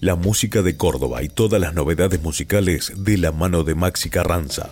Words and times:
La 0.00 0.16
música 0.16 0.62
de 0.62 0.78
Córdoba 0.78 1.22
y 1.22 1.28
todas 1.28 1.60
las 1.60 1.74
novedades 1.74 2.22
musicales 2.22 2.90
de 2.96 3.18
la 3.18 3.32
mano 3.32 3.64
de 3.64 3.74
Maxi 3.74 4.08
Carranza. 4.08 4.70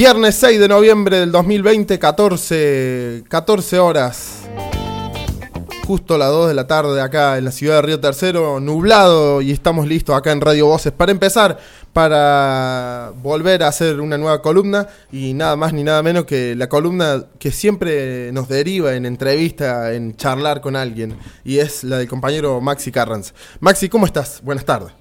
Viernes 0.00 0.34
6 0.36 0.58
de 0.58 0.66
noviembre 0.66 1.18
del 1.18 1.30
2020, 1.30 1.98
14, 1.98 3.24
14 3.28 3.78
horas. 3.80 4.48
Justo 5.86 6.14
a 6.14 6.16
las 6.16 6.30
2 6.30 6.48
de 6.48 6.54
la 6.54 6.66
tarde 6.66 7.02
acá 7.02 7.36
en 7.36 7.44
la 7.44 7.52
ciudad 7.52 7.74
de 7.74 7.82
Río 7.82 8.00
Tercero, 8.00 8.60
nublado 8.60 9.42
y 9.42 9.50
estamos 9.50 9.86
listos 9.86 10.16
acá 10.16 10.32
en 10.32 10.40
Radio 10.40 10.68
Voces 10.68 10.92
para 10.92 11.12
empezar, 11.12 11.58
para 11.92 13.12
volver 13.22 13.62
a 13.62 13.68
hacer 13.68 14.00
una 14.00 14.16
nueva 14.16 14.40
columna 14.40 14.88
y 15.12 15.34
nada 15.34 15.54
más 15.56 15.74
ni 15.74 15.84
nada 15.84 16.02
menos 16.02 16.24
que 16.24 16.54
la 16.54 16.70
columna 16.70 17.26
que 17.38 17.50
siempre 17.50 18.32
nos 18.32 18.48
deriva 18.48 18.94
en 18.94 19.04
entrevista, 19.04 19.92
en 19.92 20.16
charlar 20.16 20.62
con 20.62 20.76
alguien 20.76 21.14
y 21.44 21.58
es 21.58 21.84
la 21.84 21.98
del 21.98 22.08
compañero 22.08 22.58
Maxi 22.62 22.90
Carranz. 22.90 23.34
Maxi, 23.60 23.90
¿cómo 23.90 24.06
estás? 24.06 24.40
Buenas 24.42 24.64
tardes. 24.64 24.92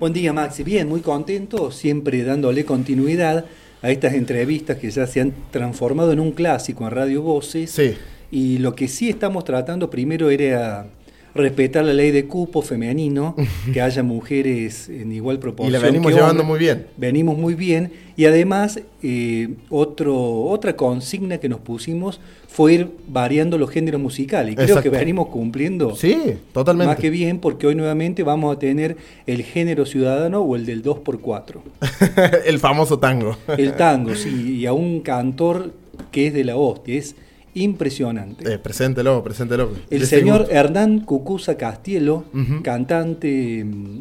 Buen 0.00 0.14
día 0.14 0.32
Maxi, 0.32 0.62
bien, 0.62 0.88
muy 0.88 1.02
contento, 1.02 1.70
siempre 1.70 2.24
dándole 2.24 2.64
continuidad 2.64 3.44
a 3.82 3.90
estas 3.90 4.14
entrevistas 4.14 4.78
que 4.78 4.90
ya 4.90 5.06
se 5.06 5.20
han 5.20 5.32
transformado 5.50 6.12
en 6.12 6.20
un 6.20 6.32
clásico 6.32 6.84
en 6.84 6.92
Radio 6.92 7.22
Voces. 7.22 7.70
Sí. 7.70 7.96
Y 8.30 8.58
lo 8.58 8.74
que 8.74 8.88
sí 8.88 9.10
estamos 9.10 9.44
tratando 9.44 9.90
primero 9.90 10.30
era 10.30 10.86
respetar 11.34 11.84
la 11.84 11.92
ley 11.92 12.10
de 12.10 12.26
cupo 12.26 12.62
femenino, 12.62 13.34
que 13.72 13.80
haya 13.80 14.02
mujeres 14.02 14.88
en 14.88 15.12
igual 15.12 15.38
proporción. 15.38 15.68
Y 15.68 15.72
la 15.72 15.84
venimos 15.84 16.12
llevando 16.12 16.44
muy 16.44 16.58
bien. 16.58 16.86
Venimos 16.96 17.38
muy 17.38 17.54
bien. 17.54 17.92
Y 18.16 18.26
además, 18.26 18.80
eh, 19.02 19.48
otro, 19.70 20.42
otra 20.44 20.76
consigna 20.76 21.38
que 21.38 21.48
nos 21.48 21.60
pusimos 21.60 22.20
fue 22.46 22.74
ir 22.74 22.88
variando 23.08 23.56
los 23.56 23.70
géneros 23.70 24.00
musicales. 24.00 24.52
Y 24.52 24.56
creo 24.56 24.82
que 24.82 24.90
venimos 24.90 25.28
cumpliendo 25.28 25.96
sí, 25.96 26.34
totalmente. 26.52 26.88
más 26.88 26.98
que 26.98 27.08
bien, 27.08 27.38
porque 27.38 27.66
hoy 27.66 27.74
nuevamente 27.74 28.22
vamos 28.22 28.54
a 28.54 28.58
tener 28.58 28.96
el 29.26 29.42
género 29.42 29.86
ciudadano 29.86 30.40
o 30.40 30.54
el 30.56 30.66
del 30.66 30.82
2x4. 30.82 31.60
el 32.44 32.58
famoso 32.58 32.98
tango. 32.98 33.38
el 33.56 33.74
tango, 33.74 34.14
sí, 34.14 34.58
y 34.58 34.66
a 34.66 34.74
un 34.74 35.00
cantor 35.00 35.72
que 36.10 36.26
es 36.26 36.34
de 36.34 36.44
la 36.44 36.56
hostia, 36.56 36.98
es 36.98 37.16
impresionante. 37.54 38.52
Eh, 38.52 38.58
preséntelo, 38.58 39.22
preséntelo. 39.22 39.70
El 39.90 40.06
señor 40.06 40.48
Hernán 40.50 41.00
Cucuza 41.00 41.56
Castielo, 41.56 42.24
cantante, 42.62 43.64
mm, 43.64 44.00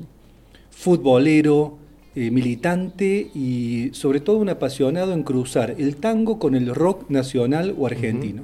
futbolero, 0.71 1.77
eh, 2.13 2.30
militante 2.30 3.31
y 3.33 3.89
sobre 3.93 4.19
todo 4.19 4.35
un 4.35 4.49
apasionado 4.49 5.13
en 5.13 5.23
cruzar 5.23 5.75
el 5.77 5.95
tango 5.95 6.39
con 6.39 6.55
el 6.55 6.75
rock 6.75 7.09
nacional 7.09 7.73
o 7.77 7.88
argentino. 7.88 8.43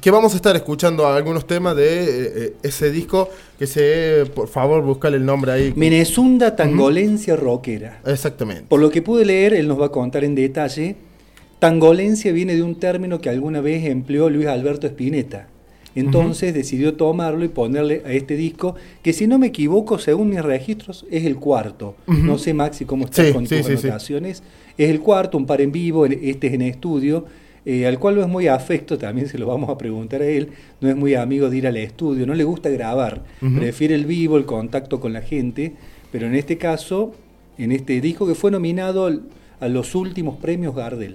Que 0.00 0.10
vamos 0.10 0.32
a 0.32 0.36
estar 0.36 0.56
escuchando 0.56 1.06
algunos 1.06 1.46
temas 1.46 1.76
de 1.76 2.04
eh, 2.04 2.32
eh, 2.36 2.56
ese 2.62 2.90
disco 2.90 3.28
que 3.58 3.66
se, 3.66 4.24
por 4.34 4.48
favor, 4.48 4.82
buscar 4.82 5.12
el 5.12 5.26
nombre 5.26 5.52
ahí. 5.52 5.72
Menesunda 5.76 6.56
Tangolencia 6.56 7.36
Rockera. 7.36 8.00
Exactamente. 8.06 8.64
Por 8.66 8.80
lo 8.80 8.90
que 8.90 9.02
pude 9.02 9.26
leer, 9.26 9.52
él 9.52 9.68
nos 9.68 9.78
va 9.78 9.86
a 9.86 9.90
contar 9.90 10.24
en 10.24 10.34
detalle. 10.34 10.96
Tangolencia 11.60 12.32
viene 12.32 12.56
de 12.56 12.62
un 12.62 12.74
término 12.74 13.20
que 13.20 13.28
alguna 13.28 13.60
vez 13.60 13.84
empleó 13.84 14.28
Luis 14.30 14.46
Alberto 14.46 14.86
Spinetta. 14.86 15.48
Entonces 15.94 16.54
decidió 16.54 16.94
tomarlo 16.94 17.44
y 17.44 17.48
ponerle 17.48 18.02
a 18.06 18.12
este 18.12 18.36
disco, 18.36 18.76
que 19.02 19.12
si 19.12 19.26
no 19.26 19.38
me 19.38 19.48
equivoco, 19.48 19.98
según 19.98 20.30
mis 20.30 20.42
registros, 20.42 21.04
es 21.10 21.24
el 21.24 21.36
cuarto. 21.36 21.96
No 22.06 22.38
sé, 22.38 22.54
Maxi, 22.54 22.84
cómo 22.86 23.04
estás 23.04 23.32
con 23.32 23.46
tus 23.46 23.66
anotaciones. 23.66 24.42
Es 24.78 24.88
el 24.88 25.00
cuarto, 25.00 25.36
un 25.36 25.46
par 25.46 25.60
en 25.60 25.70
vivo, 25.70 26.06
este 26.06 26.46
es 26.46 26.54
en 26.54 26.62
estudio, 26.62 27.26
eh, 27.66 27.86
al 27.86 27.98
cual 27.98 28.14
no 28.14 28.22
es 28.22 28.28
muy 28.28 28.46
afecto, 28.46 28.96
también 28.96 29.28
se 29.28 29.36
lo 29.36 29.46
vamos 29.46 29.68
a 29.68 29.76
preguntar 29.76 30.22
a 30.22 30.26
él, 30.26 30.48
no 30.80 30.88
es 30.88 30.96
muy 30.96 31.14
amigo 31.14 31.50
de 31.50 31.58
ir 31.58 31.66
al 31.66 31.76
estudio, 31.76 32.26
no 32.26 32.34
le 32.34 32.44
gusta 32.44 32.70
grabar, 32.70 33.22
prefiere 33.58 33.94
el 33.94 34.06
vivo, 34.06 34.38
el 34.38 34.46
contacto 34.46 34.98
con 34.98 35.12
la 35.12 35.20
gente, 35.20 35.74
pero 36.10 36.26
en 36.26 36.34
este 36.34 36.56
caso, 36.56 37.12
en 37.58 37.72
este 37.72 38.00
disco 38.00 38.26
que 38.26 38.34
fue 38.34 38.50
nominado 38.50 39.10
a 39.60 39.68
los 39.68 39.94
últimos 39.94 40.38
premios 40.38 40.74
Gardel. 40.74 41.14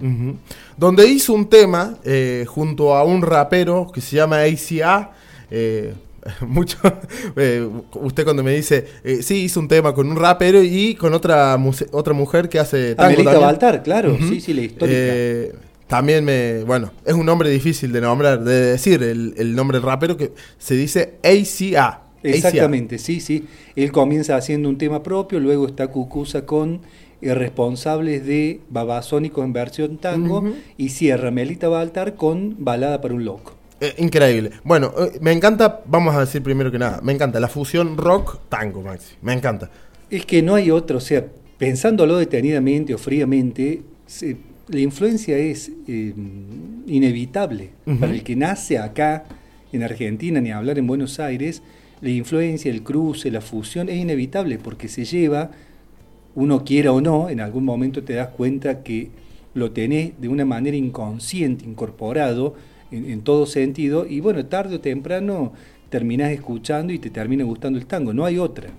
Donde 0.77 1.07
hizo 1.07 1.33
un 1.33 1.49
tema 1.49 1.97
eh, 2.03 2.45
junto 2.47 2.95
a 2.95 3.03
un 3.03 3.21
rapero 3.21 3.91
que 3.93 4.01
se 4.01 4.15
llama 4.15 4.41
ACA. 4.41 5.11
Eh, 5.51 5.93
mucho 6.47 6.79
eh, 7.35 7.69
usted 7.93 8.23
cuando 8.23 8.41
me 8.43 8.55
dice 8.55 8.87
sí 9.21 9.43
hizo 9.43 9.59
un 9.59 9.67
tema 9.67 9.93
con 9.93 10.09
un 10.09 10.15
rapero 10.15 10.63
y 10.63 10.95
con 10.95 11.13
otra 11.13 11.55
otra 11.91 12.13
mujer 12.15 12.49
que 12.49 12.57
hace 12.57 12.95
tango 12.95 13.21
Amelita 13.21 13.37
Baltar 13.37 13.83
claro 13.83 14.17
sí 14.17 14.41
sí 14.41 14.55
la 14.55 14.61
histórica 14.61 15.55
también 15.85 16.25
me 16.25 16.63
bueno 16.63 16.89
es 17.05 17.13
un 17.13 17.27
nombre 17.27 17.51
difícil 17.51 17.91
de 17.91 18.01
nombrar 18.01 18.43
de 18.43 18.71
decir 18.71 19.03
el, 19.03 19.35
el 19.37 19.55
nombre 19.55 19.77
del 19.77 19.85
rapero 19.85 20.17
que 20.17 20.31
se 20.57 20.73
dice 20.73 21.19
ACA 21.21 22.05
Exactamente, 22.25 22.97
sí, 22.97 23.19
sí. 23.19 23.45
Él 23.75 23.91
comienza 23.91 24.35
haciendo 24.35 24.69
un 24.69 24.77
tema 24.77 25.03
propio, 25.03 25.39
luego 25.39 25.67
está 25.67 25.87
Cucusa 25.87 26.45
con 26.45 26.81
responsables 27.33 28.25
de 28.25 28.61
Babasónico 28.69 29.43
en 29.43 29.53
versión 29.53 29.97
tango 29.97 30.43
y 30.77 30.89
cierra 30.89 31.31
Melita 31.31 31.67
Baltar 31.67 32.15
con 32.15 32.55
Balada 32.59 33.01
para 33.01 33.13
un 33.13 33.25
Loco. 33.25 33.55
Eh, 33.81 33.93
increíble. 33.97 34.51
Bueno, 34.63 34.93
eh, 34.97 35.17
me 35.21 35.31
encanta, 35.31 35.81
vamos 35.85 36.15
a 36.15 36.21
decir 36.21 36.41
primero 36.41 36.71
que 36.71 36.79
nada, 36.79 37.01
me 37.01 37.11
encanta 37.11 37.39
la 37.39 37.47
fusión 37.47 37.97
rock-tango, 37.97 38.81
Maxi. 38.81 39.15
Me 39.21 39.33
encanta. 39.33 39.69
Es 40.09 40.25
que 40.25 40.41
no 40.41 40.55
hay 40.55 40.71
otro, 40.71 40.97
o 40.99 41.01
sea, 41.01 41.25
pensándolo 41.57 42.17
detenidamente 42.17 42.93
o 42.93 42.97
fríamente, 42.97 43.81
la 44.67 44.79
influencia 44.79 45.37
es 45.37 45.71
eh, 45.87 46.13
inevitable. 46.87 47.71
Para 47.99 48.13
el 48.13 48.23
que 48.23 48.35
nace 48.35 48.77
acá, 48.77 49.25
en 49.71 49.83
Argentina, 49.83 50.39
ni 50.39 50.51
hablar 50.51 50.79
en 50.79 50.87
Buenos 50.87 51.19
Aires, 51.19 51.61
la 52.01 52.09
influencia, 52.09 52.71
el 52.71 52.83
cruce, 52.83 53.31
la 53.31 53.41
fusión 53.41 53.89
es 53.89 53.97
inevitable 53.97 54.57
porque 54.57 54.87
se 54.87 55.05
lleva 55.05 55.51
uno 56.35 56.63
quiera 56.63 56.91
o 56.91 57.01
no, 57.01 57.29
en 57.29 57.39
algún 57.39 57.63
momento 57.63 58.03
te 58.03 58.13
das 58.13 58.27
cuenta 58.27 58.83
que 58.83 59.09
lo 59.53 59.71
tenés 59.71 60.19
de 60.19 60.27
una 60.27 60.45
manera 60.45 60.75
inconsciente, 60.77 61.65
incorporado 61.65 62.55
en, 62.91 63.21
todo 63.21 63.45
sentido, 63.45 64.05
y 64.05 64.19
bueno, 64.19 64.45
tarde 64.45 64.75
o 64.75 64.79
temprano 64.79 65.53
terminás 65.89 66.31
escuchando 66.31 66.93
y 66.93 66.99
te 66.99 67.09
termina 67.09 67.43
gustando 67.43 67.79
el 67.79 67.85
tango, 67.85 68.13
no 68.13 68.25
hay 68.25 68.37
otra. 68.37 68.69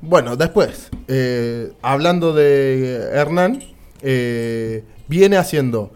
Bueno, 0.00 0.36
después, 0.36 0.90
eh, 1.08 1.72
hablando 1.82 2.32
de 2.32 3.08
Hernán, 3.12 3.60
eh, 4.02 4.84
viene 5.08 5.36
haciendo, 5.36 5.90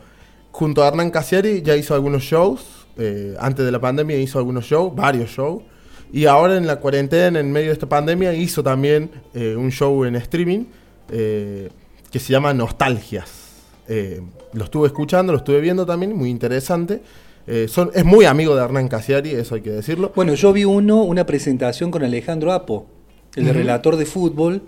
junto 0.50 0.82
a 0.82 0.88
Hernán 0.88 1.10
Casiari, 1.10 1.62
ya 1.62 1.77
hizo 1.77 1.94
algunos 1.94 2.22
shows, 2.22 2.87
eh, 2.97 3.34
antes 3.38 3.65
de 3.65 3.71
la 3.71 3.81
pandemia 3.81 4.19
hizo 4.19 4.38
algunos 4.38 4.65
shows, 4.65 4.94
varios 4.94 5.31
shows, 5.31 5.62
y 6.12 6.25
ahora 6.25 6.56
en 6.56 6.66
la 6.66 6.77
cuarentena, 6.77 7.38
en 7.38 7.53
medio 7.53 7.66
de 7.66 7.75
esta 7.75 7.88
pandemia, 7.88 8.32
hizo 8.32 8.62
también 8.62 9.10
un 9.34 9.71
show 9.71 10.04
en 10.04 10.16
streaming 10.16 10.65
eh, 11.11 11.69
que 12.11 12.19
se 12.19 12.33
llama 12.33 12.55
Nostalgias. 12.55 13.31
Eh, 13.89 14.21
lo 14.53 14.65
estuve 14.65 14.87
escuchando, 14.87 15.33
lo 15.33 15.39
estuve 15.39 15.61
viendo 15.61 15.87
también, 15.87 16.16
muy 16.16 16.31
interesante. 16.31 17.03
Eh, 17.47 17.66
son, 17.69 17.91
es 17.95 18.05
muy 18.05 18.27
amigo 18.27 18.55
de 18.55 18.63
Hernán 18.63 18.89
Casiari, 18.89 19.31
eso 19.31 19.55
hay 19.55 19.63
que 19.63 19.71
decirlo. 19.71 20.13
Bueno, 20.15 20.34
yo 20.34 20.53
vi 20.53 20.65
uno, 20.65 21.03
una 21.03 21.25
presentación 21.25 21.91
con 21.91 22.05
Alejandro 22.05 22.53
Apo, 22.53 22.87
el 23.37 23.49
relator 23.49 23.97
de 23.97 24.05
fútbol, 24.05 24.63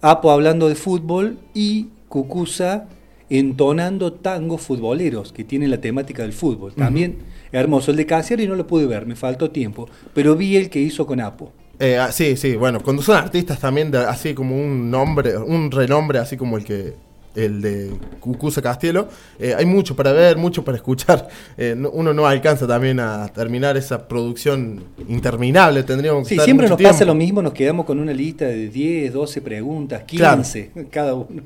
Apo 0.00 0.30
hablando 0.30 0.68
de 0.68 0.74
fútbol 0.74 1.38
y 1.54 1.88
Cucusa 2.08 2.88
entonando 3.30 4.12
tangos 4.12 4.62
futboleros 4.62 5.32
que 5.32 5.44
tienen 5.44 5.70
la 5.70 5.80
temática 5.80 6.22
del 6.22 6.32
fútbol. 6.32 6.74
También 6.74 7.18
hermoso. 7.52 7.90
El 7.90 7.96
de 7.96 8.06
Casiari 8.06 8.46
no 8.46 8.54
lo 8.54 8.66
pude 8.66 8.86
ver, 8.86 9.06
me 9.06 9.16
faltó 9.16 9.50
tiempo, 9.50 9.88
pero 10.14 10.36
vi 10.36 10.56
el 10.56 10.70
que 10.70 10.80
hizo 10.80 11.06
con 11.06 11.20
Apo. 11.20 11.52
Eh, 11.80 11.96
ah, 11.98 12.10
sí, 12.10 12.36
sí, 12.36 12.56
bueno, 12.56 12.80
cuando 12.80 13.02
son 13.02 13.16
artistas 13.16 13.60
también, 13.60 13.94
así 13.94 14.34
como 14.34 14.56
un 14.56 14.90
nombre, 14.90 15.36
un 15.36 15.70
renombre, 15.70 16.18
así 16.18 16.36
como 16.36 16.56
el 16.56 16.64
que 16.64 16.94
el 17.36 17.60
de 17.60 17.92
Cucusa 18.18 18.60
Castielo. 18.60 19.08
Eh, 19.38 19.54
hay 19.56 19.64
mucho 19.64 19.94
para 19.94 20.10
ver, 20.12 20.36
mucho 20.36 20.64
para 20.64 20.76
escuchar. 20.76 21.28
Eh, 21.56 21.74
no- 21.76 21.90
uno 21.90 22.12
no 22.12 22.26
alcanza 22.26 22.66
también 22.66 22.98
a 23.00 23.28
terminar 23.28 23.76
esa 23.76 24.08
producción 24.08 24.82
interminable. 25.08 25.82
Tendríamos 25.84 26.22
que 26.22 26.28
Sí, 26.30 26.34
estar 26.34 26.44
siempre 26.46 26.68
mucho 26.68 26.82
nos 26.82 26.90
pasa 26.92 27.04
lo 27.04 27.14
mismo, 27.14 27.42
nos 27.42 27.52
quedamos 27.52 27.84
con 27.86 27.98
una 28.00 28.12
lista 28.12 28.44
de 28.46 28.68
10, 28.68 29.12
12 29.12 29.40
preguntas, 29.42 30.02
Claro. 30.06 30.36
15 30.42 30.70
cada 30.90 31.14
uno, 31.14 31.42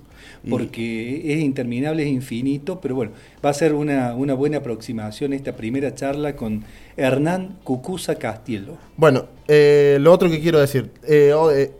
porque 0.51 1.33
es 1.35 1.41
interminable, 1.41 2.03
es 2.03 2.09
infinito, 2.09 2.81
pero 2.81 2.95
bueno, 2.95 3.13
va 3.45 3.51
a 3.51 3.55
ser 3.55 3.75
una, 3.75 4.15
una 4.15 4.35
buena 4.35 4.59
aproximación 4.59 5.33
esta 5.33 5.55
primera 5.57 5.95
charla 5.95 6.35
con 6.37 6.65
Hernán 6.97 7.59
Cucuza 7.65 8.17
Castielo. 8.17 8.77
Bueno, 8.97 9.27
eh, 9.49 9.99
lo 10.01 10.13
otro 10.13 10.29
que 10.31 10.41
quiero 10.41 10.59
decir. 10.61 10.91
eh, 11.07 11.33
o- 11.33 11.51
eh, 11.53 11.73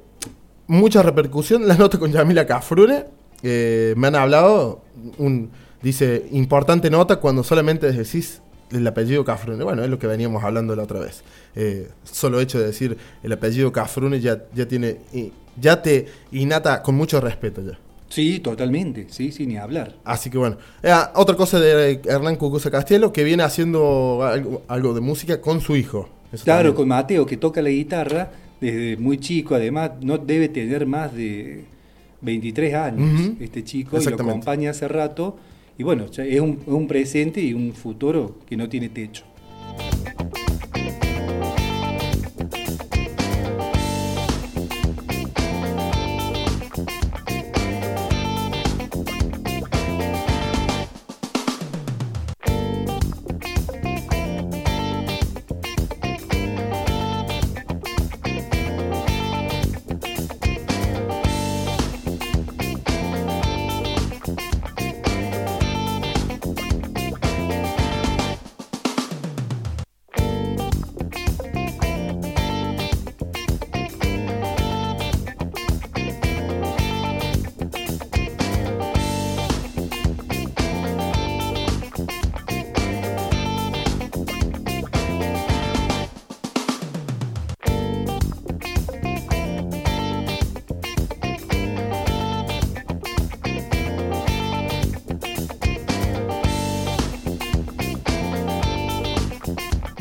mucha 0.69 1.03
repercusión 1.03 1.67
la 1.69 1.77
nota 1.77 1.99
con 1.99 2.13
Yamila 2.13 2.47
Cafrune. 2.47 3.05
me 3.43 4.07
han 4.07 4.15
hablado, 4.15 4.83
un, 5.19 5.51
dice, 5.83 6.27
importante 6.33 6.89
nota 6.91 7.17
cuando 7.17 7.43
solamente 7.43 7.91
decís 7.91 8.41
el 8.71 8.87
apellido 8.87 9.25
Cafrune. 9.25 9.63
Bueno, 9.65 9.83
es 9.83 9.91
lo 9.91 9.99
que 9.99 10.07
veníamos 10.07 10.43
hablando 10.45 10.75
la 10.77 10.85
otra 10.85 11.01
vez. 11.01 11.23
Eh, 11.57 11.89
solo 12.05 12.41
hecho 12.41 12.59
de 12.59 12.67
decir 12.67 12.97
el 13.23 13.33
apellido 13.33 13.71
Cafrune 13.73 14.21
ya, 14.21 14.45
ya 14.55 14.67
tiene, 14.67 14.99
ya 15.61 15.83
te 15.83 16.07
innata 16.31 16.81
con 16.83 16.95
mucho 16.95 17.21
respeto 17.21 17.61
ya. 17.61 17.79
Sí, 18.13 18.41
totalmente, 18.41 19.07
sí, 19.09 19.33
sin 19.33 19.49
ni 19.49 19.57
hablar. 19.57 19.95
Así 20.05 20.29
que 20.29 20.37
bueno. 20.37 20.59
Eh, 20.83 20.93
otra 21.15 21.35
cosa 21.35 21.59
de 21.59 21.99
Hernán 22.05 22.37
Cucuza 22.37 22.71
Castielo, 22.71 23.11
que 23.11 23.25
viene 23.25 23.43
haciendo 23.43 24.23
algo, 24.23 24.61
algo 24.69 24.93
de 24.93 25.01
música 25.01 25.41
con 25.41 25.63
su 25.63 25.77
hijo. 25.77 26.11
Eso 26.31 26.45
Claro, 26.45 26.59
también. 26.59 26.75
con 26.77 26.89
Mateo, 26.89 27.25
que 27.25 27.39
toca 27.39 27.63
la 27.63 27.71
guitarra 27.71 28.31
desde 28.61 28.99
muy 28.99 29.17
chico, 29.17 29.55
además 29.55 29.93
no 30.03 30.19
debe 30.19 30.51
tener 30.51 30.85
más 30.85 31.15
de 31.15 31.65
23 32.21 32.75
años 32.75 33.31
este 33.41 33.65
chico, 33.65 33.99
y 33.99 34.05
lo 34.05 34.15
acompaña 34.15 34.73
hace 34.73 34.89
rato, 34.89 35.39
y 35.79 35.83
bueno, 35.83 36.05
es 36.05 36.41
un, 36.41 36.59
es 36.61 36.69
un 36.69 36.87
presente 36.87 37.41
y 37.41 37.55
un 37.55 37.73
futuro 37.73 38.37
que 38.47 38.59
no 38.59 38.69
tiene 38.69 38.91
techo. 38.91 39.25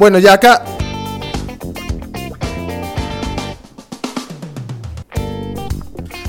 Bueno, 0.02 0.18
ya 0.18 0.34
acá. 0.34 0.64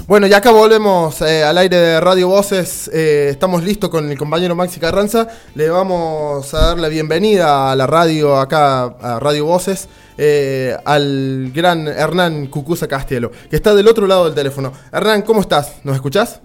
Bueno, 0.06 0.26
ya 0.26 0.36
acá 0.36 0.50
volvemos 0.50 1.22
eh, 1.22 1.42
al 1.42 1.56
aire 1.56 1.78
de 1.78 2.00
Radio 2.02 2.28
Voces. 2.28 2.90
eh, 2.92 3.28
estamos 3.30 3.64
listos 3.64 3.88
con 3.88 4.10
el 4.10 4.18
compañero 4.18 4.54
Maxi 4.54 4.78
Carranza. 4.78 5.26
Le 5.54 5.70
vamos 5.70 6.52
a 6.52 6.66
dar 6.66 6.78
la 6.78 6.88
bienvenida 6.88 7.72
a 7.72 7.74
la 7.74 7.86
radio 7.86 8.36
acá, 8.36 8.94
a 9.00 9.18
Radio 9.18 9.46
Voces, 9.46 9.88
eh, 10.18 10.76
al 10.84 11.50
gran 11.54 11.88
Hernán 11.88 12.48
Cucuza 12.48 12.86
Castielo, 12.86 13.32
que 13.48 13.56
está 13.56 13.74
del 13.74 13.88
otro 13.88 14.06
lado 14.06 14.26
del 14.26 14.34
teléfono. 14.34 14.70
Hernán, 14.92 15.22
¿cómo 15.22 15.40
estás? 15.40 15.76
¿Nos 15.82 15.94
escuchás? 15.94 16.42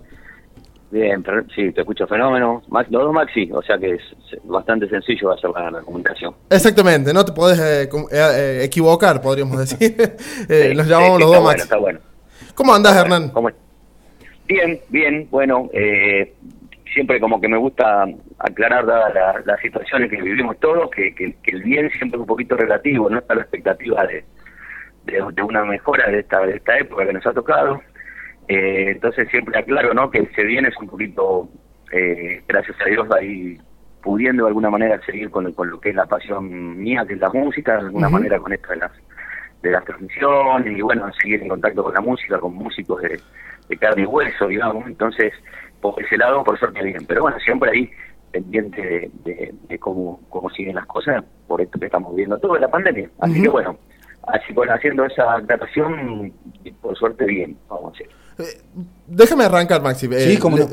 Bien, 0.90 1.22
sí, 1.54 1.72
te 1.74 1.82
escucho 1.82 2.08
fenómeno. 2.08 2.64
Max- 2.70 2.90
Los 2.90 3.04
dos 3.04 3.14
Maxi, 3.14 3.50
o 3.52 3.62
sea 3.62 3.78
que 3.78 3.96
es 3.96 4.02
bastante 4.46 4.88
sencillo 4.88 5.32
hacer 5.34 5.50
la, 5.50 5.70
la 5.70 5.82
comunicación. 5.82 6.34
Exactamente, 6.50 7.14
no 7.14 7.26
te 7.26 7.34
podés 7.34 7.60
eh, 7.60 7.84
eh, 7.84 7.90
eh, 8.12 8.62
equivocar, 8.64 9.22
podríamos 9.22 9.58
decir. 9.60 9.96
Eh, 10.50 10.70
Sí, 10.72 10.76
nos 10.78 10.86
sí, 10.86 10.92
llamamos 10.92 11.18
sí, 11.18 11.24
los 11.24 11.32
dos 11.32 11.42
bueno, 11.44 11.44
Maxi. 11.44 11.64
está 11.64 11.78
bueno. 11.78 12.00
¿Cómo 12.56 12.74
andás, 12.74 12.94
Está 12.96 13.04
bueno. 13.04 13.16
Hernán? 13.16 13.34
¿Cómo 13.34 13.50
es? 13.50 13.56
Bien, 14.48 14.80
bien, 14.88 15.28
bueno, 15.30 15.70
eh, 15.74 16.34
siempre 16.94 17.20
como 17.20 17.42
que 17.42 17.50
me 17.50 17.58
gusta 17.58 18.06
aclarar 18.40 18.86
dadas 18.86 19.14
la- 19.14 19.42
las 19.46 19.60
situaciones 19.60 20.10
que 20.10 20.22
vivimos 20.22 20.58
todos, 20.60 20.90
que, 20.92 21.14
que- 21.14 21.36
que 21.44 21.52
el 21.52 21.64
bien 21.64 21.90
siempre 21.92 22.16
es 22.18 22.22
un 22.22 22.28
poquito 22.28 22.56
relativo, 22.56 23.10
no 23.10 23.20
está 23.20 23.36
la 23.36 23.42
expectativa 23.42 24.06
de, 24.06 24.24
de, 25.04 25.22
de 25.34 25.42
una 25.44 25.66
mejora 25.66 26.08
de 26.10 26.20
esta, 26.20 26.40
de 26.46 26.56
esta 26.56 26.78
época 26.78 27.06
que 27.06 27.12
nos 27.14 27.26
ha 27.28 27.34
tocado. 27.34 27.82
Eh, 28.48 28.92
entonces 28.92 29.28
siempre 29.30 29.58
aclaro, 29.60 29.94
¿no? 29.94 30.10
Que 30.10 30.20
ese 30.20 30.44
bien 30.44 30.66
es 30.66 30.76
un 30.80 30.88
poquito, 30.88 31.50
eh, 31.92 32.42
gracias 32.48 32.78
a 32.82 32.86
Dios, 32.90 33.08
ahí 33.12 33.58
pudiendo 34.02 34.44
de 34.46 34.50
alguna 34.50 34.70
manera 34.70 35.02
seguir 35.06 35.30
con, 35.30 35.52
con 35.54 35.70
lo 35.70 35.80
que 35.82 35.90
es 35.90 35.96
la 35.96 36.06
pasión 36.06 36.78
mía, 36.78 37.04
que 37.06 37.14
es 37.16 37.20
la 37.20 37.30
música, 37.30 37.74
de 37.74 37.80
alguna 37.88 38.08
manera 38.14 38.40
con 38.40 38.54
esto 38.54 38.70
de 38.70 38.78
las 38.78 38.92
de 39.62 39.72
las 39.72 39.84
transmisiones 39.86 40.78
y 40.78 40.82
bueno, 40.82 41.12
seguir 41.20 41.42
en 41.42 41.50
contacto 41.50 41.84
con 41.84 41.94
la 41.94 42.00
música, 42.00 42.40
con 42.40 42.54
músicos 42.54 43.02
de, 43.02 43.20
de 43.68 43.78
carne 43.78 44.04
y 44.04 44.06
hueso, 44.06 44.48
digamos. 44.48 44.86
Entonces, 44.86 45.34
por 45.82 46.02
ese 46.02 46.16
lado, 46.16 46.44
por 46.44 46.58
suerte 46.60 46.84
bien. 46.84 47.04
Pero 47.08 47.24
bueno, 47.24 47.40
siempre 47.40 47.72
ahí 47.72 47.90
pendiente 48.32 48.80
de, 48.82 49.12
de- 49.26 49.54
de 49.68 49.80
cómo, 49.80 50.22
cómo 50.30 50.50
siguen 50.52 50.76
las 50.76 50.86
cosas 50.86 51.24
por 51.48 51.60
esto 51.60 51.80
que 51.80 51.88
estamos 51.88 52.12
viviendo 52.12 52.38
todo 52.38 52.56
la 52.58 52.68
pandemia. 52.70 53.10
Así 53.20 53.34
que 53.42 53.50
bueno, 53.50 53.78
así 54.28 54.54
por 54.54 54.70
haciendo 54.70 55.04
esa 55.06 55.34
aclaración, 55.38 56.32
por 56.80 56.96
suerte 56.96 57.26
bien, 57.26 57.58
vamos 57.68 57.96
a 57.96 57.98
decir. 57.98 58.16
Eh, 58.40 58.62
déjame 59.08 59.46
arrancar, 59.46 59.82
Maxi. 59.82 60.08
Eh, 60.12 60.38
Sí, 60.40 60.40
no. 60.50 60.68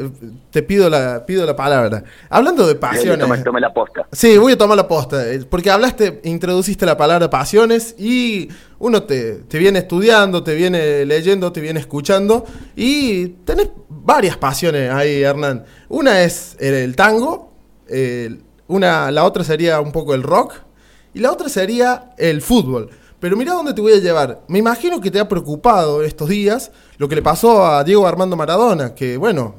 te 0.51 0.63
pido 0.63 0.91
la, 0.91 1.25
pido 1.25 1.47
la 1.47 1.57
palabra. 1.57 2.05
Hablando 2.29 2.67
de 2.67 2.75
pasiones. 2.75 3.43
Tome 3.45 3.61
la 3.61 3.73
posta. 3.73 4.07
Sí, 4.13 4.37
voy 4.37 4.53
a 4.53 4.59
tomar 4.59 4.77
la 4.77 4.87
posta. 4.87 5.33
eh, 5.33 5.45
Porque 5.49 5.71
hablaste, 5.71 6.21
introduciste 6.25 6.85
la 6.85 6.97
palabra 6.97 7.31
pasiones 7.31 7.95
y 7.99 8.49
uno 8.79 9.05
te, 9.05 9.35
te 9.49 9.59
viene 9.59 9.79
estudiando, 9.79 10.43
te 10.43 10.55
viene 10.55 11.05
leyendo, 11.07 11.53
te 11.53 11.61
viene 11.61 11.81
escuchando 11.81 12.45
y 12.77 13.29
tenés 13.47 13.71
varias 13.89 14.37
pasiones 14.37 14.91
ahí, 14.91 15.23
Hernán. 15.23 15.65
Una 15.89 16.23
es 16.23 16.57
el, 16.61 16.75
el 16.75 16.97
tango, 16.97 17.53
el- 17.89 18.43
una, 18.67 19.11
la 19.11 19.25
otra 19.25 19.45
sería 19.45 19.81
un 19.81 19.93
poco 19.93 20.15
el 20.15 20.23
rock 20.23 20.55
y 21.13 21.21
la 21.21 21.31
otra 21.31 21.49
sería 21.51 22.13
el 22.19 22.41
fútbol. 22.43 22.91
Pero 23.25 23.39
mira 23.39 23.55
dónde 23.55 23.73
te 23.73 23.81
voy 23.81 23.95
a 23.95 24.01
llevar. 24.01 24.43
Me 24.49 24.59
imagino 24.59 25.01
que 25.01 25.11
te 25.11 25.19
ha 25.19 25.27
preocupado 25.27 26.03
estos 26.05 26.29
días 26.29 26.71
lo 26.99 27.09
que 27.09 27.15
le 27.15 27.23
pasó 27.23 27.65
a 27.65 27.83
Diego 27.83 28.07
Armando 28.07 28.37
Maradona, 28.37 28.95
que 28.95 29.17
bueno, 29.17 29.55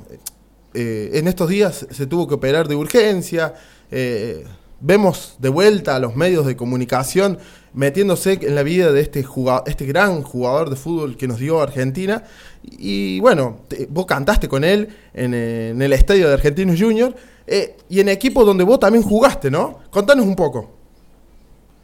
eh, 0.76 1.10
en 1.14 1.28
estos 1.28 1.50
días 1.50 1.88
se 1.90 2.06
tuvo 2.06 2.28
que 2.28 2.36
operar 2.36 2.68
de 2.68 2.76
urgencia. 2.76 3.56
eh, 3.90 4.46
vemos 4.82 5.38
de 5.40 5.50
vuelta 5.50 5.96
a 5.96 6.00
los 6.00 6.16
medios 6.16 6.46
de 6.46 6.56
comunicación 6.56 7.40
metiéndose 7.74 8.38
en 8.40 8.54
la 8.54 8.62
vida 8.62 8.92
de 8.92 9.02
este, 9.02 9.24
juga- 9.24 9.64
este 9.66 9.88
gran 9.88 10.22
jugador 10.22 10.70
de 10.70 10.76
fútbol 10.76 11.18
que 11.18 11.28
nos 11.28 11.40
dio 11.40 11.60
Argentina. 11.60 12.24
Y, 12.62 13.20
bueno, 13.20 13.62
vos 13.90 14.06
cantaste 14.06 14.48
con 14.48 14.64
él 14.64 14.90
en, 15.16 15.34
en 15.34 15.82
el 15.82 15.92
estadio 15.92 16.28
de 16.28 16.36
Argentinos 16.36 16.80
Junior 16.80 17.16
eh, 17.48 17.78
y 17.90 18.00
en 18.00 18.10
equipo 18.10 18.46
donde 18.46 18.64
vos 18.64 18.80
también 18.80 19.04
jugaste, 19.04 19.50
¿no? 19.50 19.80
Contanos 19.90 20.28
un 20.28 20.36
poco. 20.36 20.85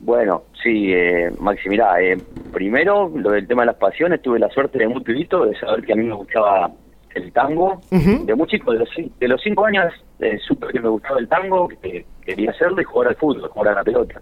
Bueno, 0.04 0.44
sí, 0.64 0.92
eh, 0.92 1.30
Maxi, 1.40 1.70
mirá, 1.70 2.02
eh, 2.02 2.18
primero 2.52 3.12
lo 3.14 3.32
del 3.32 3.48
tema 3.48 3.62
de 3.62 3.68
las 3.68 3.76
pasiones, 3.76 4.20
tuve 4.24 4.40
la 4.40 4.50
suerte 4.50 4.80
de 4.80 4.88
muy 4.88 5.02
pibito 5.04 5.46
de 5.46 5.56
saber 5.60 5.86
que 5.86 5.94
a 5.94 5.96
mí 5.96 6.04
me 6.04 6.16
gustaba 6.16 6.72
el 7.14 7.32
tango. 7.32 7.80
De 7.92 8.34
muy 8.34 8.48
chico, 8.48 8.72
de 8.74 8.80
los, 8.80 8.90
de 9.20 9.28
los 9.28 9.40
cinco 9.44 9.66
años, 9.66 9.94
eh, 10.20 10.40
supe 10.40 10.68
que 10.70 10.80
me 10.80 10.90
gustaba 10.90 11.20
el 11.20 11.28
tango, 11.28 11.68
que 11.68 12.04
quería 12.26 12.50
hacerlo 12.50 12.82
y 12.82 12.84
jugar 12.84 13.10
al 13.10 13.16
fútbol, 13.16 13.48
jugar 13.50 13.74
a 13.74 13.76
la 13.76 13.84
pelota. 13.84 14.20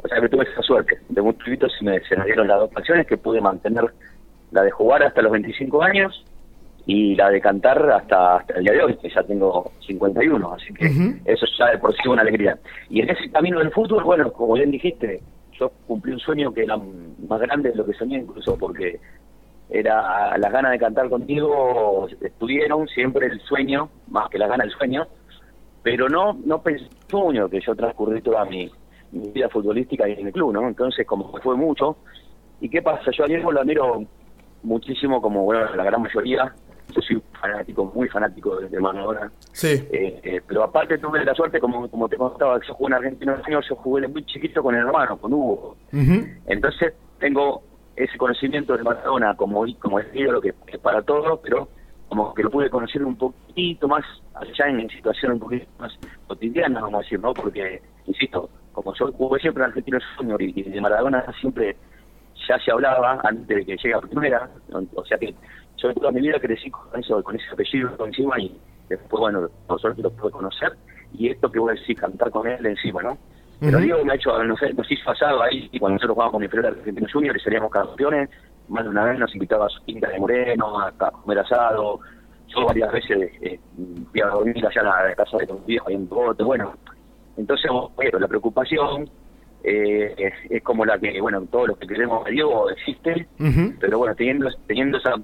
O 0.00 0.06
sea 0.06 0.20
que 0.20 0.28
tuve 0.28 0.44
esa 0.44 0.62
suerte. 0.62 1.00
De 1.08 1.20
muy 1.20 1.32
pibito 1.32 1.68
se 1.68 1.84
me, 1.84 1.98
se 2.02 2.16
me 2.16 2.24
dieron 2.24 2.46
las 2.46 2.60
dos 2.60 2.70
pasiones 2.70 3.04
que 3.08 3.16
pude 3.16 3.40
mantener, 3.40 3.92
la 4.52 4.62
de 4.62 4.70
jugar 4.70 5.02
hasta 5.02 5.22
los 5.22 5.32
25 5.32 5.82
años 5.82 6.24
y 6.86 7.16
la 7.16 7.30
de 7.30 7.40
cantar 7.40 7.90
hasta, 7.90 8.36
hasta 8.36 8.54
el 8.54 8.64
día 8.64 8.72
de 8.74 8.82
hoy, 8.84 8.96
que 8.96 9.10
ya 9.10 9.22
tengo 9.24 9.72
51, 9.86 10.52
así 10.52 10.72
que 10.72 10.86
eso 11.24 11.46
ya 11.58 11.66
de 11.66 11.78
por 11.78 11.92
sí 11.92 11.98
es 12.04 12.06
una 12.06 12.22
alegría. 12.22 12.56
Y 12.88 13.00
en 13.00 13.10
ese 13.10 13.28
camino 13.30 13.58
del 13.58 13.72
fútbol, 13.72 14.04
bueno, 14.04 14.32
como 14.32 14.54
bien 14.54 14.70
dijiste, 14.70 15.20
yo 15.58 15.72
cumplí 15.86 16.12
un 16.12 16.20
sueño 16.20 16.52
que 16.52 16.62
era 16.62 16.76
más 16.76 17.40
grande 17.40 17.70
de 17.70 17.76
lo 17.76 17.84
que 17.84 17.92
soñé 17.94 18.18
incluso, 18.18 18.56
porque 18.56 19.00
era 19.68 20.38
las 20.38 20.52
ganas 20.52 20.70
de 20.70 20.78
cantar 20.78 21.08
contigo, 21.08 22.06
estuvieron 22.20 22.86
siempre 22.86 23.26
el 23.26 23.40
sueño, 23.40 23.88
más 24.08 24.28
que 24.30 24.38
las 24.38 24.48
ganas 24.48 24.68
del 24.68 24.76
sueño, 24.76 25.06
pero 25.82 26.08
no 26.08 26.38
no 26.44 26.62
pensé 26.62 26.86
sueño 27.08 27.48
que 27.48 27.60
yo 27.60 27.74
transcurrí 27.74 28.20
toda 28.22 28.44
mi, 28.44 28.70
vida 29.10 29.48
futbolística 29.48 30.06
en 30.06 30.26
el 30.26 30.32
club, 30.32 30.52
¿no? 30.52 30.68
Entonces, 30.68 31.06
como 31.06 31.32
fue 31.38 31.56
mucho, 31.56 31.96
¿y 32.60 32.68
qué 32.68 32.82
pasa? 32.82 33.10
Yo 33.10 33.24
a 33.24 33.26
Diego 33.26 33.50
lo 33.50 33.60
admiro 33.60 34.04
muchísimo, 34.62 35.22
como 35.22 35.44
bueno, 35.44 35.74
la 35.74 35.84
gran 35.84 36.02
mayoría, 36.02 36.52
yo 36.96 37.02
soy 37.02 37.22
fanático, 37.40 37.92
muy 37.94 38.08
fanático 38.08 38.56
de, 38.56 38.80
Maradona. 38.80 39.30
Sí. 39.52 39.86
Eh, 39.92 40.20
eh, 40.22 40.40
pero 40.46 40.64
aparte 40.64 40.98
tuve 40.98 41.24
la 41.24 41.34
suerte, 41.34 41.60
como, 41.60 41.88
como 41.88 42.08
te 42.08 42.16
contaba, 42.16 42.58
que 42.58 42.66
yo 42.66 42.74
jugué 42.74 42.88
en 42.88 42.94
Argentina 42.94 43.42
años, 43.46 43.66
yo 43.68 43.76
jugué 43.76 44.08
muy 44.08 44.24
chiquito 44.24 44.62
con 44.62 44.74
el 44.74 44.86
hermano, 44.86 45.16
con 45.18 45.32
Hugo. 45.32 45.76
Entonces 46.46 46.94
tengo 47.18 47.62
ese 47.94 48.16
conocimiento 48.18 48.76
de 48.76 48.82
Maradona 48.82 49.34
como, 49.36 49.64
como 49.78 50.00
es 50.00 50.06
ídolo 50.14 50.40
que, 50.40 50.54
que 50.66 50.78
para 50.78 51.02
todos, 51.02 51.40
pero 51.42 51.68
como 52.08 52.32
que 52.34 52.42
lo 52.42 52.50
pude 52.50 52.70
conocer 52.70 53.04
un 53.04 53.16
poquito 53.16 53.88
más 53.88 54.04
allá 54.34 54.68
en, 54.68 54.88
situaciones 54.88 55.34
un 55.34 55.40
poquito 55.40 55.66
más 55.78 55.92
cotidianas, 56.26 56.82
vamos 56.82 57.00
a 57.00 57.02
decir, 57.02 57.20
¿no? 57.20 57.32
Porque, 57.34 57.82
insisto, 58.06 58.48
como 58.72 58.94
yo 58.94 59.10
jugué 59.12 59.40
siempre 59.40 59.64
en 59.64 59.70
Argentino 59.70 59.98
Junior 60.16 60.40
y, 60.42 60.62
de 60.62 60.80
Maradona 60.80 61.24
siempre 61.40 61.76
ya 62.48 62.58
se 62.60 62.70
hablaba 62.70 63.20
antes 63.24 63.48
de 63.48 63.64
que 63.64 63.76
llegue 63.76 63.94
a 63.94 64.00
primera, 64.00 64.48
o 64.94 65.04
sea 65.04 65.18
que 65.18 65.34
yo 65.76 65.94
toda 65.94 66.12
mi 66.12 66.20
vida 66.20 66.38
crecí 66.40 66.70
con 66.70 66.98
eso, 66.98 67.22
con 67.22 67.36
ese 67.36 67.46
apellido 67.52 67.90
encima 68.04 68.38
y 68.40 68.58
después, 68.88 69.20
bueno, 69.20 69.48
por 69.66 69.80
suerte 69.80 70.02
lo 70.02 70.10
pude 70.10 70.30
conocer 70.30 70.72
y 71.12 71.28
esto 71.28 71.50
que 71.50 71.58
voy 71.58 71.70
a 71.76 71.80
decir, 71.80 71.96
cantar 71.96 72.30
con 72.30 72.46
él 72.46 72.64
encima, 72.64 73.02
¿no? 73.02 73.18
Pero 73.58 73.78
digo, 73.78 74.04
me 74.04 74.12
ha 74.12 74.16
hecho, 74.16 74.42
no 74.44 74.56
sé, 74.56 74.72
nos 74.74 74.90
hizo 74.90 75.04
pasado 75.06 75.42
ahí, 75.42 75.68
y 75.72 75.78
cuando 75.78 75.94
nosotros 75.94 76.14
jugábamos 76.14 76.32
con 76.32 76.42
mi 76.42 76.62
de 76.62 76.68
Argentino 76.68 77.06
Junior 77.10 77.36
y 77.36 77.40
seríamos 77.40 77.70
campeones, 77.70 78.28
más 78.68 78.84
de 78.84 78.90
una 78.90 79.04
vez 79.04 79.18
nos 79.18 79.32
invitaba 79.34 79.66
a 79.66 79.68
su 79.70 79.82
quinta 79.84 80.10
de 80.10 80.18
Moreno, 80.18 80.78
a 80.78 80.92
comer 80.92 81.38
asado, 81.38 82.00
yo 82.48 82.66
varias 82.66 82.92
veces 82.92 83.30
eh, 83.40 83.58
fui 84.10 84.20
a 84.20 84.26
dormir 84.26 84.66
allá 84.66 84.80
en 84.80 84.86
la 84.86 85.14
casa 85.14 85.38
de 85.38 85.46
mi 85.46 85.60
viejo 85.66 85.88
ahí 85.88 85.94
en 85.94 86.06
Bote, 86.06 86.42
bueno, 86.42 86.74
entonces, 87.38 87.70
bueno, 87.94 88.18
la 88.18 88.28
preocupación 88.28 89.08
eh, 89.64 90.32
es, 90.50 90.62
como 90.62 90.84
la 90.84 90.98
que, 90.98 91.18
bueno, 91.20 91.42
todos 91.50 91.68
los 91.68 91.78
que 91.78 91.86
queremos 91.86 92.26
a 92.26 92.30
Diego 92.30 92.68
existe, 92.70 93.26
pero 93.80 93.98
bueno, 93.98 94.14
teniendo, 94.14 94.48
teniendo 94.66 94.98
esa 94.98 95.14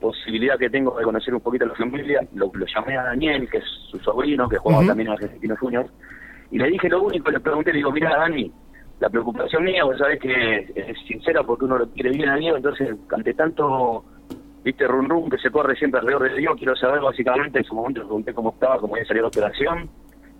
posibilidad 0.00 0.58
que 0.58 0.70
tengo 0.70 0.96
de 0.98 1.04
conocer 1.04 1.34
un 1.34 1.40
poquito 1.40 1.64
a 1.64 1.68
la 1.68 1.74
familia, 1.74 2.20
lo, 2.34 2.50
llamé 2.52 2.96
a 2.96 3.04
Daniel, 3.04 3.48
que 3.48 3.58
es 3.58 3.64
su 3.90 3.98
sobrino, 3.98 4.48
que 4.48 4.58
juega 4.58 4.86
también 4.86 5.08
en 5.08 5.12
Argentino 5.12 5.56
Junior, 5.56 5.86
y 6.50 6.58
le 6.58 6.68
dije 6.68 6.88
lo 6.88 7.02
único, 7.02 7.30
le 7.30 7.40
pregunté, 7.40 7.72
le 7.72 7.78
digo, 7.78 7.92
mira 7.92 8.16
Dani, 8.16 8.50
la 8.98 9.08
preocupación 9.08 9.64
mía, 9.64 9.84
vos 9.84 9.98
sabés 9.98 10.20
que 10.20 10.72
es 10.74 10.98
sincera 11.06 11.42
porque 11.42 11.64
uno 11.64 11.78
lo 11.78 11.88
quiere 11.90 12.10
bien 12.10 12.28
a 12.28 12.36
Diego, 12.36 12.56
entonces 12.56 12.96
ante 13.10 13.34
tanto, 13.34 14.04
viste, 14.64 14.86
rum 14.86 15.08
rum 15.08 15.30
que 15.30 15.38
se 15.38 15.50
corre 15.50 15.76
siempre 15.76 16.00
alrededor 16.00 16.30
de 16.30 16.38
Diego, 16.38 16.56
quiero 16.56 16.74
saber 16.76 17.00
básicamente, 17.00 17.58
en 17.58 17.64
su 17.64 17.74
momento 17.74 18.00
le 18.00 18.06
pregunté 18.06 18.34
cómo 18.34 18.50
estaba, 18.50 18.78
cómo 18.78 18.94
había 18.94 19.06
salido 19.06 19.24
la 19.24 19.28
operación, 19.28 19.90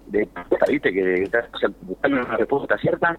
de 0.07 0.29
viste, 0.69 0.93
que 0.93 1.23
estás 1.23 1.47
buscando 1.83 2.23
una 2.23 2.37
respuesta 2.37 2.76
cierta, 2.79 3.17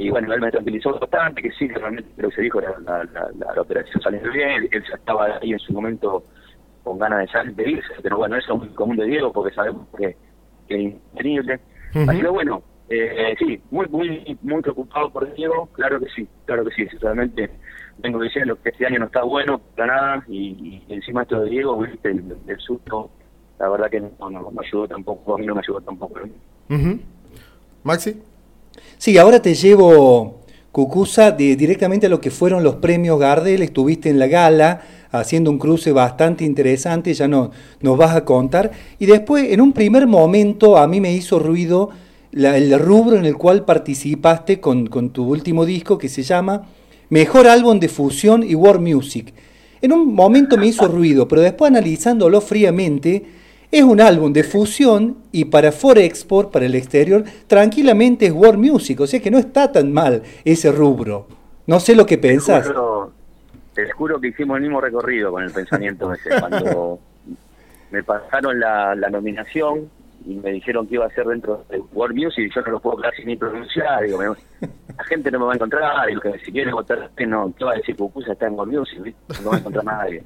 y 0.00 0.08
bueno, 0.08 0.32
él 0.32 0.40
me 0.40 0.50
tranquilizó 0.50 0.98
bastante, 0.98 1.42
que 1.42 1.50
sí, 1.52 1.68
que 1.68 1.74
realmente 1.74 2.10
lo 2.16 2.30
que 2.30 2.36
se 2.36 2.42
dijo, 2.42 2.58
la, 2.60 2.74
la, 2.86 3.30
la, 3.54 3.60
operación 3.60 4.00
salió 4.02 4.20
bien, 4.32 4.66
él 4.72 4.82
ya 4.88 4.94
estaba 4.94 5.38
ahí 5.42 5.52
en 5.52 5.58
su 5.58 5.74
momento 5.74 6.24
con 6.82 6.98
ganas 6.98 7.20
de 7.20 7.28
salir 7.28 7.54
de 7.54 7.70
irse, 7.70 7.92
pero 8.02 8.16
bueno, 8.16 8.36
eso 8.36 8.54
es 8.54 8.60
muy 8.60 8.68
común 8.70 8.96
de 8.96 9.04
Diego 9.04 9.30
porque 9.30 9.54
sabemos 9.54 9.86
que, 9.98 10.16
es 10.68 10.80
increíble. 10.80 11.60
Así 11.92 12.20
que 12.20 12.28
bueno, 12.28 12.62
eh, 12.88 13.34
sí, 13.38 13.60
muy, 13.70 13.86
muy, 13.88 14.38
muy 14.40 14.62
preocupado 14.62 15.10
por 15.10 15.34
Diego, 15.34 15.68
claro 15.72 16.00
que 16.00 16.06
sí, 16.16 16.26
claro 16.46 16.64
que 16.64 16.70
sí, 16.74 16.86
realmente 16.98 17.50
vengo 17.98 18.22
diciendo 18.22 18.56
que 18.62 18.70
este 18.70 18.86
año 18.86 19.00
no 19.00 19.06
está 19.06 19.22
bueno 19.22 19.60
para 19.76 19.94
nada 19.94 20.24
y, 20.28 20.82
encima 20.88 21.22
esto 21.22 21.40
de 21.42 21.50
Diego, 21.50 21.76
viste, 21.76 22.10
el, 22.10 22.58
susto, 22.58 23.10
la 23.58 23.68
verdad 23.68 23.90
que 23.90 24.00
no, 24.00 24.30
no, 24.30 24.50
me 24.50 24.66
ayudó 24.66 24.88
tampoco, 24.88 25.34
a 25.34 25.38
mí 25.38 25.44
no 25.44 25.54
me 25.54 25.60
ayudó 25.60 25.82
tampoco. 25.82 26.20
Maxi. 27.82 28.29
Sí, 28.98 29.16
ahora 29.18 29.40
te 29.40 29.54
llevo, 29.54 30.40
Cucusa, 30.72 31.32
directamente 31.32 32.06
a 32.06 32.10
lo 32.10 32.20
que 32.20 32.30
fueron 32.30 32.62
los 32.62 32.76
premios 32.76 33.18
Gardel. 33.18 33.62
Estuviste 33.62 34.10
en 34.10 34.18
la 34.18 34.26
gala 34.26 34.82
haciendo 35.10 35.50
un 35.50 35.58
cruce 35.58 35.90
bastante 35.92 36.44
interesante, 36.44 37.12
ya 37.14 37.26
no, 37.26 37.50
nos 37.80 37.98
vas 37.98 38.14
a 38.14 38.24
contar. 38.24 38.70
Y 38.98 39.06
después, 39.06 39.52
en 39.52 39.60
un 39.60 39.72
primer 39.72 40.06
momento, 40.06 40.76
a 40.76 40.86
mí 40.86 41.00
me 41.00 41.12
hizo 41.12 41.38
ruido 41.38 41.90
el 42.32 42.78
rubro 42.78 43.16
en 43.16 43.24
el 43.24 43.36
cual 43.36 43.64
participaste 43.64 44.60
con, 44.60 44.86
con 44.86 45.10
tu 45.10 45.24
último 45.24 45.64
disco 45.64 45.98
que 45.98 46.08
se 46.08 46.22
llama 46.22 46.68
Mejor 47.08 47.48
Álbum 47.48 47.80
de 47.80 47.88
Fusión 47.88 48.44
y 48.48 48.54
World 48.54 48.86
Music. 48.86 49.34
En 49.82 49.92
un 49.92 50.14
momento 50.14 50.56
me 50.56 50.66
hizo 50.66 50.86
ruido, 50.86 51.26
pero 51.26 51.40
después 51.40 51.70
analizándolo 51.70 52.40
fríamente, 52.40 53.24
es 53.70 53.84
un 53.84 54.00
álbum 54.00 54.32
de 54.32 54.42
fusión 54.42 55.18
y 55.30 55.44
para 55.46 55.70
Forexport, 55.70 56.50
para 56.50 56.66
el 56.66 56.74
exterior, 56.74 57.24
tranquilamente 57.46 58.26
es 58.26 58.32
World 58.32 58.58
Music, 58.58 59.00
o 59.00 59.06
sea 59.06 59.20
que 59.20 59.30
no 59.30 59.38
está 59.38 59.70
tan 59.70 59.92
mal 59.92 60.22
ese 60.44 60.72
rubro. 60.72 61.26
No 61.66 61.78
sé 61.78 61.94
lo 61.94 62.04
que 62.04 62.18
pensás. 62.18 62.72
Te 63.74 63.90
juro, 63.92 64.20
que 64.20 64.28
hicimos 64.28 64.56
el 64.56 64.62
mismo 64.64 64.80
recorrido 64.80 65.30
con 65.30 65.44
el 65.44 65.52
pensamiento 65.52 66.12
ese. 66.12 66.30
Cuando 66.40 66.98
me 67.92 68.02
pasaron 68.02 68.58
la, 68.58 68.96
nominación 69.10 69.88
y 70.26 70.34
me 70.34 70.50
dijeron 70.50 70.86
que 70.86 70.94
iba 70.96 71.06
a 71.06 71.10
ser 71.10 71.26
dentro 71.26 71.64
de 71.70 71.78
World 71.92 72.16
Music 72.16 72.50
y 72.50 72.54
yo 72.54 72.60
no 72.62 72.72
lo 72.72 72.80
puedo 72.80 72.96
casi 72.96 73.24
ni 73.24 73.36
pronunciar, 73.36 74.02
digo, 74.02 74.20
la 74.20 75.04
gente 75.04 75.30
no 75.30 75.38
me 75.38 75.44
va 75.46 75.52
a 75.52 75.54
encontrar, 75.54 76.08
digo, 76.08 76.20
que 76.20 76.38
si 76.40 76.52
quiere 76.52 76.72
votar, 76.72 77.10
no, 77.26 77.54
¿qué 77.56 77.64
va 77.64 77.72
a 77.72 77.76
decir? 77.76 77.96
Pupusa 77.96 78.32
está 78.32 78.48
en 78.48 78.54
World 78.54 78.78
Music, 78.78 79.14
no 79.42 79.50
va 79.50 79.56
a 79.56 79.58
encontrar 79.60 79.84
nadie. 79.84 80.24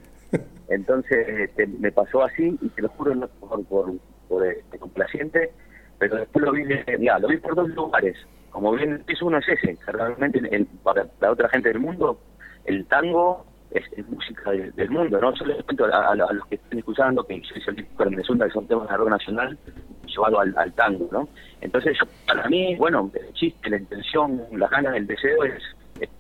Entonces 0.69 1.29
este, 1.29 1.67
me 1.67 1.93
pasó 1.93 2.25
así 2.25 2.59
y 2.61 2.69
te 2.71 2.83
lo 2.83 2.89
juro 2.91 3.29
por, 3.41 3.93
por, 4.29 4.47
este, 4.47 4.79
complaciente, 4.79 5.53
pero 5.99 6.17
después 6.17 6.45
lo 6.45 6.53
vi, 6.53 6.65
ya, 7.01 7.19
lo 7.19 7.29
vi 7.29 7.37
por 7.37 7.55
dos 7.55 7.69
lugares. 7.71 8.17
Como 8.51 8.73
bien 8.73 9.05
es 9.09 9.21
uno 9.21 9.39
es 9.39 9.49
ese, 9.49 9.77
realmente 9.87 10.41
para 10.83 11.07
la 11.21 11.33
otra 11.33 11.49
gente 11.49 11.69
del 11.71 11.81
mundo, 11.81 12.19
el 12.65 12.87
tango 12.87 13.45
es, 13.71 13.85
música 14.09 14.53
del 14.53 14.91
mundo, 14.91 15.21
¿no? 15.21 15.35
Yo 15.35 15.45
les 15.47 15.63
cuento 15.65 15.87
a, 15.87 16.15
los 16.15 16.47
que 16.47 16.55
estén 16.55 16.79
escuchando 16.79 17.25
que 17.25 17.41
yo 17.41 17.55
el 17.67 17.77
disco 17.77 18.05
de 18.05 18.17
que 18.17 18.23
son 18.23 18.39
temas 18.69 18.89
de 18.89 18.97
rock 18.97 19.09
nacional 19.09 19.59
llevado 20.07 20.41
al, 20.41 20.55
al 20.57 20.73
tango, 20.75 21.09
¿no? 21.11 21.29
Entonces, 21.61 21.99
para 22.27 22.49
mí, 22.49 22.77
bueno, 22.77 23.11
el 23.13 23.33
chiste, 23.35 23.71
la 23.71 23.79
intención, 23.79 24.43
las 24.53 24.71
ganas, 24.71 24.95
el 24.95 25.07
deseo 25.07 25.45
es, 25.45 25.63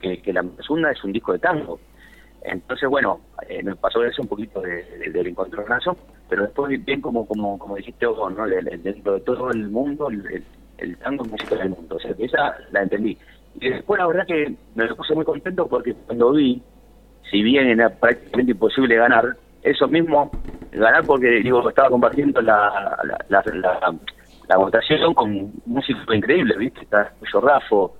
que, 0.01 0.21
que 0.21 0.33
la 0.33 0.45
segunda 0.61 0.91
es 0.91 1.03
un 1.05 1.13
disco 1.13 1.33
de 1.33 1.39
tango 1.39 1.79
entonces, 2.45 2.89
bueno, 2.89 3.21
eh, 3.49 3.63
me 3.63 3.75
pasó 3.75 4.05
eso 4.05 4.21
un 4.21 4.29
poquito 4.29 4.61
de, 4.61 4.85
del 5.11 5.27
encontronazo, 5.29 5.97
pero 6.29 6.43
después 6.43 6.85
bien 6.85 7.01
como 7.01 7.27
como 7.27 7.59
como 7.59 7.77
dijiste 7.77 8.07
vos, 8.07 8.35
¿no? 8.37 8.47
dentro 8.47 9.15
de 9.15 9.21
todo 9.21 9.51
el 9.51 9.69
mundo, 9.71 10.09
el, 10.09 10.97
tango 10.99 11.25
es 11.25 11.31
música 11.31 11.57
del 11.57 11.71
mundo. 11.71 11.97
O 11.97 11.99
sea, 11.99 12.13
que 12.15 12.27
esa 12.27 12.55
la 12.71 12.83
entendí. 12.83 13.17
Y 13.61 13.71
después 13.71 13.99
la 13.99 14.07
verdad 14.07 14.27
que 14.27 14.55
me 14.75 14.95
puse 14.95 15.15
muy 15.15 15.25
contento 15.25 15.67
porque 15.67 15.95
cuando 16.07 16.33
vi, 16.33 16.61
si 17.31 17.43
bien 17.43 17.67
era 17.67 17.89
prácticamente 17.89 18.53
imposible 18.53 18.97
ganar, 18.97 19.37
eso 19.63 19.89
mismo, 19.89 20.31
ganar 20.73 21.05
porque, 21.07 21.41
digo, 21.43 21.67
estaba 21.67 21.89
compartiendo 21.89 22.43
la, 22.43 22.99
la, 23.29 24.57
votación 24.59 25.15
con 25.15 25.51
música 25.65 26.15
increíble, 26.15 26.59
¿viste? 26.59 26.83
Está 26.83 27.11
Rafo, 27.41 27.97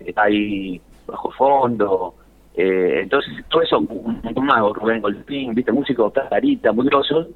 está 0.00 0.24
ahí 0.24 0.80
Bajo 1.06 1.30
Fondo, 1.30 2.14
eh, 2.56 3.00
entonces, 3.02 3.32
todo 3.48 3.62
eso, 3.62 3.78
un 3.78 4.46
más, 4.46 4.60
Rubén 4.74 5.02
Golpín, 5.02 5.54
viste, 5.54 5.72
músicos, 5.72 6.12
Tarita, 6.12 6.72
muy 6.72 6.86
grosos, 6.86 7.28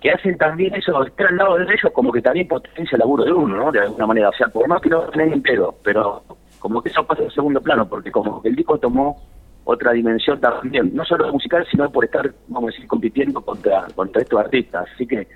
que 0.00 0.10
hacen 0.10 0.36
también 0.36 0.74
eso, 0.74 1.02
estar 1.02 1.28
al 1.28 1.36
lado 1.36 1.56
de 1.56 1.64
ellos, 1.64 1.92
como 1.92 2.12
que 2.12 2.22
también 2.22 2.48
potencia 2.48 2.96
el 2.96 3.00
laburo 3.00 3.24
de 3.24 3.32
uno, 3.32 3.56
¿no? 3.56 3.72
De 3.72 3.80
alguna 3.80 4.06
manera, 4.06 4.28
o 4.28 4.32
sea, 4.32 4.48
por 4.48 4.66
más 4.68 4.80
que 4.80 4.90
no 4.90 5.02
tengan 5.02 5.32
entero, 5.32 5.74
pero 5.82 6.22
como 6.58 6.82
que 6.82 6.90
eso 6.90 7.04
pasa 7.06 7.22
en 7.22 7.30
segundo 7.30 7.60
plano, 7.60 7.88
porque 7.88 8.10
como 8.10 8.42
que 8.42 8.48
el 8.48 8.56
disco 8.56 8.78
tomó 8.78 9.20
otra 9.64 9.92
dimensión 9.92 10.40
también, 10.40 10.94
no 10.94 11.04
solo 11.04 11.32
musical, 11.32 11.66
sino 11.70 11.90
por 11.90 12.04
estar, 12.04 12.30
vamos 12.48 12.70
a 12.70 12.72
decir, 12.72 12.86
compitiendo 12.86 13.40
contra, 13.40 13.86
contra 13.94 14.22
estos 14.22 14.40
artistas. 14.40 14.88
Así 14.94 15.06
que 15.06 15.26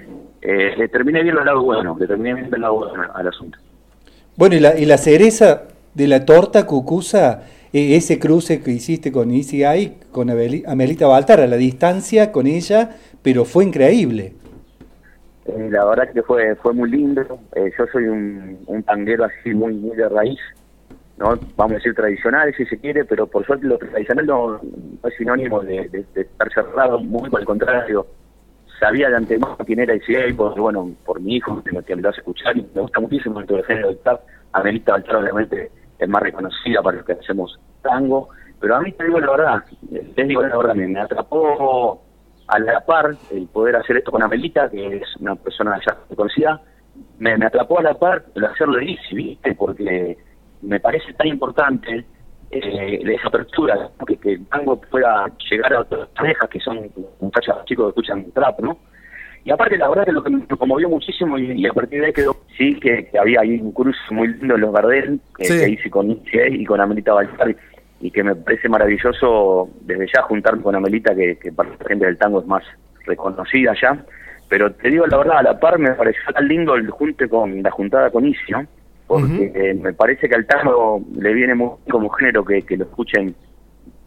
eh, 0.42 0.74
le 0.76 0.88
terminé 0.88 1.22
viendo 1.22 1.40
el 1.40 1.46
lado 1.46 1.62
bueno, 1.62 1.96
le 1.98 2.06
terminé 2.06 2.34
viendo 2.34 2.56
el 2.56 2.62
lado 2.62 2.74
bueno 2.74 3.04
al 3.14 3.28
asunto. 3.28 3.58
Bueno, 4.36 4.56
y 4.56 4.60
la, 4.60 4.78
y 4.78 4.86
la 4.86 4.98
cereza 4.98 5.64
de 5.92 6.08
la 6.08 6.24
torta 6.24 6.66
Cucusa 6.66 7.44
ese 7.74 8.18
cruce 8.18 8.62
que 8.62 8.70
hiciste 8.70 9.10
con 9.10 9.32
ECI, 9.32 9.98
con 10.12 10.30
Amelita 10.30 11.06
Baltar, 11.06 11.40
a 11.40 11.46
la 11.46 11.56
distancia 11.56 12.30
con 12.30 12.46
ella, 12.46 12.96
pero 13.22 13.44
fue 13.44 13.64
increíble. 13.64 14.32
Eh, 15.46 15.68
la 15.70 15.84
verdad 15.84 16.12
que 16.12 16.22
fue 16.22 16.54
fue 16.56 16.72
muy 16.72 16.90
lindo. 16.90 17.22
Eh, 17.54 17.72
yo 17.76 17.84
soy 17.92 18.04
un, 18.04 18.58
un 18.66 18.82
tanguero 18.84 19.24
así 19.24 19.52
muy 19.52 19.74
muy 19.74 19.96
de 19.96 20.08
raíz, 20.08 20.38
no 21.16 21.38
vamos 21.56 21.72
a 21.72 21.74
decir 21.76 21.94
tradicional 21.94 22.52
si 22.56 22.64
se 22.66 22.78
quiere, 22.78 23.04
pero 23.04 23.26
por 23.26 23.46
suerte 23.46 23.66
lo 23.66 23.78
tradicional 23.78 24.26
no, 24.26 24.60
es 25.04 25.14
sinónimo 25.16 25.60
de, 25.60 26.04
estar 26.14 26.52
cerrado, 26.52 26.98
muy 27.00 27.30
por 27.30 27.40
el 27.40 27.46
contrario. 27.46 28.06
Sabía 28.80 29.08
de 29.08 29.16
antemano 29.16 29.56
quién 29.64 29.78
era 29.78 29.94
ECI, 29.94 30.32
porque 30.36 30.60
bueno, 30.60 30.90
por 31.04 31.20
mi 31.20 31.36
hijo, 31.36 31.62
que 31.62 31.96
me 31.96 32.02
lo 32.02 32.08
hace 32.08 32.18
escuchar, 32.18 32.56
y 32.56 32.66
me 32.74 32.80
gusta 32.80 32.98
muchísimo 32.98 33.38
el 33.38 33.64
género 33.64 33.90
de 33.90 33.94
tap. 33.96 34.22
Amelita 34.52 34.92
Baltar 34.92 35.16
obviamente 35.16 35.70
es 35.98 36.08
más 36.08 36.22
reconocida 36.22 36.82
para 36.82 36.98
los 36.98 37.06
que 37.06 37.12
hacemos 37.12 37.58
tango, 37.82 38.28
pero 38.60 38.76
a 38.76 38.80
mí 38.80 38.92
te 38.92 39.04
digo 39.04 39.20
la 39.20 39.30
verdad, 39.30 39.64
te 40.14 40.24
digo 40.24 40.42
la 40.42 40.56
verdad, 40.56 40.74
me, 40.74 41.00
atrapó 41.00 42.02
a 42.46 42.58
la 42.58 42.80
par 42.84 43.14
el 43.30 43.46
poder 43.48 43.76
hacer 43.76 43.98
esto 43.98 44.10
con 44.10 44.22
Amelita, 44.22 44.70
que 44.70 44.96
es 44.96 45.16
una 45.20 45.34
persona 45.34 45.78
ya 45.86 45.96
conocida, 46.14 46.60
me, 47.18 47.36
me 47.36 47.46
atrapó 47.46 47.78
a 47.78 47.82
la 47.82 47.94
par 47.94 48.24
el 48.34 48.44
hacerlo 48.44 48.78
de 48.78 48.96
¿viste? 49.12 49.54
Porque 49.54 50.16
me 50.62 50.80
parece 50.80 51.12
tan 51.14 51.26
importante 51.26 52.04
eh, 52.50 53.00
esa 53.02 53.28
apertura, 53.28 53.90
que, 54.06 54.16
que 54.16 54.32
el 54.32 54.46
tango 54.46 54.80
pueda 54.80 55.26
llegar 55.50 55.74
a 55.74 55.80
otras 55.80 56.08
parejas 56.10 56.48
que 56.48 56.60
son 56.60 56.90
muchachos 57.20 57.64
chicos 57.64 57.86
que 57.86 58.00
escuchan 58.00 58.30
trap, 58.32 58.60
¿no? 58.60 58.78
Y 59.44 59.50
aparte, 59.50 59.76
la 59.76 59.88
verdad 59.88 60.06
que 60.06 60.12
lo 60.12 60.24
que 60.24 60.30
me 60.30 60.46
conmovió 60.46 60.88
muchísimo, 60.88 61.38
y, 61.38 61.66
a 61.66 61.72
partir 61.72 62.00
de 62.00 62.06
ahí 62.06 62.12
quedó, 62.14 62.34
sí, 62.56 62.80
que, 62.80 63.10
había 63.20 63.40
ahí 63.40 63.60
un 63.60 63.72
cruce 63.72 63.98
muy 64.10 64.28
lindo 64.28 64.54
en 64.54 64.60
los 64.62 64.72
Gardel, 64.72 65.20
que, 65.36 65.44
Sí. 65.44 65.58
que 65.58 65.68
hice 65.70 65.90
con 65.90 66.08
Nietzsche 66.08 66.48
y 66.50 66.64
con 66.64 66.80
Amelita 66.80 67.12
Baltar, 67.12 67.54
y 68.00 68.10
que 68.10 68.22
me 68.22 68.34
parece 68.34 68.70
maravilloso 68.70 69.68
desde 69.82 70.06
ya 70.14 70.22
juntarme 70.22 70.62
con 70.62 70.74
Amelita, 70.74 71.14
que, 71.14 71.36
que 71.36 71.52
para 71.52 71.70
la 71.70 71.76
gente 71.86 72.06
del 72.06 72.16
tango 72.16 72.40
es 72.40 72.46
más 72.46 72.64
reconocida 73.04 73.74
ya. 73.80 74.02
Pero 74.48 74.72
te 74.72 74.90
digo 74.90 75.06
la 75.06 75.18
verdad, 75.18 75.38
a 75.38 75.42
la 75.42 75.60
par 75.60 75.78
me 75.78 75.90
pareció 75.92 76.22
tan 76.32 76.48
lindo 76.48 76.74
el 76.74 76.88
junte 76.90 77.28
con 77.28 77.62
la 77.62 77.70
juntada 77.70 78.10
con 78.10 78.26
Isi, 78.26 78.52
¿no? 78.52 78.66
Porque 79.06 79.52
eh, 79.54 79.74
me 79.74 79.92
parece 79.92 80.28
que 80.28 80.34
al 80.34 80.46
tango 80.46 81.02
le 81.18 81.34
viene 81.34 81.54
muy 81.54 81.70
como 81.90 82.08
género 82.10 82.44
que, 82.44 82.62
que 82.62 82.76
lo 82.76 82.84
escuchen 82.84 83.34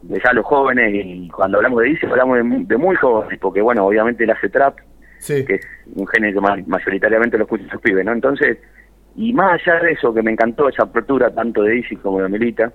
ya 0.02 0.32
los 0.32 0.44
jóvenes 0.46 0.92
y 0.94 1.28
cuando 1.28 1.58
hablamos 1.58 1.82
de 1.82 1.90
Isi 1.90 2.06
hablamos 2.06 2.38
de 2.38 2.76
muy 2.76 2.96
jóvenes, 2.96 3.38
porque 3.40 3.60
bueno, 3.60 3.86
obviamente 3.86 4.24
él 4.24 4.30
hace 4.30 4.48
trap, 4.48 4.78
Que 5.44 5.54
es 5.56 5.66
un 5.94 6.06
género 6.06 6.34
que 6.34 6.46
ma- 6.46 6.62
mayoritariamente 6.66 7.36
lo 7.38 7.44
escuchan 7.44 7.68
sus 7.70 7.80
pibes, 7.80 8.04
¿no? 8.04 8.12
Entonces, 8.12 8.58
y 9.16 9.32
más 9.32 9.60
allá 9.66 9.80
de 9.80 9.92
eso, 9.92 10.12
que 10.14 10.22
me 10.22 10.30
encantó 10.32 10.68
esa 10.68 10.84
apertura 10.84 11.30
tanto 11.30 11.62
de 11.62 11.78
Isi 11.78 11.96
como 11.96 12.20
de 12.22 12.28
Melita, 12.28 12.72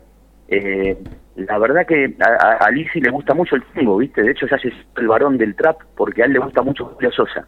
eh, 0.48 0.98
la 1.36 1.58
verdad 1.58 1.86
que 1.88 2.16
a, 2.20 2.46
a, 2.46 2.66
a 2.68 2.72
le 2.72 3.10
gusta 3.10 3.34
mucho 3.34 3.56
el 3.56 3.64
tango, 3.74 3.98
¿viste? 3.98 4.22
De 4.22 4.32
hecho, 4.32 4.48
se 4.48 4.56
hace 4.56 4.72
el 4.98 5.08
varón 5.08 5.38
del 5.38 5.56
trap 5.56 5.78
porque 5.96 6.22
a 6.22 6.26
él 6.26 6.34
le 6.34 6.40
gusta 6.40 6.62
mucho 6.62 6.86
Julio 6.86 7.12
Sosa. 7.12 7.48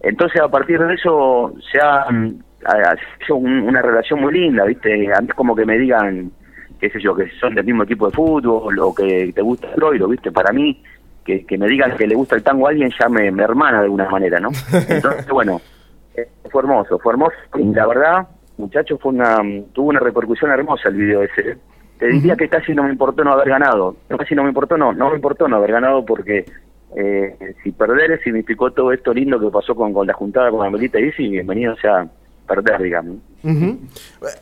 Entonces, 0.00 0.40
a 0.40 0.48
partir 0.48 0.78
de 0.78 0.94
eso, 0.94 1.52
se 1.72 1.78
ha, 1.80 2.10
mm, 2.10 2.38
hecho 3.20 3.36
un- 3.36 3.62
una 3.62 3.82
relación 3.82 4.20
muy 4.20 4.32
linda, 4.32 4.64
¿viste? 4.64 5.12
Antes 5.12 5.34
como 5.34 5.54
que 5.56 5.64
me 5.66 5.78
digan, 5.78 6.30
qué 6.80 6.88
sé 6.90 7.00
yo, 7.00 7.14
que 7.14 7.28
son 7.40 7.54
del 7.54 7.64
mismo 7.64 7.82
equipo 7.82 8.06
de 8.06 8.12
fútbol 8.14 8.78
o 8.78 8.94
que 8.94 9.32
te 9.34 9.42
gusta 9.42 9.68
el 9.68 9.74
Troilo, 9.74 10.08
¿viste? 10.08 10.30
Para 10.30 10.52
mí, 10.52 10.82
que, 11.24 11.44
que 11.46 11.58
me 11.58 11.66
digan 11.66 11.96
que 11.96 12.06
le 12.06 12.14
gusta 12.14 12.36
el 12.36 12.42
tango 12.42 12.66
a 12.66 12.70
alguien 12.70 12.90
ya 12.98 13.08
me, 13.08 13.30
me 13.30 13.42
hermana 13.42 13.78
de 13.78 13.84
alguna 13.84 14.08
manera, 14.08 14.40
¿no? 14.40 14.50
Entonces, 14.88 15.28
bueno, 15.30 15.60
eh, 16.14 16.28
fue 16.50 16.62
hermoso, 16.62 16.98
fue 16.98 17.12
hermoso. 17.12 17.34
Y 17.56 17.64
la 17.72 17.86
verdad, 17.86 18.28
muchachos, 18.58 18.98
fue 19.00 19.12
una, 19.12 19.38
tuvo 19.72 19.88
una 19.88 20.00
repercusión 20.00 20.50
hermosa 20.50 20.88
el 20.88 20.96
video 20.96 21.22
ese. 21.22 21.50
¿eh? 21.50 21.58
Te 21.98 22.08
diría 22.08 22.36
que 22.36 22.48
casi 22.48 22.74
no 22.74 22.82
me 22.82 22.90
importó 22.90 23.24
no 23.24 23.32
haber 23.32 23.48
ganado. 23.48 23.96
Casi 24.08 24.34
no 24.34 24.42
me 24.42 24.48
importó, 24.48 24.76
no, 24.76 24.92
no 24.92 25.10
me 25.10 25.16
importó 25.16 25.48
no 25.48 25.56
haber 25.56 25.72
ganado 25.72 26.04
porque 26.04 26.44
eh, 26.96 27.54
si 27.62 27.72
perder 27.72 28.20
significó 28.22 28.72
todo 28.72 28.92
esto 28.92 29.14
lindo 29.14 29.40
que 29.40 29.48
pasó 29.48 29.74
con, 29.74 29.92
con 29.92 30.06
la 30.06 30.12
juntada 30.12 30.50
con 30.50 30.66
Amelita 30.66 31.00
y 31.00 31.04
Isi, 31.04 31.28
bienvenido 31.28 31.74
sea 31.76 32.06
perder, 32.46 32.82
digamos. 32.82 33.16
Ujú. 33.42 33.78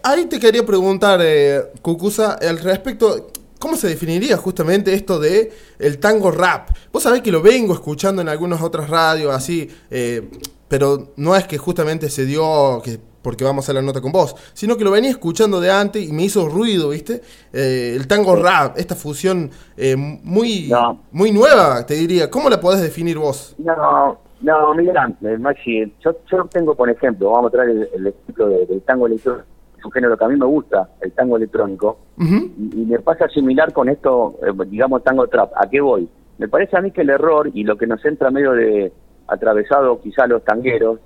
Ahí 0.03 0.27
te 0.27 0.41
quería 0.41 0.65
preguntar, 0.65 1.21
eh, 1.23 1.61
Cucusa, 1.83 2.37
al 2.41 2.59
respecto, 2.59 3.29
¿cómo 3.63 3.77
se 3.77 3.89
definiría 3.89 4.37
justamente 4.37 4.93
esto 4.93 5.21
de 5.21 5.53
el 5.79 5.99
tango 5.99 6.31
rap? 6.33 6.69
Vos 6.93 7.05
sabés 7.05 7.23
que 7.23 7.31
lo 7.31 7.41
vengo 7.41 7.73
escuchando 7.73 8.21
en 8.21 8.29
algunas 8.29 8.61
otras 8.61 8.91
radios, 8.91 9.33
así, 9.33 9.71
eh, 9.91 10.29
pero 10.69 11.13
no 11.17 11.37
es 11.37 11.47
que 11.47 11.57
justamente 11.59 12.11
se 12.11 12.27
dio 12.27 12.83
que 12.85 12.99
porque 13.23 13.45
vamos 13.45 13.69
a 13.69 13.73
la 13.73 13.81
nota 13.83 14.01
con 14.01 14.11
vos, 14.11 14.35
sino 14.53 14.77
que 14.77 14.83
lo 14.83 14.91
venía 14.91 15.11
escuchando 15.11 15.61
de 15.61 15.71
antes 15.71 16.03
y 16.09 16.13
me 16.13 16.25
hizo 16.25 16.49
ruido, 16.49 16.89
¿viste? 16.89 17.23
Eh, 17.53 17.93
el 17.97 18.09
tango 18.09 18.35
rap, 18.35 18.77
esta 18.77 18.97
fusión 18.97 19.49
eh, 19.77 19.95
muy, 19.95 20.67
No. 20.69 21.01
muy 21.13 21.31
nueva, 21.31 21.87
te 21.87 21.95
diría. 21.95 22.29
¿Cómo 22.29 22.51
la 22.51 22.59
podés 22.61 22.81
definir 22.81 23.19
vos? 23.19 23.55
No, 23.59 24.19
no, 24.41 24.75
mira, 24.75 25.09
Maxi, 25.39 25.93
yo, 26.05 26.17
yo 26.29 26.47
tengo, 26.47 26.75
por 26.75 26.91
ejemplo, 26.91 27.31
vamos 27.31 27.51
a 27.51 27.53
traer 27.53 27.71
el, 27.71 27.89
el 27.95 28.07
ejemplo 28.09 28.49
de- 28.49 28.67
del 28.67 28.83
tango 28.83 29.07
electrónico, 29.07 29.45
es 29.83 29.87
un 29.87 29.93
género 29.93 30.17
que 30.17 30.25
a 30.25 30.29
mí 30.29 30.37
me 30.37 30.47
gusta, 30.47 30.89
el 31.01 31.11
tango 31.13 31.37
electrónico, 31.37 31.99
y, 32.17 32.83
y 32.83 32.87
me 32.87 33.01
pasa 33.01 33.29
similar 33.29 33.73
con 33.73 33.89
esto, 33.89 34.39
eh, 34.47 34.53
digamos, 34.69 35.03
tango 35.03 35.27
trap. 35.27 35.51
¿A 35.57 35.69
qué 35.69 35.81
voy? 35.81 36.09
Me 36.39 36.47
parece 36.47 36.77
a 36.77 36.81
mí 36.81 36.93
que 36.93 37.01
el 37.01 37.11
error 37.11 37.51
y 37.53 37.65
lo 37.65 37.77
que 37.77 37.87
nos 37.87 38.05
entra 38.05 38.31
medio 38.31 38.53
de 38.53 38.93
atravesado 39.27 40.01
quizá 40.01 40.27
los 40.29 40.45
tangueros, 40.45 41.01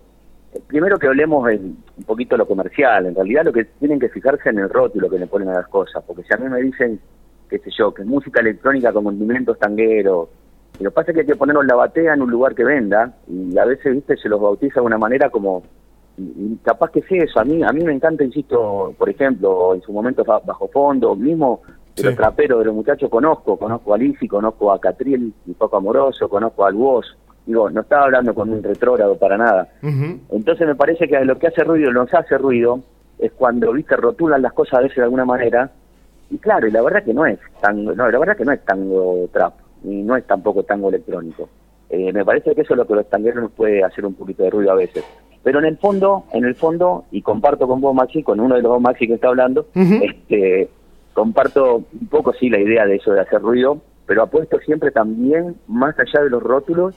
eh, 0.53 0.61
primero 0.67 0.99
que 0.99 1.07
hablemos 1.07 1.49
en 1.49 1.79
un 1.97 2.05
poquito 2.05 2.37
lo 2.37 2.47
comercial, 2.47 3.07
en 3.07 3.15
realidad 3.15 3.45
lo 3.47 3.53
que 3.53 3.65
tienen 3.65 3.99
que 3.99 4.11
fijarse 4.11 4.51
en 4.51 4.59
el 4.59 4.69
rótulo 4.69 5.09
que 5.09 5.19
le 5.19 5.27
ponen 5.27 5.49
a 5.49 5.55
las 5.55 5.69
cosas, 5.69 6.05
porque 6.07 6.23
si 6.25 6.35
a 6.35 6.37
mí 6.37 6.49
me 6.51 6.61
dicen, 6.61 7.01
qué 7.49 7.59
sé 7.59 7.71
yo, 7.79 7.95
que 7.95 8.05
música 8.05 8.41
electrónica 8.41 8.93
con 8.93 9.05
condimentos 9.05 9.59
tangueros, 9.59 10.29
lo 10.79 10.91
que 10.91 10.95
pasa 10.95 11.11
es 11.11 11.15
que 11.15 11.21
hay 11.23 11.27
que 11.27 11.37
ponerlos 11.37 11.65
en 11.65 11.69
la 11.69 11.77
batea 11.77 12.13
en 12.13 12.21
un 12.21 12.31
lugar 12.31 12.55
que 12.55 12.65
venda, 12.65 13.15
y 13.27 13.57
a 13.57 13.65
veces, 13.65 13.95
viste, 13.95 14.19
se 14.19 14.29
los 14.29 14.39
bautiza 14.39 14.81
de 14.81 14.87
una 14.87 14.99
manera 14.99 15.31
como 15.31 15.63
y, 16.19 16.23
y 16.23 16.59
capaz 16.63 16.91
que 16.91 17.03
sí 17.03 17.17
eso. 17.17 17.39
A 17.41 17.45
mí 17.45 17.63
a 17.63 17.73
mí 17.73 17.83
me 17.85 17.93
encanta 17.93 18.25
insisto 18.25 18.95
por 18.99 19.09
ejemplo 19.09 19.75
en 19.75 19.83
su 19.83 19.93
momento 19.93 20.25
ba- 20.25 20.41
bajo 20.45 20.69
fondo 20.69 21.15
mismo 21.17 21.61
de 21.67 22.03
Sí. 22.03 22.03
los 22.05 22.15
traperos 22.17 22.59
de 22.59 22.67
los 22.67 22.75
muchachos 22.75 23.09
conozco 23.09 23.57
conozco 23.57 23.95
a 23.95 23.99
Lizzy 23.99 24.29
conozco 24.29 24.71
a 24.71 24.79
Catriel 24.79 25.33
y 25.47 25.53
poco 25.55 25.77
amoroso 25.79 26.29
conozco 26.29 26.65
al 26.67 26.75
Woz. 26.75 27.07
Digo 27.47 27.71
no 27.71 27.81
estaba 27.83 28.05
hablando 28.05 28.35
con 28.35 28.51
un 28.53 28.63
retrógrado 28.63 29.17
para 29.17 29.37
nada. 29.39 29.69
Entonces 30.31 30.67
me 30.67 30.75
parece 30.75 31.07
que 31.09 31.25
lo 31.25 31.39
que 31.39 31.47
hace 31.47 31.63
ruido 31.65 31.93
nos 31.93 32.13
hace 32.13 32.37
ruido 32.39 32.81
es 33.19 33.33
cuando 33.33 33.73
viste 33.73 33.97
rotulan 33.97 34.43
las 34.43 34.53
cosas 34.53 34.81
a 34.81 34.83
veces 34.83 34.97
de 34.97 35.03
alguna 35.05 35.25
manera. 35.25 35.71
Y 36.29 36.39
claro 36.39 36.67
y 36.67 36.71
la 36.73 36.83
verdad 36.83 37.05
que 37.05 37.15
no 37.15 37.25
es 37.25 37.39
tango 37.61 37.95
no 37.95 38.11
la 38.11 38.19
verdad 38.19 38.37
que 38.37 38.45
no 38.45 38.53
es 38.53 38.65
tango 38.65 39.29
trap 39.33 39.55
y 39.85 40.03
no 40.03 40.17
es 40.17 40.27
tampoco 40.27 40.65
tango 40.65 40.89
electrónico. 40.89 41.49
Eh, 41.89 42.13
me 42.13 42.25
parece 42.25 42.53
que 42.55 42.63
eso 42.63 42.75
es 42.75 42.79
lo 42.79 42.87
que 42.87 42.95
los 42.95 43.09
tangueros 43.09 43.43
nos 43.45 43.53
puede 43.53 43.85
hacer 43.85 44.05
un 44.05 44.15
poquito 44.15 44.43
de 44.43 44.51
ruido 44.51 44.73
a 44.73 44.75
veces 44.75 45.05
pero 45.47 45.61
en 45.61 45.65
el 45.67 45.77
fondo 45.79 46.25
en 46.33 46.45
el 46.45 46.57
fondo 46.57 47.05
y 47.13 47.23
comparto 47.23 47.69
con 47.69 47.81
vos 47.81 47.95
Maxi 47.95 48.25
con 48.25 48.41
uno 48.41 48.57
de 48.57 48.63
los 48.63 48.73
dos 48.73 48.81
Maxi 48.81 49.07
que 49.07 49.15
está 49.15 49.29
hablando 49.29 49.67
este 50.03 50.69
comparto 51.15 51.77
un 52.01 52.09
poco 52.09 52.33
sí 52.33 52.51
la 52.51 52.59
idea 52.59 52.85
de 52.85 52.97
eso 52.97 53.13
de 53.13 53.21
hacer 53.21 53.41
ruido 53.41 53.81
pero 54.07 54.23
apuesto 54.25 54.59
siempre 54.59 54.91
también 54.91 55.55
más 55.69 55.97
allá 56.01 56.25
de 56.25 56.31
los 56.31 56.43
rótulos 56.43 56.97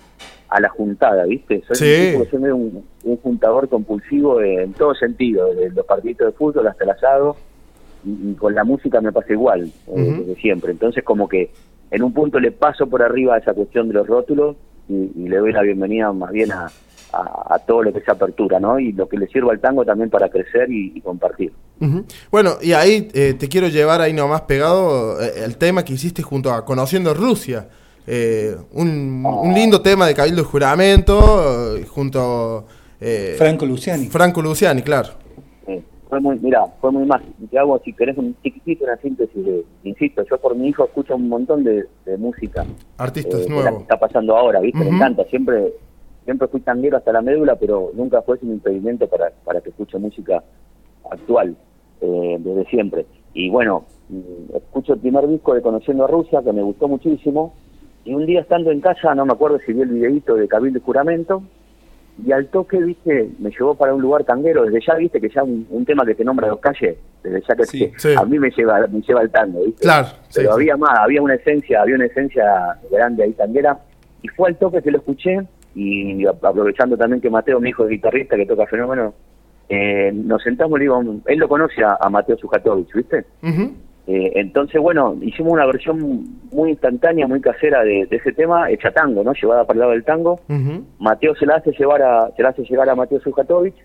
a 0.49 0.59
la 0.59 0.69
juntada 0.69 1.25
viste 1.25 1.61
soy 1.67 1.75
Sí. 1.77 2.15
un 2.17 2.25
soy 2.27 2.49
un, 2.49 2.83
un 3.03 3.17
juntador 3.17 3.69
compulsivo 3.69 4.41
en 4.41 4.73
todo 4.73 4.95
sentido 4.95 5.53
desde 5.53 5.75
los 5.75 5.85
partiditos 5.85 6.25
de 6.25 6.31
fútbol 6.33 6.65
hasta 6.67 6.85
el 6.85 6.89
asado 6.89 7.35
y, 8.03 8.31
y 8.31 8.33
con 8.33 8.55
la 8.55 8.63
música 8.63 8.99
me 8.99 9.11
pasa 9.11 9.31
igual 9.31 9.65
eh, 9.65 9.71
Ujú. 9.89 10.21
desde 10.21 10.35
siempre 10.41 10.71
entonces 10.71 11.03
como 11.03 11.29
que 11.29 11.51
en 11.91 12.01
un 12.01 12.13
punto 12.13 12.39
le 12.39 12.51
paso 12.51 12.87
por 12.87 13.03
arriba 13.03 13.35
a 13.35 13.37
esa 13.37 13.53
cuestión 13.53 13.89
de 13.89 13.93
los 13.93 14.07
rótulos 14.07 14.55
y, 14.87 15.11
y 15.15 15.27
le 15.29 15.37
doy 15.37 15.51
la 15.51 15.61
bienvenida 15.61 16.11
más 16.13 16.31
bien 16.31 16.51
a, 16.51 16.65
a, 17.13 17.55
a 17.55 17.59
todo 17.59 17.83
lo 17.83 17.91
que 17.93 17.99
es 17.99 18.09
apertura 18.09 18.59
no 18.59 18.79
y 18.79 18.91
lo 18.91 19.07
que 19.07 19.17
le 19.17 19.27
sirva 19.27 19.51
al 19.51 19.59
tango 19.59 19.83
también 19.85 20.09
para 20.09 20.29
crecer 20.29 20.69
y, 20.71 20.93
y 20.95 21.01
compartir. 21.01 21.51
Bueno, 22.31 22.51
y 22.61 22.73
ahí 22.73 23.09
eh, 23.13 23.33
te 23.33 23.47
quiero 23.47 23.67
llevar 23.67 24.01
ahí 24.01 24.13
nomás 24.13 24.41
pegado 24.41 25.21
eh, 25.21 25.43
el 25.45 25.57
tema 25.57 25.83
que 25.83 25.93
hiciste 25.93 26.21
junto 26.21 26.51
a 26.51 26.65
Conociendo 26.65 27.13
Rusia. 27.13 27.67
Eh, 28.07 28.55
un, 28.73 29.23
un 29.23 29.53
lindo 29.53 29.81
tema 29.81 30.07
de 30.07 30.15
Cabildo 30.15 30.41
y 30.41 30.45
Juramento, 30.45 31.77
eh, 31.77 31.85
junto 31.85 32.65
eh, 32.99 33.35
Franco 33.37 33.65
Luciani. 33.65 34.07
Franco 34.07 34.41
Luciani, 34.41 34.81
claro. 34.81 35.09
Fue 36.09 36.19
muy, 36.19 36.39
mira, 36.39 36.65
fue 36.81 36.91
muy 36.91 37.05
más. 37.05 37.21
Te 37.51 37.59
hago, 37.59 37.79
si 37.85 37.93
querés, 37.93 38.17
un 38.17 38.35
chiquitito, 38.41 38.83
una 38.83 38.97
síntesis 38.97 39.45
de, 39.45 39.63
insisto, 39.83 40.23
yo 40.27 40.39
por 40.39 40.55
mi 40.55 40.69
hijo 40.69 40.85
escucho 40.85 41.15
un 41.15 41.29
montón 41.29 41.63
de, 41.63 41.85
de 42.03 42.17
música. 42.17 42.65
Artistas 42.97 43.41
eh, 43.41 43.45
nuevos. 43.47 43.83
está 43.83 43.99
pasando 43.99 44.35
ahora, 44.35 44.59
¿viste? 44.59 44.79
Ujú. 44.79 44.89
Me 44.89 44.95
encanta, 44.95 45.23
siempre 45.25 45.71
siempre 46.29 46.47
fui 46.47 46.59
tanguero 46.61 46.95
hasta 46.97 47.11
la 47.11 47.23
médula, 47.23 47.55
pero 47.55 47.89
nunca 47.95 48.21
fue 48.21 48.37
sin 48.37 48.51
impedimento 48.51 49.07
para, 49.07 49.31
para 49.43 49.61
que 49.61 49.69
escuche 49.69 49.97
música 49.97 50.43
actual, 51.09 51.55
eh, 52.01 52.37
desde 52.39 52.65
siempre. 52.69 53.07
Y 53.33 53.49
bueno, 53.49 53.85
mm, 54.09 54.55
escucho 54.55 54.93
el 54.93 54.99
primer 54.99 55.27
disco 55.27 55.55
de 55.55 55.63
Conociendo 55.63 56.03
a 56.03 56.07
Rusia, 56.07 56.41
que 56.43 56.53
me 56.53 56.61
gustó 56.61 56.87
muchísimo, 56.87 57.55
y 58.05 58.13
un 58.13 58.27
día 58.27 58.41
estando 58.41 58.69
en 58.69 58.79
casa, 58.79 59.15
no 59.15 59.25
me 59.25 59.33
acuerdo 59.33 59.57
si 59.65 59.73
vi 59.73 59.81
el 59.81 59.89
videíto 59.89 60.35
de 60.35 60.47
Cabildo 60.47 60.77
y 60.77 60.81
Juramento, 60.83 61.41
y 62.23 62.31
al 62.31 62.45
toque, 62.49 62.77
viste, 62.77 63.31
me 63.39 63.49
llevó 63.49 63.73
para 63.73 63.95
un 63.95 64.01
lugar 64.03 64.23
tanguero, 64.23 64.65
desde 64.65 64.81
ya, 64.85 64.93
viste, 64.93 65.19
que 65.19 65.29
ya 65.29 65.41
un, 65.41 65.65
un 65.71 65.83
tema 65.83 66.05
que 66.05 66.13
te 66.13 66.23
nombra 66.23 66.47
dos 66.49 66.59
calles, 66.59 66.95
desde 67.23 67.41
ya 67.41 67.55
que 67.55 67.65
Sí, 67.65 67.79
que 67.91 67.93
sí. 67.99 68.09
a 68.15 68.23
mí 68.23 68.37
me 68.37 68.51
lleva, 68.51 68.85
me 68.85 69.01
lleva 69.01 69.21
al 69.21 69.31
tango, 69.31 69.63
viste. 69.65 69.81
Claro, 69.81 70.09
Pero 70.35 70.49
sí. 70.49 70.53
había 70.53 70.77
más, 70.77 70.91
había 70.99 71.23
una 71.23 71.33
esencia, 71.33 71.81
había 71.81 71.95
una 71.95 72.05
esencia 72.05 72.77
grande 72.91 73.23
ahí 73.23 73.31
tanguera, 73.33 73.79
y 74.21 74.27
fue 74.27 74.49
al 74.49 74.57
toque 74.57 74.83
que 74.83 74.91
lo 74.91 74.99
escuché, 74.99 75.39
y 75.81 76.25
aprovechando 76.25 76.97
también 76.97 77.21
que 77.21 77.29
Mateo, 77.29 77.59
mi 77.59 77.69
hijo 77.69 77.83
es 77.85 77.89
guitarrista 77.91 78.35
que 78.35 78.45
toca 78.45 78.65
fenómeno, 78.67 79.13
eh, 79.69 80.11
nos 80.13 80.41
sentamos 80.43 80.77
y 80.77 80.79
le 80.79 80.83
digo, 80.85 81.01
él 81.25 81.37
lo 81.39 81.47
conoce 81.47 81.83
a, 81.83 81.97
a 81.99 82.09
Mateo 82.09 82.37
Sujatovich, 82.37 82.91
¿viste? 82.93 83.25
Eh, 84.07 84.31
entonces, 84.35 84.81
bueno, 84.81 85.15
hicimos 85.21 85.53
una 85.53 85.67
versión 85.67 85.99
muy 86.51 86.71
instantánea, 86.71 87.27
muy 87.27 87.41
casera 87.41 87.83
de, 87.83 88.07
de 88.07 88.15
ese 88.17 88.31
tema, 88.31 88.71
hecha 88.71 88.89
tango, 88.91 89.23
¿no? 89.23 89.33
Llevada 89.33 89.65
para 89.65 89.75
el 89.75 89.79
lado 89.81 89.91
del 89.91 90.03
tango. 90.03 90.39
Mateo 90.99 91.35
se 91.35 91.45
la 91.45 91.57
hace 91.57 91.71
llevar 91.77 92.01
a, 92.01 92.31
se 92.35 92.41
la 92.41 92.49
hace 92.49 92.63
llegar 92.63 92.89
a 92.89 92.95
Mateo 92.95 93.19
Sujatovich. 93.19 93.75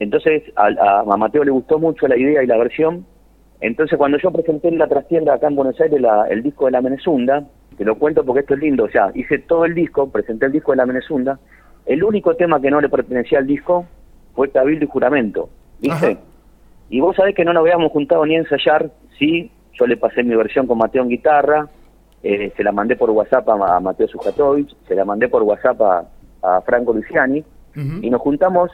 Entonces, 0.00 0.42
a, 0.56 0.66
a- 0.68 1.00
a 1.00 1.16
Mateo 1.18 1.44
le 1.44 1.50
gustó 1.50 1.78
mucho 1.78 2.08
la 2.08 2.16
idea 2.16 2.42
y 2.42 2.46
la 2.46 2.56
versión. 2.56 3.04
Entonces 3.60 3.96
cuando 3.96 4.18
yo 4.18 4.32
presenté 4.32 4.68
en 4.68 4.78
la 4.78 4.88
trastienda 4.88 5.34
acá 5.34 5.46
en 5.48 5.54
Buenos 5.54 5.80
Aires 5.80 6.00
la- 6.00 6.26
el 6.28 6.42
disco 6.42 6.64
de 6.64 6.72
la 6.72 6.80
Menezunda, 6.80 7.44
te 7.82 7.86
lo 7.88 7.96
cuento 7.96 8.24
porque 8.24 8.40
esto 8.40 8.54
es 8.54 8.60
lindo, 8.60 8.84
o 8.84 8.88
sea, 8.88 9.10
hice 9.14 9.38
todo 9.40 9.64
el 9.64 9.74
disco, 9.74 10.08
presenté 10.08 10.46
el 10.46 10.52
disco 10.52 10.70
de 10.70 10.76
la 10.76 10.86
Menezunda, 10.86 11.40
el 11.84 12.04
único 12.04 12.36
tema 12.36 12.60
que 12.60 12.70
no 12.70 12.80
le 12.80 12.88
pertenecía 12.88 13.38
al 13.40 13.46
disco 13.48 13.86
fue 14.36 14.50
Cabildo 14.50 14.84
y 14.84 14.88
Juramento, 14.88 15.48
¿viste? 15.80 16.06
Ajá. 16.12 16.18
Y 16.90 17.00
vos 17.00 17.16
sabés 17.16 17.34
que 17.34 17.44
no 17.44 17.52
nos 17.52 17.62
habíamos 17.62 17.90
juntado 17.90 18.24
ni 18.24 18.36
a 18.36 18.38
ensayar, 18.38 18.88
sí, 19.18 19.50
yo 19.72 19.86
le 19.88 19.96
pasé 19.96 20.22
mi 20.22 20.36
versión 20.36 20.68
con 20.68 20.78
Mateo 20.78 21.02
en 21.02 21.08
guitarra, 21.08 21.66
eh, 22.22 22.52
se 22.56 22.62
la 22.62 22.70
mandé 22.70 22.94
por 22.94 23.10
WhatsApp 23.10 23.48
a, 23.48 23.76
a 23.76 23.80
Mateo 23.80 24.06
Sujatovic, 24.06 24.68
se 24.86 24.94
la 24.94 25.04
mandé 25.04 25.28
por 25.28 25.42
WhatsApp 25.42 25.80
a, 25.82 26.04
a 26.42 26.60
Franco 26.60 26.92
Luciani, 26.92 27.42
y 28.04 28.10
nos 28.10 28.20
juntamos 28.20 28.70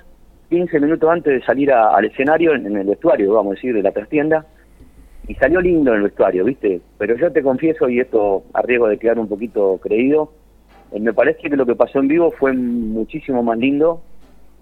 15 0.51 0.81
minutos 0.81 1.09
antes 1.09 1.33
de 1.33 1.47
salir 1.47 1.73
a- 1.73 1.97
al 1.97 2.05
escenario, 2.05 2.53
en, 2.55 2.66
en 2.66 2.77
el 2.77 2.87
vestuario, 2.88 3.33
vamos 3.33 3.53
a 3.53 3.55
decir, 3.55 3.73
de 3.75 3.83
la 3.83 3.92
trastienda, 3.92 4.44
y 5.29 5.35
salió 5.35 5.61
lindo 5.61 5.91
en 5.93 5.99
el 5.99 6.03
vestuario, 6.05 6.45
¿viste? 6.45 6.81
Pero 6.99 7.17
yo 7.17 7.31
te 7.31 7.43
confieso, 7.43 7.88
y 7.88 8.01
esto 8.01 8.43
a 8.55 8.62
riesgo 8.62 8.88
de 8.88 8.99
quedar 8.99 9.19
un 9.19 9.29
poquito 9.29 9.79
creído, 9.81 10.33
eh, 10.93 10.99
me 11.01 11.12
parece 11.12 11.49
que 11.49 11.57
lo 11.57 11.67
que 11.67 11.77
pasó 11.77 11.99
en 12.01 12.09
vivo 12.09 12.31
fue 12.33 12.53
muchísimo 12.55 13.43
más 13.43 13.59
lindo, 13.59 14.01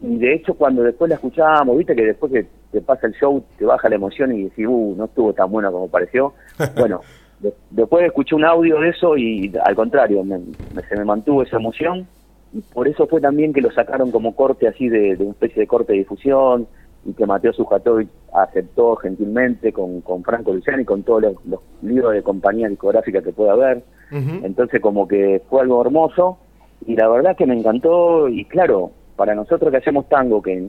y 0.02 0.18
de 0.18 0.35
hecho 0.35 0.55
cuando 0.55 0.83
después 0.83 1.09
la 1.09 1.14
escuchábamos, 1.14 1.79
¿viste? 1.79 1.94
Que 1.96 2.05
después 2.07 2.31
que 2.33 2.46
te 2.72 2.81
pasa 2.83 3.07
el 3.07 3.14
show, 3.14 3.42
te 3.57 3.64
baja 3.64 3.88
la 3.88 3.94
emoción 3.94 4.33
y 4.37 4.42
decís, 4.44 4.66
uh, 4.68 4.94
no 4.98 5.05
estuvo 5.07 5.33
tan 5.33 5.50
bueno 5.50 5.70
como 5.72 5.88
pareció. 5.88 6.35
Bueno, 6.79 7.00
de- 7.40 7.55
después 7.70 8.05
escuché 8.05 8.35
un 8.35 8.44
audio 8.44 8.81
de 8.81 8.88
eso 8.90 9.16
y 9.16 9.52
al 9.64 9.74
contrario, 9.76 10.24
me- 10.24 10.38
me- 10.74 10.83
se 10.88 10.96
me 10.96 11.05
mantuvo 11.05 11.42
esa 11.42 11.57
emoción 11.57 12.07
y 12.52 12.61
por 12.61 12.88
eso 12.88 13.07
fue 13.07 13.20
también 13.20 13.52
que 13.52 13.61
lo 13.61 13.70
sacaron 13.70 14.11
como 14.11 14.35
corte 14.35 14.66
así 14.68 14.88
de, 14.88 15.16
de 15.16 15.22
una 15.22 15.33
especie 15.33 15.61
de 15.61 15.66
corte 15.66 15.92
de 15.92 15.98
difusión 16.00 16.66
y 17.06 17.12
que 17.12 17.26
Mateo 17.26 17.52
Sujatovic 17.52 18.08
aceptó 18.32 18.96
gentilmente 18.96 19.72
con, 19.72 20.00
con 20.00 20.24
Franco 20.24 20.52
Luciani 20.52 20.84
con 20.84 21.02
todos 21.04 21.22
los, 21.22 21.46
los 21.46 21.60
libros 21.82 22.12
de 22.12 22.22
compañía 22.22 22.68
discográfica 22.68 23.22
que 23.22 23.32
pueda 23.32 23.52
haber. 23.52 23.82
Entonces 24.10 24.80
como 24.80 25.08
que 25.08 25.42
fue 25.48 25.62
algo 25.62 25.80
hermoso 25.80 26.38
y 26.86 26.94
la 26.94 27.08
verdad 27.08 27.36
que 27.36 27.46
me 27.46 27.58
encantó 27.58 28.28
y 28.28 28.44
claro, 28.44 28.92
para 29.16 29.34
nosotros 29.34 29.70
que 29.70 29.78
hacemos 29.78 30.08
tango, 30.08 30.42
que 30.42 30.68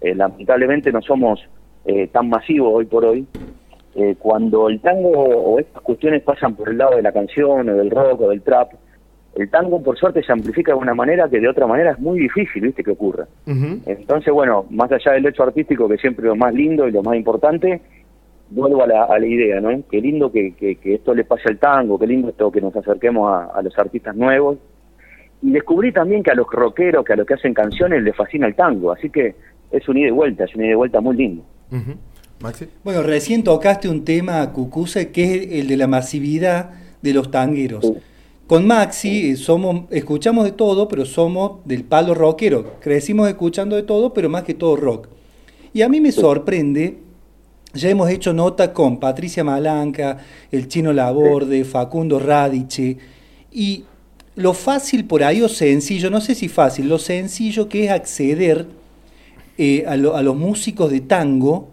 eh, 0.00 0.14
lamentablemente 0.14 0.92
no 0.92 1.02
somos 1.02 1.40
eh, 1.84 2.06
tan 2.08 2.28
masivos 2.28 2.72
hoy 2.74 2.86
por 2.86 3.04
hoy, 3.04 3.26
eh, 3.94 4.14
cuando 4.18 4.68
el 4.68 4.80
tango 4.80 5.10
o 5.10 5.58
estas 5.58 5.82
cuestiones 5.82 6.22
pasan 6.22 6.54
por 6.54 6.68
el 6.68 6.78
lado 6.78 6.96
de 6.96 7.02
la 7.02 7.12
canción 7.12 7.68
o 7.68 7.74
del 7.74 7.90
rock 7.90 8.22
o 8.22 8.28
del 8.30 8.42
trap, 8.42 8.72
el 9.34 9.50
tango 9.50 9.82
por 9.82 9.96
suerte 9.96 10.22
se 10.22 10.32
amplifica 10.32 10.72
de 10.72 10.78
una 10.78 10.94
manera 10.94 11.28
que 11.28 11.38
de 11.38 11.48
otra 11.48 11.66
manera 11.66 11.92
es 11.92 11.98
muy 11.98 12.18
difícil, 12.18 12.62
viste, 12.62 12.82
que 12.82 12.90
ocurra. 12.90 13.26
Entonces, 13.46 14.32
bueno, 14.32 14.66
más 14.70 14.90
allá 14.90 15.12
del 15.12 15.26
hecho 15.26 15.44
artístico, 15.44 15.88
que 15.88 15.96
siempre 15.96 16.24
es 16.24 16.28
lo 16.30 16.36
más 16.36 16.52
lindo 16.52 16.88
y 16.88 16.92
lo 16.92 17.02
más 17.02 17.16
importante, 17.16 17.80
vuelvo 18.50 18.82
a 18.82 18.86
la, 18.86 19.04
a 19.04 19.18
la 19.18 19.26
idea, 19.26 19.60
¿no? 19.60 19.70
Qué 19.90 20.00
lindo 20.00 20.32
que, 20.32 20.54
que, 20.54 20.76
que 20.76 20.94
esto 20.94 21.14
le 21.14 21.24
pase 21.24 21.50
al 21.50 21.58
tango, 21.58 21.98
qué 21.98 22.06
lindo 22.06 22.30
esto 22.30 22.50
que 22.50 22.60
nos 22.60 22.74
acerquemos 22.74 23.30
a, 23.30 23.44
a 23.58 23.62
los 23.62 23.78
artistas 23.78 24.16
nuevos. 24.16 24.58
Y 25.40 25.52
descubrí 25.52 25.92
también 25.92 26.22
que 26.22 26.32
a 26.32 26.34
los 26.34 26.46
rockeros, 26.50 27.04
que 27.04 27.12
a 27.12 27.16
los 27.16 27.26
que 27.26 27.34
hacen 27.34 27.54
canciones, 27.54 28.02
les 28.02 28.16
fascina 28.16 28.46
el 28.46 28.56
tango. 28.56 28.90
Así 28.90 29.10
que 29.10 29.36
es 29.70 29.88
un 29.88 29.98
ida 29.98 30.08
y 30.08 30.10
vuelta, 30.10 30.44
es 30.44 30.54
un 30.56 30.64
ida 30.64 30.72
y 30.72 30.76
vuelta 30.76 31.00
muy 31.00 31.16
lindo. 31.16 31.44
Ujú. 31.70 31.92
Maxi. 32.40 32.66
Bueno, 32.82 33.02
recién 33.02 33.44
tocaste 33.44 33.88
un 33.88 34.04
tema, 34.04 34.52
Cucuse, 34.52 35.12
que 35.12 35.34
es 35.34 35.60
el 35.60 35.68
de 35.68 35.76
la 35.76 35.86
masividad 35.86 36.70
de 37.02 37.12
los 37.12 37.30
tangueros. 37.30 37.84
Sí. 37.84 37.94
Con 38.48 38.66
Maxi 38.66 39.30
eh, 39.30 39.36
somos, 39.36 39.82
escuchamos 39.90 40.44
de 40.46 40.52
todo, 40.52 40.88
pero 40.88 41.04
somos 41.04 41.58
del 41.66 41.84
palo 41.84 42.14
rockero. 42.14 42.80
Crecimos 42.80 43.28
escuchando 43.28 43.76
de 43.76 43.82
todo, 43.82 44.14
pero 44.14 44.28
más 44.30 44.42
que 44.42 44.54
todo 44.54 44.74
rock. 44.74 45.08
Y 45.74 45.82
a 45.82 45.88
mí 45.90 46.00
me 46.00 46.10
sorprende, 46.12 46.96
ya 47.74 47.90
hemos 47.90 48.08
hecho 48.08 48.32
nota 48.32 48.72
con 48.72 48.98
Patricia 48.98 49.44
Malanca, 49.44 50.16
el 50.50 50.66
Chino 50.66 50.94
Laborde, 50.94 51.62
Facundo 51.66 52.18
Radiche, 52.18 52.96
y 53.52 53.84
lo 54.34 54.54
fácil 54.54 55.04
por 55.04 55.22
ahí 55.24 55.42
o 55.42 55.48
sencillo, 55.50 56.08
no 56.10 56.22
sé 56.22 56.34
si 56.34 56.48
fácil, 56.48 56.88
lo 56.88 56.98
sencillo 56.98 57.68
que 57.68 57.84
es 57.84 57.90
acceder 57.90 58.66
eh, 59.58 59.84
a, 59.86 59.96
lo- 59.98 60.16
a 60.16 60.22
los 60.22 60.36
músicos 60.36 60.90
de 60.90 61.00
tango, 61.02 61.68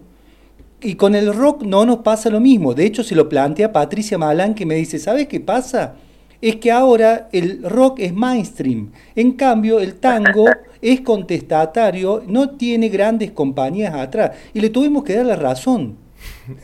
y 0.82 0.96
con 0.96 1.14
el 1.14 1.32
rock 1.32 1.62
no 1.62 1.86
nos 1.86 2.00
pasa 2.00 2.28
lo 2.28 2.38
mismo. 2.38 2.74
De 2.74 2.84
hecho, 2.84 3.02
se 3.02 3.14
lo 3.14 3.30
plantea 3.30 3.72
Patricia 3.72 4.18
Malán 4.18 4.54
que 4.54 4.66
me 4.66 4.74
dice, 4.74 4.98
¿sabes 4.98 5.26
qué 5.26 5.40
pasa? 5.40 5.94
Es 6.40 6.56
que 6.56 6.70
ahora 6.70 7.28
el 7.32 7.62
rock 7.62 8.00
es 8.00 8.14
mainstream. 8.14 8.92
En 9.14 9.32
cambio, 9.32 9.80
el 9.80 9.98
tango 9.98 10.46
es 10.82 11.00
contestatario, 11.00 12.22
no 12.26 12.56
tiene 12.56 12.88
grandes 12.88 13.30
compañías 13.30 13.94
atrás. 13.94 14.50
Y 14.52 14.60
le 14.60 14.70
tuvimos 14.70 15.04
que 15.04 15.16
dar 15.16 15.26
la 15.26 15.36
razón. 15.36 15.96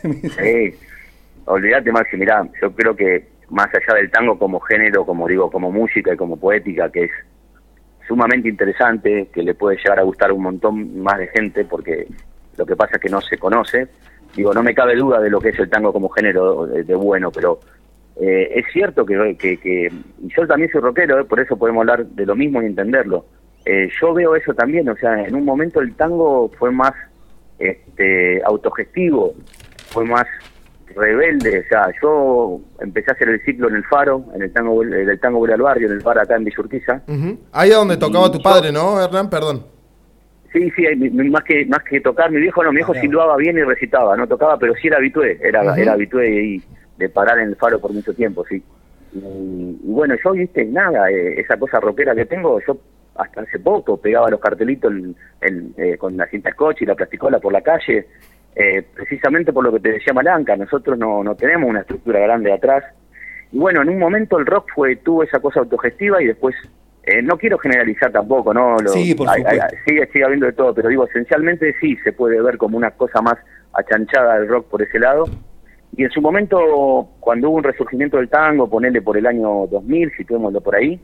Sí, 0.01 0.73
olvídate 1.45 1.91
Maxi, 1.91 2.17
mirá, 2.17 2.47
yo 2.61 2.71
creo 2.73 2.95
que 2.95 3.27
más 3.49 3.67
allá 3.73 3.95
del 3.95 4.09
tango 4.09 4.37
como 4.37 4.59
género, 4.59 5.05
como 5.05 5.27
digo, 5.27 5.49
como 5.51 5.71
música 5.71 6.13
y 6.13 6.17
como 6.17 6.37
poética, 6.37 6.89
que 6.89 7.05
es 7.05 7.11
sumamente 8.07 8.49
interesante, 8.49 9.29
que 9.33 9.43
le 9.43 9.53
puede 9.53 9.77
llegar 9.77 9.99
a 9.99 10.03
gustar 10.03 10.31
un 10.31 10.43
montón 10.43 11.01
más 11.01 11.17
de 11.17 11.27
gente, 11.27 11.63
porque 11.65 12.07
lo 12.57 12.65
que 12.65 12.75
pasa 12.75 12.95
es 12.95 13.01
que 13.01 13.09
no 13.09 13.21
se 13.21 13.37
conoce. 13.37 13.87
Digo, 14.35 14.53
no 14.53 14.63
me 14.63 14.73
cabe 14.73 14.95
duda 14.95 15.19
de 15.19 15.29
lo 15.29 15.39
que 15.39 15.49
es 15.49 15.59
el 15.59 15.69
tango 15.69 15.93
como 15.93 16.09
género 16.09 16.65
de 16.65 16.95
bueno, 16.95 17.31
pero 17.31 17.59
eh, 18.21 18.51
es 18.55 18.65
cierto 18.71 19.05
que, 19.05 19.35
que, 19.39 19.57
que- 19.57 19.91
y 20.21 20.27
yo 20.35 20.47
también 20.47 20.71
soy 20.71 20.81
rockero, 20.81 21.19
eh, 21.19 21.25
por 21.25 21.39
eso 21.39 21.57
podemos 21.57 21.81
hablar 21.81 22.05
de 22.05 22.25
lo 22.25 22.35
mismo 22.35 22.61
y 22.61 22.65
entenderlo. 22.67 23.25
Eh, 23.65 23.89
yo 24.01 24.13
veo 24.13 24.35
eso 24.35 24.53
también, 24.53 24.87
o 24.89 24.95
sea, 24.97 25.23
en 25.25 25.35
un 25.35 25.45
momento 25.45 25.79
el 25.81 25.95
tango 25.95 26.51
fue 26.59 26.71
más 26.71 26.93
este, 27.59 28.41
autogestivo, 28.43 29.33
fue 29.89 30.05
más 30.05 30.25
rebelde, 30.95 31.59
o 31.59 31.67
sea, 31.69 31.87
yo 32.01 32.59
empecé 32.81 33.11
a 33.11 33.13
hacer 33.13 33.29
el 33.29 33.41
ciclo 33.43 33.67
en 33.69 33.75
el 33.77 33.83
Faro, 33.85 34.25
en 34.35 34.43
el 34.43 34.51
tango, 34.53 34.75
Vuel- 34.83 34.93
el 34.93 35.19
tango 35.19 35.39
Vuelve 35.39 35.55
al 35.55 35.61
Barrio, 35.61 35.87
en 35.87 35.93
el 35.93 35.99
bar 36.01 36.19
acá 36.19 36.35
en 36.35 36.43
Villurquiza, 36.43 37.01
Ujú. 37.07 37.39
Ahí 37.51 37.69
es 37.69 37.75
donde 37.75 37.97
tocaba 37.97 38.31
tu 38.31 38.41
padre, 38.41 38.71
¿no, 38.71 39.01
Hernán? 39.01 39.29
Perdón. 39.29 39.65
Sí, 40.51 40.69
sí, 40.75 40.83
más 41.09 41.43
que 41.45 41.65
más 41.65 41.81
que 41.83 41.99
tocar, 41.99 42.29
mi 42.29 42.39
viejo 42.39 42.63
no, 42.63 42.69
mi 42.69 42.75
viejo 42.75 42.91
Claro. 42.91 43.07
silbaba 43.07 43.37
bien 43.37 43.57
y 43.57 43.63
recitaba, 43.63 44.15
no 44.15 44.27
tocaba, 44.27 44.59
pero 44.59 44.75
sí 44.75 44.87
era 44.87 44.97
habitué, 44.97 45.39
era, 45.41 45.75
era 45.75 45.93
habitué 45.93 46.29
y 46.29 46.63
de 46.97 47.09
parar 47.09 47.39
en 47.39 47.49
el 47.49 47.55
faro 47.55 47.79
por 47.79 47.91
mucho 47.93 48.13
tiempo, 48.13 48.45
sí. 48.47 48.63
Y, 49.13 49.17
y 49.19 49.91
bueno, 49.91 50.15
yo, 50.23 50.31
viste, 50.31 50.65
nada, 50.65 51.09
eh, 51.11 51.39
esa 51.39 51.57
cosa 51.57 51.79
rockera 51.79 52.15
que 52.15 52.25
tengo, 52.25 52.59
yo 52.67 52.77
hasta 53.15 53.41
hace 53.41 53.59
poco 53.59 53.97
pegaba 53.97 54.29
los 54.29 54.39
cartelitos 54.39 54.91
en- 54.91 55.15
en, 55.41 55.73
eh, 55.77 55.97
con 55.97 56.17
la 56.17 56.25
cinta 56.27 56.51
scotch 56.51 56.81
y 56.81 56.85
la 56.85 56.95
plasticola 56.95 57.39
por 57.39 57.53
la 57.53 57.61
calle, 57.61 58.07
eh, 58.55 58.83
precisamente 58.95 59.53
por 59.53 59.63
lo 59.63 59.71
que 59.71 59.79
te 59.79 59.91
decía 59.93 60.13
Malanca, 60.13 60.55
nosotros 60.55 60.97
no, 60.97 61.23
no 61.23 61.35
tenemos 61.35 61.69
una 61.69 61.81
estructura 61.81 62.19
grande 62.19 62.51
atrás, 62.51 62.83
y 63.51 63.57
bueno, 63.59 63.83
en 63.83 63.89
un 63.89 63.99
momento 63.99 64.39
el 64.39 64.47
rock 64.47 64.69
fue 64.73 64.95
tuvo 64.95 65.23
esa 65.23 65.39
cosa 65.39 65.59
autogestiva 65.59 66.21
y 66.23 66.27
después, 66.27 66.55
eh, 67.03 67.21
no 67.21 67.37
quiero 67.37 67.57
generalizar 67.59 68.11
tampoco, 68.11 68.51
¿no? 68.53 68.77
Lo- 68.79 68.89
Sí, 68.93 69.13
por 69.13 69.27
hay- 69.29 69.43
sigue, 69.85 70.07
sigue 70.07 70.25
habiendo 70.25 70.45
de 70.47 70.53
todo, 70.53 70.73
pero 70.73 70.89
digo, 70.89 71.05
esencialmente 71.05 71.75
sí 71.79 71.95
se 71.97 72.13
puede 72.13 72.41
ver 72.41 72.57
como 72.57 72.77
una 72.77 72.89
cosa 72.91 73.21
más 73.21 73.35
achanchada 73.73 74.39
del 74.39 74.47
rock 74.47 74.69
por 74.69 74.81
ese 74.81 74.97
lado. 74.99 75.25
Y 75.95 76.03
en 76.03 76.09
su 76.09 76.21
momento, 76.21 77.09
cuando 77.19 77.49
hubo 77.49 77.57
un 77.57 77.63
resurgimiento 77.63 78.17
del 78.17 78.29
tango, 78.29 78.69
ponerle 78.69 79.01
por 79.01 79.17
el 79.17 79.27
año 79.27 79.67
2000, 79.67 80.11
situémoslo 80.17 80.61
por 80.61 80.75
ahí, 80.75 80.99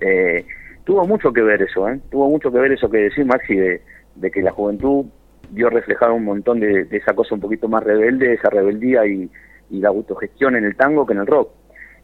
eh, 0.00 0.44
tuvo 0.84 1.06
mucho 1.06 1.32
que 1.32 1.42
ver 1.42 1.62
eso, 1.62 1.88
¿eh? 1.88 1.98
Tuvo 2.10 2.28
mucho 2.28 2.52
que 2.52 2.58
ver 2.58 2.72
eso 2.72 2.90
que 2.90 2.98
decís, 2.98 3.24
Maxi, 3.24 3.54
de, 3.56 4.30
que 4.30 4.42
la 4.42 4.52
juventud 4.52 5.06
vio 5.50 5.70
reflejado 5.70 6.14
un 6.14 6.24
montón 6.24 6.60
de, 6.60 6.84
de 6.84 6.96
esa 6.96 7.14
cosa 7.14 7.34
un 7.34 7.40
poquito 7.40 7.68
más 7.68 7.82
rebelde, 7.82 8.34
esa 8.34 8.50
rebeldía 8.50 9.06
y, 9.06 9.30
y 9.70 9.78
la 9.80 9.88
autogestión 9.88 10.56
en 10.56 10.64
el 10.64 10.76
tango 10.76 11.06
que 11.06 11.14
en 11.14 11.20
el 11.20 11.26
rock. 11.26 11.50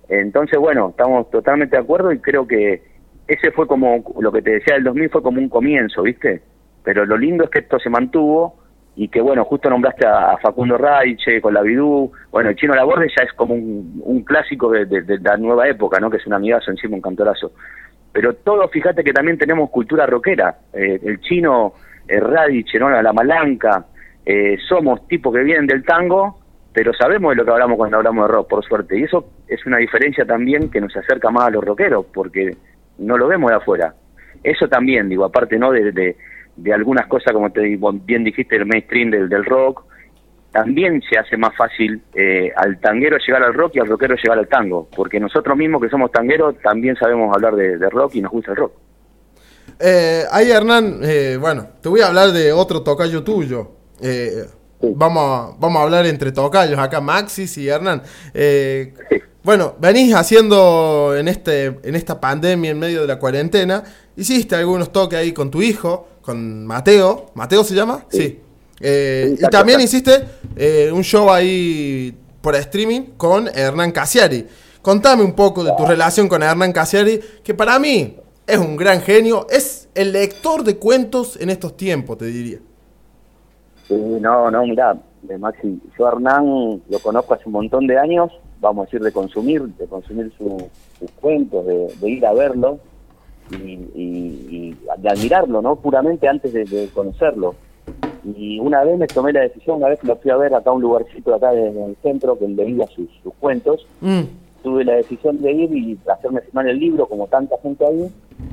Entonces, 0.08 0.58
bueno, 0.58 0.90
estamos 0.90 1.30
totalmente 1.30 1.76
de 1.76 1.82
acuerdo 1.82 2.12
y 2.12 2.18
creo 2.18 2.46
que 2.46 2.82
ese 3.26 3.50
fue 3.52 3.66
como, 3.66 4.04
lo 4.20 4.32
que 4.32 4.42
te 4.42 4.52
decía 4.52 4.74
del 4.74 4.84
2000 4.84 5.10
fue 5.10 5.22
como 5.22 5.38
un 5.38 5.48
comienzo, 5.48 6.02
¿viste? 6.02 6.42
Pero 6.82 7.06
lo 7.06 7.16
lindo 7.16 7.44
es 7.44 7.50
que 7.50 7.60
esto 7.60 7.78
se 7.78 7.88
mantuvo 7.88 8.61
y 8.94 9.08
que, 9.08 9.20
bueno, 9.20 9.44
justo 9.44 9.70
nombraste 9.70 10.06
a, 10.06 10.36
Facundo 10.38 10.76
Raiche 10.76 11.40
con 11.40 11.54
la 11.54 11.62
Bidú, 11.62 12.12
bueno, 12.30 12.50
el 12.50 12.56
Chino 12.56 12.74
Laborde 12.74 13.08
ya 13.08 13.24
es 13.24 13.32
como 13.32 13.54
un, 13.54 14.00
un 14.04 14.22
clásico 14.22 14.70
de, 14.70 15.18
la 15.22 15.36
nueva 15.36 15.68
época, 15.68 15.98
¿no? 15.98 16.10
Que 16.10 16.18
es 16.18 16.26
un 16.26 16.34
amigazo 16.34 16.70
encima, 16.70 16.96
un 16.96 17.02
cantorazo. 17.02 17.52
Pero 18.12 18.34
todo, 18.34 18.68
fíjate 18.68 19.02
que 19.02 19.12
también 19.12 19.38
tenemos 19.38 19.70
cultura 19.70 20.06
rockera, 20.06 20.56
eh, 20.74 21.00
el 21.02 21.20
Chino, 21.20 21.72
eh, 22.06 22.20
Radiche, 22.20 22.78
¿no? 22.78 22.90
La, 22.90 23.02
la 23.02 23.12
Malanca, 23.14 23.86
eh, 24.24 24.56
somos 24.68 25.06
tipos 25.08 25.34
que 25.34 25.42
vienen 25.42 25.66
del 25.66 25.84
tango, 25.84 26.38
pero 26.72 26.92
sabemos 26.94 27.30
de 27.30 27.36
lo 27.36 27.44
que 27.44 27.50
hablamos 27.50 27.76
cuando 27.76 27.96
hablamos 27.98 28.28
de 28.28 28.34
rock, 28.34 28.48
por 28.48 28.64
suerte. 28.64 28.98
Y 28.98 29.04
eso 29.04 29.30
es 29.48 29.64
una 29.66 29.78
diferencia 29.78 30.24
también 30.24 30.70
que 30.70 30.80
nos 30.80 30.96
acerca 30.96 31.30
más 31.30 31.46
a 31.46 31.50
los 31.50 31.64
rockeros, 31.64 32.06
porque 32.12 32.56
no 32.98 33.18
lo 33.18 33.28
vemos 33.28 33.50
de 33.50 33.56
afuera. 33.56 33.94
Eso 34.42 34.68
también, 34.68 35.08
digo, 35.08 35.24
aparte 35.24 35.58
no 35.58 35.70
de, 35.70 36.16
de 36.56 36.72
algunas 36.72 37.06
cosas, 37.06 37.32
como 37.32 37.50
te 37.50 37.78
bien 38.04 38.24
dijiste, 38.24 38.56
el 38.56 38.66
mainstream 38.66 39.10
del, 39.10 39.28
del 39.28 39.44
rock, 39.44 39.84
también 40.52 41.02
se 41.08 41.18
hace 41.18 41.36
más 41.36 41.56
fácil 41.56 42.02
eh, 42.14 42.52
al 42.54 42.78
tanguero 42.78 43.16
llegar 43.26 43.42
al 43.42 43.54
rock 43.54 43.76
y 43.76 43.80
al 43.80 43.88
rockero 43.88 44.14
llegar 44.16 44.38
al 44.38 44.48
tango, 44.48 44.88
porque 44.94 45.18
nosotros 45.18 45.56
mismos 45.56 45.80
que 45.80 45.88
somos 45.88 46.12
tangueros 46.12 46.56
también 46.62 46.94
sabemos 46.96 47.34
hablar 47.34 47.56
de, 47.56 47.78
de 47.78 47.88
rock 47.88 48.16
y 48.16 48.20
nos 48.20 48.30
gusta 48.30 48.50
el 48.50 48.58
rock. 48.58 48.72
Eh, 49.80 50.24
ahí, 50.30 50.50
Hernán, 50.50 51.00
eh, 51.02 51.38
bueno, 51.40 51.68
te 51.80 51.88
voy 51.88 52.00
a 52.00 52.08
hablar 52.08 52.32
de 52.32 52.52
otro 52.52 52.82
tocayo 52.82 53.24
tuyo. 53.24 53.70
Eh, 54.00 54.44
vamos, 54.80 55.22
a, 55.24 55.56
vamos 55.58 55.80
a 55.80 55.84
hablar 55.84 56.06
entre 56.06 56.32
tocayos 56.32 56.78
acá, 56.78 57.00
Maxis 57.00 57.56
y 57.58 57.68
Hernán. 57.68 58.02
Eh, 58.34 58.92
bueno, 59.44 59.74
venís 59.80 60.14
haciendo 60.14 61.14
en, 61.16 61.28
este, 61.28 61.78
en 61.82 61.94
esta 61.94 62.20
pandemia, 62.20 62.70
en 62.70 62.78
medio 62.78 63.00
de 63.02 63.08
la 63.08 63.18
cuarentena, 63.18 63.82
hiciste 64.16 64.54
algunos 64.54 64.92
toques 64.92 65.18
ahí 65.18 65.32
con 65.32 65.50
tu 65.50 65.62
hijo, 65.62 66.08
con 66.22 66.64
Mateo. 66.64 67.26
¿Mateo 67.34 67.64
se 67.64 67.74
llama? 67.74 68.04
Sí. 68.08 68.40
Eh, 68.80 69.36
y 69.38 69.48
también 69.48 69.80
hiciste 69.80 70.24
eh, 70.56 70.90
un 70.92 71.02
show 71.02 71.30
ahí 71.30 72.16
por 72.40 72.54
streaming 72.56 73.02
con 73.16 73.48
Hernán 73.48 73.92
Casiari. 73.92 74.46
Contame 74.80 75.22
un 75.22 75.32
poco 75.34 75.62
de 75.62 75.72
tu 75.76 75.86
relación 75.86 76.28
con 76.28 76.42
Hernán 76.42 76.72
Casiari, 76.72 77.20
que 77.42 77.54
para 77.54 77.78
mí 77.78 78.16
es 78.46 78.58
un 78.58 78.76
gran 78.76 79.00
genio, 79.00 79.46
es 79.50 79.88
el 79.94 80.12
lector 80.12 80.64
de 80.64 80.76
cuentos 80.76 81.36
en 81.40 81.50
estos 81.50 81.76
tiempos, 81.76 82.18
te 82.18 82.26
diría. 82.26 82.58
Sí, 83.86 83.94
no, 83.94 84.50
no, 84.50 84.64
mirá, 85.22 85.38
Maxi, 85.38 85.80
yo 85.98 86.06
a 86.06 86.12
Hernán 86.12 86.82
lo 86.88 86.98
conozco 87.02 87.34
hace 87.34 87.44
un 87.46 87.52
montón 87.52 87.86
de 87.86 87.98
años 87.98 88.32
vamos 88.62 88.84
a 88.84 88.86
decir, 88.86 89.00
de 89.00 89.12
consumir, 89.12 89.62
de 89.62 89.86
consumir 89.86 90.32
sus 90.38 91.10
cuentos, 91.20 91.66
de, 91.66 92.10
ir 92.10 92.24
a 92.24 92.32
verlo 92.32 92.78
y, 93.50 94.74
de 94.98 95.08
admirarlo, 95.08 95.60
¿no? 95.60 95.76
Puramente 95.76 96.28
antes 96.28 96.52
de, 96.52 96.88
conocerlo. 96.94 97.54
Y 98.24 98.60
una 98.60 98.84
vez 98.84 98.96
me 98.96 99.08
tomé 99.08 99.32
la 99.32 99.40
decisión, 99.40 99.78
una 99.78 99.88
vez 99.88 100.02
lo 100.04 100.14
fui 100.16 100.30
a 100.30 100.36
ver 100.36 100.54
acá 100.54 100.70
a 100.70 100.74
un 100.74 100.80
lugarcito 100.80 101.34
acá 101.34 101.52
en 101.52 101.76
el 101.76 101.96
centro, 102.02 102.38
que 102.38 102.46
leía 102.46 102.86
sus, 102.86 103.08
sus 103.22 103.34
cuentos, 103.34 103.84
mm. 104.00 104.20
Tuve 104.62 104.84
la 104.84 104.94
decisión 104.94 105.40
de 105.40 105.52
ir 105.52 105.76
y 105.76 105.98
hacerme 106.10 106.40
firmar 106.40 106.68
el 106.68 106.78
libro, 106.78 107.06
como 107.06 107.26
tanta 107.26 107.56
gente 107.62 107.84
ahí, 107.84 108.10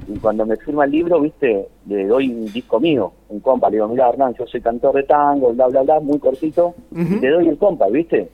y 0.07 0.17
cuando 0.19 0.45
me 0.45 0.57
firma 0.57 0.85
el 0.85 0.91
libro, 0.91 1.21
viste, 1.21 1.67
le 1.87 2.05
doy 2.05 2.29
un 2.29 2.51
disco 2.51 2.79
mío, 2.79 3.11
un 3.29 3.39
compa, 3.39 3.69
le 3.69 3.77
digo, 3.77 3.87
mira 3.87 4.09
Hernán, 4.09 4.35
yo 4.37 4.45
soy 4.47 4.61
cantor 4.61 4.95
de 4.95 5.03
tango, 5.03 5.53
bla, 5.53 5.67
bla, 5.67 5.83
bla, 5.83 5.99
muy 5.99 6.19
cortito, 6.19 6.73
y 6.91 7.19
le 7.19 7.29
doy 7.29 7.47
el 7.47 7.57
compa, 7.57 7.87
viste, 7.87 8.29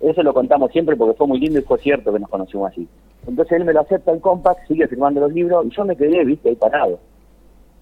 eso 0.00 0.22
lo 0.22 0.34
contamos 0.34 0.72
siempre 0.72 0.96
porque 0.96 1.16
fue 1.16 1.28
muy 1.28 1.38
lindo 1.38 1.60
y 1.60 1.62
fue 1.62 1.78
cierto 1.78 2.12
que 2.12 2.18
nos 2.18 2.28
conocimos 2.28 2.72
así. 2.72 2.88
Entonces 3.26 3.52
él 3.52 3.64
me 3.64 3.72
lo 3.72 3.80
acepta 3.80 4.10
el 4.10 4.20
compact, 4.20 4.66
sigue 4.66 4.88
firmando 4.88 5.20
los 5.20 5.32
libros 5.32 5.64
y 5.66 5.70
yo 5.70 5.84
me 5.84 5.96
quedé, 5.96 6.24
viste, 6.24 6.48
ahí 6.48 6.56
parado. 6.56 6.98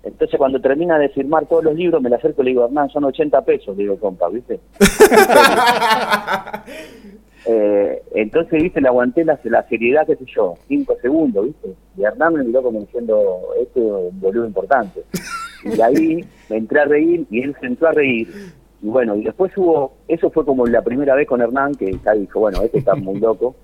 Entonces 0.03 0.39
cuando 0.39 0.61
termina 0.61 0.99
de 0.99 1.09
firmar 1.09 1.47
todos 1.47 1.65
los 1.65 1.75
libros, 1.75 2.03
me 2.03 2.11
lo 2.11 2.17
acerco 2.17 2.43
y 2.43 2.47
le 2.47 2.51
digo, 2.51 2.67
Hernán, 2.67 2.91
son 2.91 3.05
80 3.05 3.41
pesos, 3.43 3.75
le 3.77 3.85
digo, 3.85 3.99
compact, 3.99 4.35
viste. 4.35 4.61
eh, 7.47 8.03
entonces, 8.15 8.63
viste, 8.63 8.81
le 8.81 8.89
aguanté 8.89 9.25
la, 9.25 9.39
la 9.45 9.69
seriedad, 9.69 10.07
qué 10.07 10.17
sé 10.17 10.25
yo, 10.35 10.55
5 10.69 10.97
segundos, 11.01 11.47
viste. 11.47 11.75
Y 11.97 12.05
Hernán 12.05 12.35
me 12.35 12.45
miró 12.45 12.63
como 12.63 12.81
diciendo, 12.81 13.41
este 13.61 13.81
es 13.81 13.87
un 13.87 14.21
boludo 14.21 14.47
importante. 14.47 15.03
Y 15.65 15.81
ahí 15.81 16.25
me 16.49 16.57
entré 16.57 16.81
a 16.81 16.85
reír 16.87 17.27
y 17.31 17.43
él 17.43 17.55
se 17.61 17.67
entró 17.67 17.89
a 17.89 17.93
reír 17.93 18.29
y 18.83 18.89
bueno, 18.89 19.15
y 19.15 19.23
después 19.23 19.53
hubo, 19.59 19.93
eso 20.09 20.31
fue 20.31 20.45
como 20.45 20.67
la 20.67 20.81
primera 20.81 21.15
vez 21.15 21.27
con 21.29 21.43
Hernán, 21.43 21.75
que 21.75 21.99
ya 22.03 22.13
dijo, 22.13 22.41
bueno, 22.41 22.63
este 22.63 22.79
está 22.79 22.95
muy 22.95 23.21
loco. 23.21 23.55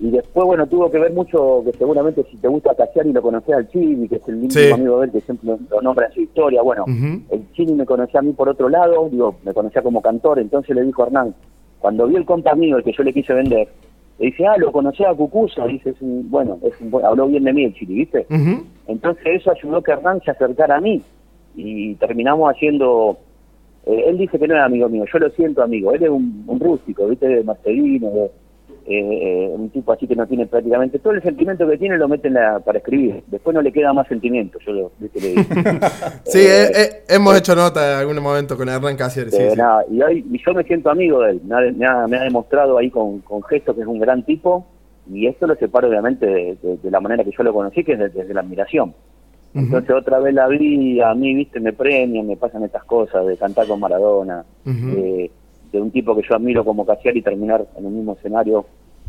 Y 0.00 0.10
después, 0.10 0.44
bueno, 0.44 0.66
tuvo 0.66 0.90
que 0.90 0.98
ver 0.98 1.12
mucho, 1.12 1.62
que 1.64 1.72
seguramente 1.78 2.24
si 2.28 2.36
te 2.38 2.48
gusta 2.48 2.74
y 3.04 3.12
lo 3.12 3.22
conocés 3.22 3.54
al 3.54 3.68
Chini, 3.68 4.08
que 4.08 4.16
es 4.16 4.28
el 4.28 4.36
mismo 4.36 4.74
amigo 4.74 4.98
de 4.98 5.06
él 5.06 5.12
que 5.12 5.20
siempre 5.20 5.56
lo 5.70 5.82
nombra 5.82 6.06
en 6.06 6.12
su 6.12 6.20
historia. 6.22 6.60
Bueno, 6.60 6.84
el 6.88 7.52
Chini 7.52 7.74
me 7.74 7.86
conocía 7.86 8.18
a 8.18 8.22
mí 8.22 8.32
por 8.32 8.48
otro 8.48 8.68
lado, 8.68 9.08
digo, 9.10 9.36
me 9.44 9.54
conocía 9.54 9.80
como 9.80 10.02
cantor, 10.02 10.40
entonces 10.40 10.74
le 10.74 10.82
dijo 10.82 11.04
a 11.04 11.06
Hernán, 11.06 11.34
cuando 11.82 12.06
vio 12.06 12.16
el 12.16 12.24
compa 12.24 12.54
mío, 12.54 12.78
el 12.78 12.84
que 12.84 12.92
yo 12.92 13.02
le 13.02 13.12
quise 13.12 13.34
vender, 13.34 13.68
le 14.18 14.26
dice, 14.26 14.46
ah, 14.46 14.56
lo 14.56 14.72
conocía 14.72 15.10
a 15.10 15.14
Cucusa, 15.14 15.66
dice, 15.66 15.90
es 15.90 15.96
bueno, 16.00 16.58
es 16.62 16.74
habló 17.04 17.26
bien 17.26 17.44
de 17.44 17.52
mí 17.52 17.64
el 17.64 17.74
Chini, 17.74 17.94
¿viste? 17.94 18.26
Entonces 18.86 19.26
eso 19.26 19.50
ayudó 19.50 19.82
que 19.82 19.92
Hernán 19.92 20.20
se 20.24 20.30
acercara 20.30 20.76
a 20.76 20.80
mí 20.80 21.02
y 21.56 21.94
terminamos 21.96 22.50
haciendo 22.50 23.18
eh, 23.84 24.04
él 24.06 24.18
dice 24.18 24.38
que 24.38 24.46
no 24.46 24.54
es 24.54 24.62
amigo 24.62 24.88
mío, 24.88 25.04
yo 25.12 25.18
lo 25.18 25.30
siento 25.30 25.62
amigo. 25.62 25.92
Él 25.92 26.04
es 26.04 26.10
un, 26.10 26.60
rústico, 26.60 27.08
¿viste? 27.08 27.26
De 27.26 27.44
Marcelino, 27.44 28.08
eh, 28.08 28.30
eh, 28.86 29.48
un 29.52 29.70
tipo 29.70 29.92
así 29.92 30.06
que 30.06 30.16
no 30.16 30.26
tiene 30.26 30.46
prácticamente 30.46 30.98
todo 30.98 31.12
el 31.12 31.22
sentimiento 31.22 31.68
que 31.68 31.78
tiene 31.78 31.98
lo 31.98 32.08
mete 32.08 32.30
para 32.64 32.78
escribir. 32.78 33.22
Después 33.26 33.54
no 33.54 33.62
le 33.62 33.72
queda 33.72 33.92
más 33.92 34.08
sentimiento. 34.08 34.58
Yo 34.66 34.72
lo, 34.72 34.92
¿viste? 34.98 35.20
sí, 36.24 36.40
hemos 37.08 37.36
hecho 37.38 37.54
nota 37.54 37.92
en 37.92 37.98
algún 37.98 38.22
momento 38.22 38.56
con 38.56 38.68
Hernán 38.68 38.96
Casier. 38.96 39.30
Sí, 39.30 39.42
y, 39.90 40.02
hoy, 40.02 40.24
yo 40.44 40.54
me 40.54 40.64
siento 40.64 40.90
amigo 40.90 41.20
de 41.20 41.32
él. 41.32 41.40
Me 41.44 41.86
ha, 41.86 42.24
demostrado 42.24 42.78
ahí 42.78 42.90
con, 42.90 43.20
con 43.20 43.42
gestos 43.42 43.74
que 43.76 43.82
es 43.82 43.86
un 43.86 43.98
gran 43.98 44.24
tipo. 44.24 44.66
Y 45.10 45.26
esto 45.26 45.46
lo 45.46 45.56
separo 45.56 45.88
obviamente 45.88 46.26
de, 46.26 46.90
la 46.90 47.00
manera 47.00 47.24
que 47.24 47.32
yo 47.36 47.42
lo 47.42 47.52
conocí, 47.52 47.82
que 47.82 47.92
es 47.92 47.98
desde 47.98 48.34
la 48.34 48.40
admiración. 48.40 48.94
Entonces 49.54 49.90
otra 49.94 50.18
vez 50.18 50.32
la 50.32 50.48
vi, 50.48 51.00
a 51.00 51.14
mí, 51.14 51.34
viste, 51.34 51.60
me 51.60 51.74
premian, 51.74 52.26
me 52.26 52.36
pasan 52.36 52.62
estas 52.62 52.84
cosas 52.84 53.26
de 53.26 53.36
cantar 53.36 53.66
con 53.66 53.80
Maradona, 53.80 54.44
de, 55.72 55.80
un 55.80 55.90
tipo 55.90 56.14
que 56.14 56.22
yo 56.28 56.36
admiro 56.36 56.64
como 56.64 56.84
Casiar 56.84 57.16
y 57.16 57.22
terminar 57.22 57.66
en 57.76 57.86
el 57.86 57.92
mismo 57.92 58.12
escenario. 58.12 58.64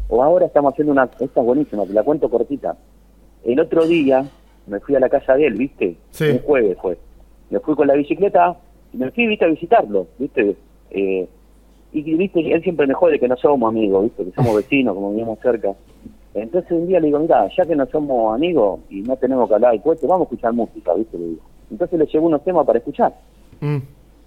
O 0.09 0.23
ahora 0.23 0.45
estamos 0.45 0.73
haciendo 0.73 0.91
una, 0.91 1.03
esta 1.03 1.39
es 1.39 1.45
buenísima, 1.45 1.85
te 1.85 1.93
la 1.93 2.03
cuento 2.03 2.29
cortita. 2.29 2.75
El 3.43 3.59
otro 3.59 3.85
día 3.85 4.25
me 4.67 4.79
fui 4.79 4.95
a 4.95 4.99
la 4.99 5.09
casa 5.09 5.35
de 5.35 5.47
él, 5.47 5.55
viste, 5.55 5.95
un 6.19 6.39
jueves 6.39 6.77
fue. 6.81 6.97
Me 7.49 7.59
fui 7.59 7.75
con 7.75 7.87
la 7.87 7.93
bicicleta 7.93 8.57
y 8.93 8.97
me 8.97 9.11
fui, 9.11 9.27
viste, 9.27 9.45
a 9.45 9.49
visitarlo, 9.49 10.07
viste. 10.17 10.55
Eh, 10.91 11.27
y 11.91 12.01
viste, 12.15 12.39
él 12.53 12.63
siempre 12.63 12.87
me 12.87 12.93
jode 12.93 13.19
que 13.19 13.27
no 13.27 13.37
somos 13.37 13.69
amigos, 13.69 14.03
viste, 14.03 14.25
que 14.25 14.31
somos 14.31 14.55
vecinos, 14.55 14.95
como 14.95 15.11
vivimos 15.11 15.39
cerca. 15.39 15.73
Entonces 16.33 16.71
un 16.71 16.87
día 16.87 16.99
le 16.99 17.07
digo, 17.07 17.19
mira, 17.19 17.47
ya 17.55 17.65
que 17.65 17.75
no 17.75 17.85
somos 17.85 18.33
amigos 18.33 18.79
y 18.89 19.01
no 19.01 19.15
tenemos 19.17 19.47
que 19.47 19.55
hablar 19.55 19.73
de 19.73 19.81
cohete, 19.81 20.07
vamos 20.07 20.21
a 20.21 20.23
escuchar 20.23 20.53
música, 20.53 20.93
¿viste? 20.95 21.17
Le 21.17 21.25
digo. 21.25 21.41
Entonces 21.69 21.99
le 21.99 22.05
llevo 22.05 22.27
unos 22.27 22.43
temas 22.43 22.65
para 22.65 22.79
escuchar. 22.79 23.13
Mm. 23.61 23.77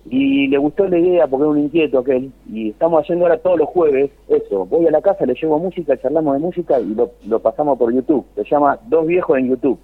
Y 0.08 0.48
le 0.48 0.58
gustó 0.58 0.86
la 0.86 0.98
idea 0.98 1.26
porque 1.26 1.44
es 1.44 1.50
un 1.50 1.58
inquieto 1.58 1.98
aquel. 1.98 2.30
Y 2.52 2.70
estamos 2.70 3.02
haciendo 3.02 3.24
ahora 3.24 3.38
todos 3.38 3.58
los 3.58 3.68
jueves 3.68 4.10
eso. 4.28 4.64
Voy 4.66 4.86
a 4.86 4.90
la 4.90 5.02
casa, 5.02 5.26
le 5.26 5.34
llevo 5.34 5.58
música, 5.58 5.96
charlamos 6.00 6.34
de 6.34 6.40
música 6.40 6.78
y 6.80 6.94
lo, 6.94 7.38
pasamos 7.40 7.78
por 7.78 7.92
YouTube. 7.92 8.24
Se 8.34 8.44
llama 8.44 8.78
Dos 8.86 9.06
Viejos 9.06 9.38
en 9.38 9.48
YouTube. 9.48 9.78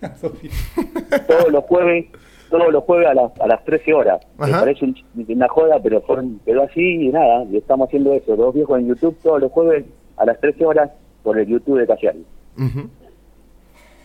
todos 1.28 1.52
los 1.52 1.64
jueves 1.64 2.06
todos 2.48 2.72
los 2.72 2.82
jueves 2.82 3.06
a 3.06 3.14
las, 3.14 3.40
a 3.40 3.46
las 3.46 3.64
13 3.64 3.94
horas. 3.94 4.20
Me 4.38 4.50
parece 4.50 4.92
una 5.28 5.48
joda, 5.48 5.80
pero 5.80 6.02
quedó 6.44 6.62
así 6.62 7.06
y 7.06 7.08
nada. 7.10 7.44
Y 7.44 7.56
estamos 7.58 7.86
haciendo 7.86 8.12
eso. 8.12 8.34
Dos 8.34 8.54
Viejos 8.54 8.78
en 8.80 8.88
YouTube 8.88 9.16
todos 9.22 9.40
los 9.40 9.52
jueves 9.52 9.84
a 10.16 10.24
las 10.24 10.40
13 10.40 10.66
horas 10.66 10.90
por 11.22 11.38
el 11.38 11.46
YouTube 11.46 11.78
de 11.78 11.86
Casiari. 11.86 12.24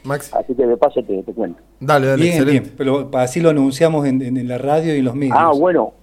Max. 0.05 0.33
Así 0.33 0.53
que 0.53 0.65
de 0.65 0.77
paso 0.77 1.01
te, 1.03 1.23
cuento. 1.33 1.61
Dale, 1.79 2.07
dale, 2.07 2.23
bien, 2.23 2.45
Bien, 2.45 2.73
pero 2.77 3.09
así 3.13 3.41
lo 3.41 3.49
anunciamos 3.49 4.05
en, 4.05 4.47
la 4.47 4.57
radio 4.57 4.95
y 4.95 4.99
en 4.99 5.05
los 5.05 5.15
medios. 5.15 5.37
Ah, 5.39 5.51
bueno, 5.57 5.93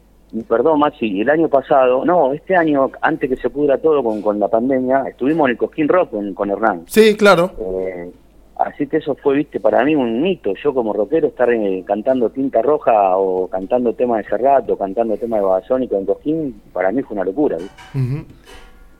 perdón 0.48 0.80
Maxi, 0.80 1.20
el 1.20 1.30
año 1.30 1.48
pasado, 1.48 2.04
no, 2.04 2.32
este 2.32 2.56
año, 2.56 2.90
antes 3.00 3.28
que 3.28 3.36
se 3.36 3.50
pudra 3.50 3.78
todo 3.78 4.02
con, 4.02 4.22
con 4.22 4.40
la 4.40 4.48
pandemia, 4.48 5.04
estuvimos 5.08 5.46
en 5.46 5.52
el 5.52 5.56
Cosquín 5.58 5.88
Rock 5.88 6.10
con, 6.34 6.50
Hernán. 6.50 6.84
Sí, 6.86 7.16
claro. 7.16 7.52
Eh, 7.58 8.10
así 8.56 8.86
que 8.86 8.98
eso 8.98 9.14
fue, 9.14 9.36
viste, 9.36 9.60
para 9.60 9.84
mí 9.84 9.94
un 9.94 10.22
mito. 10.22 10.52
Yo 10.62 10.72
como 10.72 10.92
rockero 10.92 11.28
estar 11.28 11.52
eh, 11.52 11.84
cantando 11.86 12.30
Tinta 12.30 12.62
Roja 12.62 13.16
o 13.16 13.48
cantando 13.48 13.92
temas 13.94 14.24
de 14.24 14.30
Serrat 14.30 14.68
o 14.70 14.76
cantando 14.76 15.16
temas 15.16 15.40
de 15.40 15.46
Babasónico 15.46 15.96
en 15.96 16.06
Cosquín, 16.06 16.60
para 16.72 16.90
mí 16.92 17.02
fue 17.02 17.14
una 17.14 17.24
locura. 17.24 17.58
¿viste? 17.58 18.24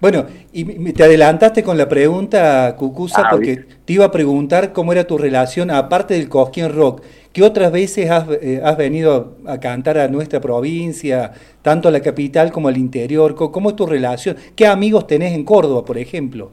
Bueno, 0.03 0.27
y 0.53 0.93
te 0.95 1.05
adelantaste 1.05 1.63
con 1.63 1.79
la 1.79 1.89
pregunta, 1.89 2.75
Cucusa, 2.77 3.23
ah, 3.25 3.29
porque 3.31 3.59
te 3.85 3.93
iba 3.93 4.07
a 4.07 4.11
preguntar 4.11 4.73
cómo 4.73 4.91
era 4.91 5.07
tu 5.07 5.17
relación, 5.17 5.71
aparte 5.71 6.15
del 6.15 6.29
Cosquín 6.29 6.75
Rock, 6.75 7.03
¿qué 7.33 7.45
otras 7.45 7.71
veces 7.71 8.11
eh, 8.43 8.61
has, 8.65 8.77
venido 8.77 9.37
a 9.47 9.61
cantar 9.61 9.99
a 9.99 10.09
nuestra 10.09 10.41
provincia, 10.41 11.31
tanto 11.63 11.87
a 11.87 11.93
la 11.93 12.01
capital 12.01 12.51
como 12.51 12.67
al 12.67 12.79
interior? 12.79 13.37
¿Cómo 13.37 13.71
es 13.71 13.77
tu 13.77 13.87
relación? 13.87 14.35
¿Qué 14.57 14.67
amigos 14.67 15.07
tenés 15.07 15.35
en 15.35 15.45
Córdoba, 15.45 15.85
por 15.85 15.97
ejemplo? 15.97 16.51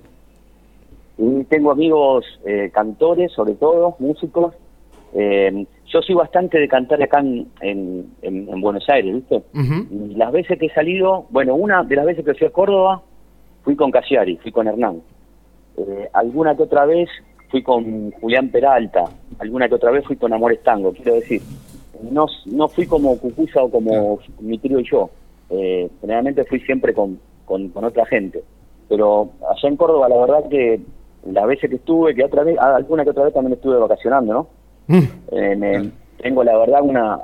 tengo 1.49 1.71
amigos 1.71 2.25
eh, 2.45 2.69
cantores, 2.71 3.31
sobre 3.31 3.55
todo, 3.55 3.95
músicos. 3.97 4.53
Eh, 5.15 5.65
yo 5.87 6.03
soy 6.03 6.13
bastante 6.13 6.59
de 6.59 6.67
cantar 6.67 7.01
acá 7.01 7.23
en, 7.61 8.61
Buenos 8.61 8.87
Aires, 8.89 9.15
¿viste? 9.15 9.41
Las 10.15 10.31
veces 10.31 10.59
que 10.59 10.67
he 10.67 10.73
salido, 10.73 11.25
bueno, 11.31 11.55
una 11.55 11.83
de 11.83 11.95
las 11.95 12.05
veces 12.05 12.23
que 12.23 12.35
fui 12.35 12.45
a 12.45 12.51
Córdoba, 12.51 13.01
fui 13.63 13.75
con 13.75 13.91
Casiari, 13.91 14.37
fui 14.37 14.51
con 14.51 14.67
Hernán. 14.67 15.01
Eh, 15.77 16.09
alguna 16.13 16.55
que 16.55 16.63
otra 16.63 16.85
vez 16.85 17.09
fui 17.49 17.63
con 17.63 18.11
Julián 18.11 18.49
Peralta, 18.49 19.05
alguna 19.39 19.67
que 19.67 19.75
otra 19.75 19.91
vez 19.91 20.05
fui 20.05 20.15
con 20.15 20.33
Amores 20.33 20.61
Tango, 20.63 20.93
quiero 20.93 21.15
decir. 21.15 21.41
No, 22.11 22.27
no 22.45 22.67
fui 22.67 22.85
como 22.85 23.17
Cucusa 23.17 23.63
o 23.63 23.69
como 23.69 24.19
mi 24.39 24.57
trío 24.57 24.79
y 24.79 24.89
yo. 24.89 25.09
Eh, 25.49 25.89
generalmente 25.99 26.45
fui 26.45 26.59
siempre 26.61 26.93
con, 26.93 27.19
con, 27.45 27.71
otra 27.83 28.05
gente. 28.05 28.43
Pero 28.87 29.29
allá 29.49 29.69
en 29.69 29.75
Córdoba, 29.75 30.07
la 30.07 30.17
verdad 30.17 30.49
que 30.49 30.79
las 31.25 31.47
veces 31.47 31.69
que 31.69 31.75
estuve, 31.75 32.15
que 32.15 32.23
otra 32.23 32.43
vez, 32.43 32.57
ah, 32.59 32.75
alguna 32.75 33.03
que 33.03 33.09
otra 33.09 33.25
vez 33.25 33.33
también 33.33 33.53
estuve 33.53 33.77
vacacionando, 33.77 34.33
¿no? 34.33 34.47
Mm. 34.87 35.03
Eh, 35.31 35.91
tengo 36.21 36.43
la 36.43 36.57
verdad 36.57 36.81
una, 36.83 37.19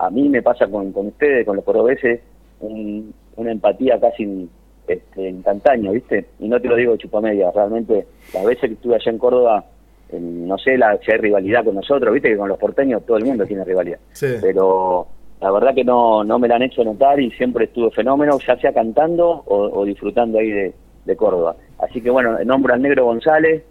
a 0.00 0.10
mí 0.10 0.28
me 0.28 0.42
pasa 0.42 0.66
con, 0.66 0.92
con 0.92 1.08
ustedes, 1.08 1.46
con 1.46 1.56
los 1.56 1.64
cordobeses, 1.64 2.20
una 2.60 3.52
empatía 3.52 4.00
casi 4.00 4.48
este, 4.94 5.28
instantáneo, 5.28 5.92
¿viste? 5.92 6.26
Y 6.38 6.48
no 6.48 6.60
te 6.60 6.68
lo 6.68 6.76
digo 6.76 6.92
de 6.92 6.98
chupamedia, 6.98 7.50
realmente 7.50 8.06
las 8.34 8.44
veces 8.44 8.68
que 8.68 8.74
estuve 8.74 8.96
allá 8.96 9.10
en 9.10 9.18
Córdoba, 9.18 9.64
no 10.12 10.58
sé 10.58 10.78
la, 10.78 10.98
si 10.98 11.12
hay 11.12 11.18
rivalidad 11.18 11.64
con 11.64 11.74
nosotros, 11.74 12.12
¿viste? 12.12 12.30
Que 12.30 12.36
con 12.36 12.48
los 12.48 12.58
porteños 12.58 13.04
todo 13.04 13.18
el 13.18 13.24
mundo 13.24 13.44
tiene 13.46 13.64
rivalidad. 13.64 13.98
Pero 14.40 15.06
la 15.40 15.50
verdad 15.50 15.74
que 15.74 15.84
no, 15.84 16.24
no 16.24 16.38
me 16.38 16.48
la 16.48 16.56
han 16.56 16.62
hecho 16.62 16.82
notar 16.82 17.20
y 17.20 17.30
siempre 17.32 17.66
estuve 17.66 17.90
fenómeno, 17.90 18.38
ya 18.46 18.56
sea 18.58 18.72
cantando 18.72 19.44
o, 19.46 19.84
disfrutando 19.84 20.38
ahí 20.38 20.50
de, 20.50 20.74
Córdoba. 21.16 21.56
Así 21.78 22.02
que 22.02 22.10
bueno, 22.10 22.38
nombro 22.44 22.74
al 22.74 22.82
Negro 22.82 23.06
González, 23.06 23.62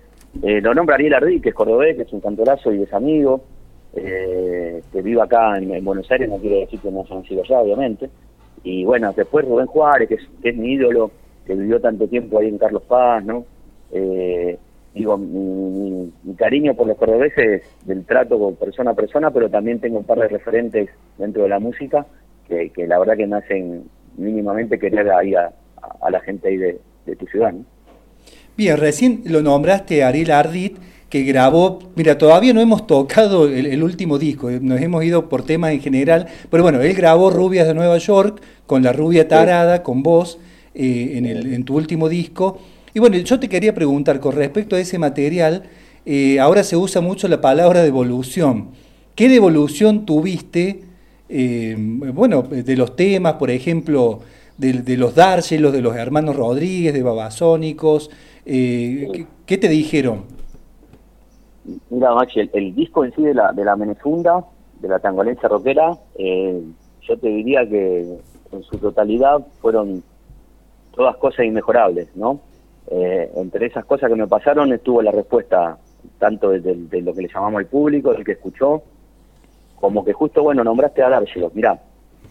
eh, 0.41 0.59
lo 0.59 0.73
nombra 0.73 0.95
Ariel 0.95 1.13
Ardí, 1.13 1.39
que 1.39 1.49
es 1.49 1.55
cordobés, 1.55 1.95
que 1.95 2.01
es 2.01 2.11
un 2.11 2.19
cantorazo 2.19 2.73
y 2.73 2.81
es 2.81 2.91
amigo, 2.91 3.41
eh, 3.95 4.81
que 4.91 5.01
vive 5.03 5.21
acá 5.21 5.55
en, 5.57 5.85
Buenos 5.85 6.09
Aires, 6.09 6.29
no 6.29 6.37
quiere 6.37 6.61
decir 6.61 6.79
que 6.79 6.89
no 6.89 7.05
han 7.07 7.23
sido 7.25 7.43
allá, 7.43 7.59
obviamente. 7.59 8.09
Y 8.69 8.83
bueno, 8.83 9.13
después 9.15 9.45
Rubén 9.45 9.65
Juárez, 9.65 10.09
que 10.09 10.49
es, 10.49 10.57
mi 10.57 10.73
ídolo, 10.73 11.09
que 11.45 11.55
vivió 11.55 11.79
tanto 11.79 12.05
tiempo 12.05 12.37
ahí 12.37 12.49
en 12.49 12.57
Carlos 12.57 12.83
Paz, 12.83 13.23
¿no? 13.23 13.45
Eh, 13.93 14.57
digo, 14.93 15.17
mi, 15.17 16.11
cariño 16.35 16.73
por 16.73 16.85
los 16.85 16.97
cordobeses 16.97 17.61
del 17.85 18.03
trato 18.03 18.37
con 18.37 18.57
persona 18.57 18.91
a 18.91 18.93
persona, 18.93 19.31
pero 19.31 19.49
también 19.49 19.79
tengo 19.79 19.99
un 19.99 20.03
par 20.03 20.19
de 20.19 20.27
referentes 20.27 20.89
dentro 21.17 21.43
de 21.43 21.49
la 21.49 21.59
música 21.59 22.05
que, 22.45 22.69
la 22.85 22.99
verdad 22.99 23.15
que 23.15 23.27
me 23.27 23.37
hacen 23.37 23.85
mínimamente 24.17 24.77
querer 24.77 25.09
ahí 25.11 25.33
a, 25.33 25.49
la 26.09 26.19
gente 26.19 26.49
ahí 26.49 26.57
de, 26.57 27.15
tu 27.17 27.25
ciudad. 27.27 27.53
Bien, 28.57 28.75
recién 28.75 29.21
lo 29.27 29.41
nombraste 29.41 30.03
Ariel 30.03 30.31
Ardit, 30.31 30.77
que 31.09 31.23
grabó, 31.23 31.79
mira, 31.95 32.17
todavía 32.17 32.53
no 32.53 32.61
hemos 32.61 32.85
tocado 32.85 33.47
el, 33.47 33.81
último 33.81 34.19
disco, 34.19 34.49
eh, 34.49 34.59
nos 34.61 34.81
hemos 34.81 35.03
ido 35.03 35.29
por 35.29 35.43
temas 35.43 35.71
en 35.71 35.81
general, 35.81 36.27
pero 36.49 36.63
bueno, 36.63 36.81
él 36.81 36.93
grabó 36.93 37.29
Rubias 37.29 37.65
de 37.67 37.73
Nueva 37.73 37.97
York 37.97 38.41
con 38.65 38.83
la 38.83 38.91
rubia 38.91 39.27
tarada, 39.27 39.83
con 39.83 40.03
vos, 40.03 40.37
eh, 40.79 41.17
en, 41.17 41.25
el, 41.25 41.53
en 41.55 41.63
tu 41.63 41.75
último 41.75 42.07
disco. 42.07 42.59
Y 42.93 42.99
bueno, 42.99 43.17
yo 43.17 43.39
te 43.39 43.49
quería 43.49 43.73
preguntar 43.73 44.19
con 44.19 44.35
respecto 44.35 44.75
a 44.75 44.79
ese 44.79 44.99
material, 44.99 45.63
eh, 46.05 46.39
ahora 46.39 46.63
se 46.63 46.77
usa 46.77 47.01
mucho 47.01 47.27
la 47.27 47.41
palabra 47.41 47.81
devolución. 47.81 48.67
¿Qué 49.15 49.27
devolución 49.27 50.05
tuviste, 50.05 50.81
eh, 51.29 51.75
bueno, 51.77 52.43
de 52.43 52.75
los 52.75 52.95
temas, 52.95 53.33
por 53.33 53.49
ejemplo, 53.49 54.19
de, 54.57 54.97
los 54.97 55.15
Dárgelos, 55.15 55.73
de 55.73 55.81
los 55.81 55.95
hermanos 55.95 56.35
Rodríguez, 56.35 56.93
de 56.93 57.01
Babasónicos? 57.01 58.11
¿qué, 58.45 59.25
te 59.47 59.67
dijeron? 59.67 60.25
Mira, 61.89 62.13
Maxi, 62.13 62.49
el, 62.51 62.75
disco 62.75 63.03
en 63.03 63.13
sí 63.13 63.23
de 63.23 63.33
la, 63.33 63.51
de 63.51 63.65
la 63.65 63.75
Menefunda, 63.75 64.43
de 64.79 64.87
la 64.87 64.99
tangolense 64.99 65.47
rockera, 65.47 65.97
yo 66.17 67.17
te 67.19 67.27
diría 67.27 67.67
que 67.67 68.19
en 68.51 68.63
su 68.63 68.77
totalidad 68.77 69.45
fueron 69.61 70.03
todas 70.97 71.15
cosas 71.17 71.45
inmejorables, 71.45 72.07
¿no? 72.15 72.39
Eh, 72.89 73.31
entre 73.35 73.67
esas 73.67 73.85
cosas 73.85 74.09
que 74.09 74.15
me 74.15 74.27
pasaron 74.27 74.71
estuvo 74.71 75.01
la 75.01 75.11
respuesta 75.11 75.77
tanto 76.19 76.51
de, 76.51 77.01
lo 77.01 77.13
que 77.13 77.21
le 77.21 77.27
llamamos 77.27 77.59
al 77.59 77.65
público, 77.65 78.13
del 78.13 78.23
que 78.23 78.31
escuchó, 78.33 78.81
como 79.75 80.03
que 80.03 80.13
justo, 80.13 80.41
bueno, 80.41 80.63
nombraste 80.63 81.03
a 81.03 81.09
D'Argelo. 81.09 81.51
Mirá, 81.53 81.79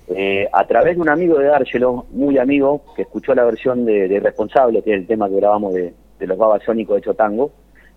eh, 0.08 0.48
a 0.50 0.66
través 0.66 0.96
de 0.96 1.02
un 1.02 1.08
amigo 1.08 1.38
de 1.38 1.46
D'Argelo, 1.46 2.06
muy 2.10 2.38
amigo, 2.38 2.82
que 2.96 3.02
escuchó 3.02 3.34
la 3.34 3.44
versión 3.44 3.84
de, 3.84 4.08
de 4.08 4.18
Responsable, 4.18 4.82
que 4.82 4.94
es 4.94 5.00
el 5.00 5.06
tema 5.06 5.28
que 5.28 5.36
grabamos 5.36 5.74
de, 5.74 5.94
los 6.20 6.38
babasónicos 6.38 6.96
de 6.96 7.02
Chotango, 7.02 7.52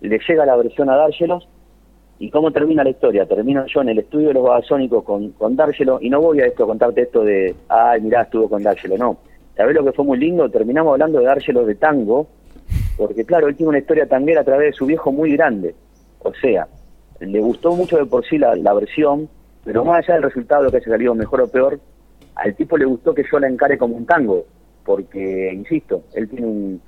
le 0.08 0.18
llega 0.18 0.46
la 0.46 0.56
versión 0.56 0.88
a 0.90 0.96
D'Argelo 0.96 1.40
¿Y 2.20 2.28
cómo 2.28 2.50
termina 2.50 2.84
la 2.84 2.90
historia? 2.90 3.24
Termino 3.24 3.64
yo 3.64 3.80
en 3.80 3.88
el 3.88 3.98
estudio 3.98 4.28
de 4.28 4.34
los 4.34 4.42
babasónicos 4.42 5.04
con, 5.04 5.30
con 5.30 5.56
D'Argelo, 5.56 5.98
y 6.02 6.10
no 6.10 6.20
voy 6.20 6.42
a 6.42 6.46
esto 6.46 6.66
contarte 6.66 7.00
esto 7.00 7.24
de, 7.24 7.54
ay, 7.70 8.02
mirá, 8.02 8.22
estuvo 8.22 8.46
con 8.46 8.62
D'Argelo, 8.62 8.98
no. 8.98 9.16
¿Sabés 9.56 9.74
lo 9.74 9.82
que 9.82 9.92
fue 9.92 10.04
muy 10.04 10.18
lindo? 10.18 10.50
Terminamos 10.50 10.92
hablando 10.92 11.18
de 11.18 11.24
D'Argelo 11.24 11.64
de 11.64 11.76
tango, 11.76 12.26
porque 12.98 13.24
claro, 13.24 13.48
él 13.48 13.56
tiene 13.56 13.70
una 13.70 13.78
historia 13.78 14.06
tanguera 14.06 14.42
a 14.42 14.44
través 14.44 14.72
de 14.72 14.76
su 14.76 14.84
viejo 14.84 15.10
muy 15.10 15.32
grande. 15.32 15.74
O 16.18 16.34
sea, 16.34 16.68
le 17.20 17.40
gustó 17.40 17.74
mucho 17.74 17.96
de 17.96 18.04
por 18.04 18.22
sí 18.26 18.36
la, 18.36 18.74
versión, 18.74 19.26
pero 19.64 19.82
más 19.86 20.04
allá 20.04 20.14
del 20.14 20.24
resultado, 20.24 20.70
que 20.70 20.76
haya 20.76 20.90
salido 20.90 21.14
mejor 21.14 21.40
o 21.40 21.48
peor, 21.48 21.80
al 22.34 22.54
tipo 22.54 22.76
le 22.76 22.84
gustó 22.84 23.14
que 23.14 23.24
yo 23.32 23.38
la 23.38 23.48
encare 23.48 23.78
como 23.78 23.96
un 23.96 24.04
tango, 24.04 24.44
porque, 24.84 25.50
insisto, 25.54 26.02
él 26.12 26.28
tiene 26.28 26.46
un, 26.46 26.82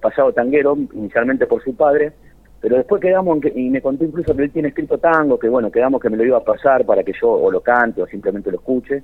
pasado 0.00 0.32
tanguero, 0.32 0.78
inicialmente 0.94 1.46
por 1.46 1.62
su 1.62 1.74
padre, 1.74 2.12
pero 2.60 2.76
después 2.76 3.00
quedamos, 3.00 3.38
y 3.54 3.70
me 3.70 3.80
contó 3.80 4.04
incluso 4.04 4.34
que 4.34 4.42
él 4.42 4.50
tiene 4.50 4.68
escrito 4.68 4.98
tango, 4.98 5.38
que 5.38 5.48
bueno, 5.48 5.70
quedamos 5.70 6.00
que 6.00 6.10
me 6.10 6.16
lo 6.16 6.24
iba 6.24 6.38
a 6.38 6.44
pasar 6.44 6.84
para 6.84 7.04
que 7.04 7.12
yo 7.20 7.30
o 7.30 7.50
lo 7.50 7.60
cante 7.60 8.02
o 8.02 8.06
simplemente 8.06 8.50
lo 8.50 8.58
escuche. 8.58 9.02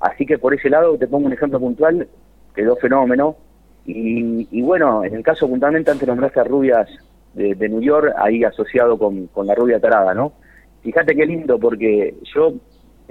Así 0.00 0.26
que 0.26 0.38
por 0.38 0.54
ese 0.54 0.68
lado 0.68 0.96
te 0.98 1.06
pongo 1.06 1.26
un 1.26 1.32
ejemplo 1.32 1.60
puntual, 1.60 2.08
quedó 2.54 2.76
fenómeno, 2.76 3.36
y, 3.90 4.60
bueno, 4.60 5.02
en 5.02 5.14
el 5.14 5.22
caso 5.22 5.48
puntualmente 5.48 5.90
antes 5.90 6.06
nombraste 6.06 6.40
a 6.40 6.44
Rubias 6.44 6.90
de, 7.32 7.68
New 7.68 7.80
York, 7.80 8.12
ahí 8.18 8.44
asociado 8.44 8.98
con, 8.98 9.30
la 9.46 9.54
rubia 9.54 9.80
tarada, 9.80 10.12
¿no? 10.12 10.32
Fíjate 10.82 11.16
qué 11.16 11.24
lindo, 11.24 11.58
porque 11.58 12.14
yo, 12.34 12.52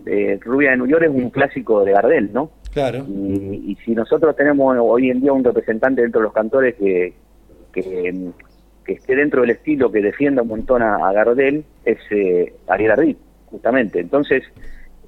eh, 0.06 0.38
Rubia 0.42 0.72
de 0.72 0.78
New 0.78 0.86
York 0.86 1.06
es 1.06 1.10
un 1.10 1.32
clásico 1.32 1.84
de 1.84 1.94
Gardel, 1.94 2.32
¿no? 2.32 2.52
Claro. 2.72 3.06
Y, 3.08 3.76
si 3.84 3.96
nosotros 3.96 4.36
tenemos 4.36 4.78
hoy 4.80 5.10
en 5.10 5.22
día 5.22 5.34
un 5.34 5.44
representante 5.44 6.04
dentro 6.04 6.22
de 6.22 6.26
los 6.26 6.34
cantores 6.34 6.76
que, 6.76 7.14
que, 7.74 8.32
esté 8.94 9.16
dentro 9.16 9.42
del 9.42 9.52
estilo 9.52 9.92
que 9.92 10.02
defienda 10.02 10.42
un 10.42 10.50
montón 10.50 10.82
a, 10.82 11.12
Gardel, 11.12 11.64
es 11.86 11.98
eh, 12.12 12.54
Ariel 12.68 12.92
Ardit, 12.92 13.18
justamente. 13.50 14.00
Entonces, 14.00 14.44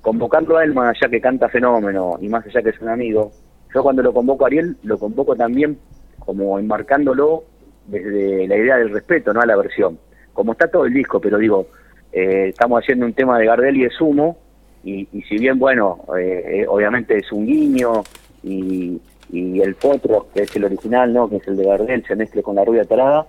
convocarlo 0.01 0.57
a 0.57 0.63
él, 0.63 0.73
más 0.73 0.95
allá 0.95 1.09
que 1.09 1.21
canta 1.21 1.49
fenómeno 1.49 2.17
y 2.21 2.29
más 2.29 2.45
allá 2.45 2.61
que 2.61 2.69
es 2.69 2.79
un 2.81 2.89
amigo, 2.89 3.31
yo 3.73 3.83
cuando 3.83 4.01
lo 4.01 4.13
convoco 4.13 4.45
a 4.45 4.47
Ariel, 4.47 4.77
lo 4.83 4.97
convoco 4.97 5.35
también 5.35 5.77
como 6.19 6.59
enmarcándolo 6.59 7.43
desde 7.87 8.47
la 8.47 8.57
idea 8.57 8.77
del 8.77 8.91
respeto, 8.91 9.33
no 9.33 9.41
a 9.41 9.45
la 9.45 9.55
versión. 9.55 9.97
Como 10.33 10.53
está 10.53 10.67
todo 10.67 10.85
el 10.85 10.93
disco, 10.93 11.19
pero 11.19 11.37
digo, 11.37 11.67
eh, 12.11 12.47
estamos 12.49 12.81
haciendo 12.81 13.05
un 13.05 13.13
tema 13.13 13.37
de 13.37 13.45
Gardel 13.45 13.77
y 13.77 13.83
de 13.83 13.89
Sumo, 13.89 14.37
y, 14.83 15.05
si 15.27 15.37
bien, 15.37 15.59
bueno, 15.59 16.05
eh, 16.17 16.61
eh, 16.61 16.65
obviamente 16.67 17.17
es 17.17 17.31
un 17.31 17.45
guiño, 17.45 18.03
y, 18.43 19.01
el 19.31 19.75
potro, 19.75 20.27
que 20.33 20.43
es 20.43 20.55
el 20.55 20.65
original, 20.65 21.13
¿no? 21.13 21.29
que 21.29 21.35
es 21.35 21.47
el 21.47 21.55
de 21.57 21.65
Gardel, 21.65 22.03
se 22.07 22.15
mezcle 22.15 22.41
con 22.41 22.55
la 22.55 22.65
rubia 22.65 22.85
tarada, 22.85 23.27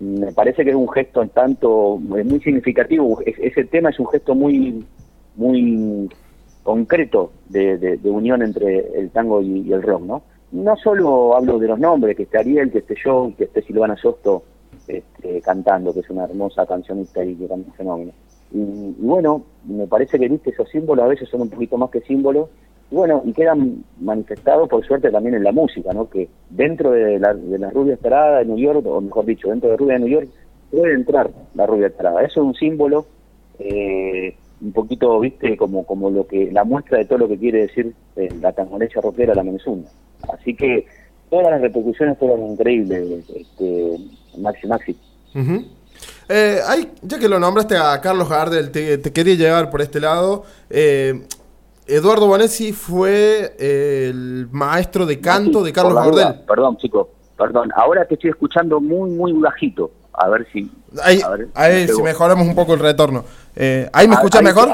me 0.00 0.32
parece 0.32 0.64
que 0.64 0.70
es 0.70 0.76
un 0.76 0.88
gesto 0.88 1.22
en 1.22 1.30
tanto, 1.30 1.96
muy 1.98 2.40
significativo, 2.40 3.20
ese 3.24 3.64
tema 3.64 3.90
es 3.90 3.98
un 3.98 4.06
gesto 4.08 4.34
muy, 4.34 4.84
muy 5.36 6.08
concreto 6.62 7.32
de, 7.48 7.98
unión 8.04 8.42
entre 8.42 8.78
el 8.98 9.10
tango 9.10 9.42
y, 9.42 9.72
el 9.72 9.82
rock, 9.82 10.02
¿no? 10.02 10.22
No 10.52 10.76
solo 10.76 11.36
hablo 11.36 11.58
de 11.58 11.68
los 11.68 11.78
nombres, 11.78 12.16
que 12.16 12.22
esté 12.22 12.38
Ariel, 12.38 12.70
que 12.70 12.78
esté 12.78 12.94
yo, 13.04 13.32
que 13.36 13.44
esté 13.44 13.62
Silvana 13.62 13.96
Sosto 13.96 14.44
este, 14.86 15.42
cantando, 15.42 15.92
que 15.92 16.00
es 16.00 16.10
una 16.10 16.24
hermosa 16.24 16.64
cancionista 16.64 17.22
y 17.24 17.34
que 17.34 17.48
canta 17.48 17.72
fenómeno. 17.72 18.12
Y, 18.52 18.58
y, 18.58 18.94
bueno, 19.00 19.42
me 19.64 19.86
parece 19.86 20.18
que 20.18 20.28
viste 20.28 20.50
esos 20.50 20.68
símbolos 20.70 21.04
a 21.04 21.08
veces 21.08 21.28
son 21.28 21.42
un 21.42 21.50
poquito 21.50 21.76
más 21.76 21.90
que 21.90 22.00
símbolos, 22.00 22.48
bueno, 22.90 23.22
y 23.24 23.32
quedan 23.32 23.84
manifestados 24.00 24.68
por 24.68 24.84
suerte 24.86 25.10
también 25.10 25.34
en 25.34 25.44
la 25.44 25.52
música, 25.52 25.92
¿no? 25.92 26.08
Que 26.08 26.28
dentro 26.48 26.92
de 26.92 27.18
la, 27.18 27.34
de 27.34 27.58
la 27.58 27.70
rubia 27.70 27.94
esperada 27.94 28.38
de 28.38 28.46
New 28.46 28.58
York, 28.58 28.86
o 28.86 29.00
mejor 29.00 29.26
dicho, 29.26 29.48
dentro 29.48 29.70
de 29.70 29.76
Rubia 29.76 29.94
de 29.94 30.00
New 30.00 30.08
York, 30.08 30.28
puede 30.70 30.94
entrar 30.94 31.30
la 31.54 31.66
rubia 31.66 31.88
esperada. 31.88 32.22
Eso 32.22 32.40
es 32.40 32.46
un 32.46 32.54
símbolo 32.54 33.06
eh, 33.58 34.34
un 34.60 34.72
poquito, 34.72 35.20
viste, 35.20 35.56
como, 35.56 35.84
como 35.84 36.10
lo 36.10 36.26
que 36.26 36.50
la 36.50 36.64
muestra 36.64 36.98
de 36.98 37.04
todo 37.04 37.18
lo 37.18 37.28
que 37.28 37.38
quiere 37.38 37.62
decir 37.62 37.92
eh, 38.16 38.28
la 38.40 38.52
tangonecha 38.52 39.00
rockera, 39.00 39.34
la 39.34 39.42
Menezunda. 39.42 39.90
Así 40.32 40.54
que 40.54 40.86
todas 41.30 41.50
las 41.50 41.60
repercusiones 41.60 42.18
fueron 42.18 42.52
increíbles, 42.52 43.24
este, 43.34 43.96
Maxi 44.38 44.66
Maxi. 44.66 44.96
Eh, 46.28 46.58
hay, 46.66 46.90
ya 47.02 47.18
que 47.18 47.28
lo 47.28 47.38
nombraste 47.38 47.76
a 47.76 48.00
Carlos 48.00 48.28
Gardel, 48.28 48.70
te, 48.70 49.00
quería 49.12 49.34
llevar 49.34 49.70
por 49.70 49.80
este 49.80 50.00
lado. 50.00 50.44
Eh, 50.70 51.22
Eduardo 51.88 52.26
Bonesi 52.26 52.72
fue 52.72 53.54
el 53.58 54.46
maestro 54.52 55.06
de 55.06 55.20
canto 55.20 55.62
de 55.62 55.72
Carlos 55.72 55.94
Gardel. 55.94 56.40
Perdón, 56.46 56.76
chicos, 56.76 57.08
perdón. 57.36 57.70
Ahora 57.74 58.04
te 58.04 58.14
estoy 58.14 58.30
escuchando 58.30 58.78
muy, 58.78 59.10
muy 59.10 59.32
bajito. 59.32 59.90
A 60.12 60.28
ver 60.28 60.46
si. 60.52 60.70
Ahí, 61.02 61.20
ahí 61.54 61.88
si 61.88 62.02
mejoramos 62.02 62.46
un 62.46 62.54
poco 62.54 62.74
el 62.74 62.80
retorno. 62.80 63.24
Eh, 63.56 63.88
¿Ahí 63.92 64.06
me 64.06 64.14
ah, 64.14 64.18
escuchas 64.18 64.42
mejor? 64.42 64.68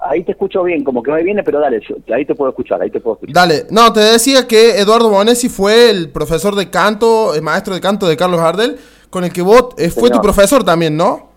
Ahí, 0.00 0.22
te 0.22 0.32
escucho 0.32 0.62
bien, 0.62 0.84
como 0.84 1.02
que 1.02 1.10
me 1.10 1.22
viene, 1.22 1.42
pero 1.42 1.60
dale, 1.60 1.80
ahí 2.14 2.26
te 2.26 2.34
puedo 2.34 2.50
escuchar, 2.50 2.80
ahí 2.80 2.90
te 2.90 3.00
puedo 3.00 3.14
escuchar. 3.14 3.34
Dale, 3.34 3.66
no, 3.70 3.92
te 3.92 4.00
decía 4.00 4.46
que 4.46 4.78
Eduardo 4.78 5.08
Bonesi 5.08 5.48
fue 5.48 5.90
el 5.90 6.10
profesor 6.10 6.54
de 6.54 6.68
canto, 6.68 7.34
el 7.34 7.42
maestro 7.42 7.74
de 7.74 7.80
canto 7.80 8.06
de 8.06 8.16
Carlos 8.16 8.40
Gardel, 8.40 8.76
con 9.10 9.24
el 9.24 9.32
que 9.32 9.42
vos 9.42 9.68
eh, 9.78 9.90
fue 9.90 10.10
tu 10.10 10.20
profesor 10.20 10.62
también, 10.62 10.96
¿no? 10.96 11.33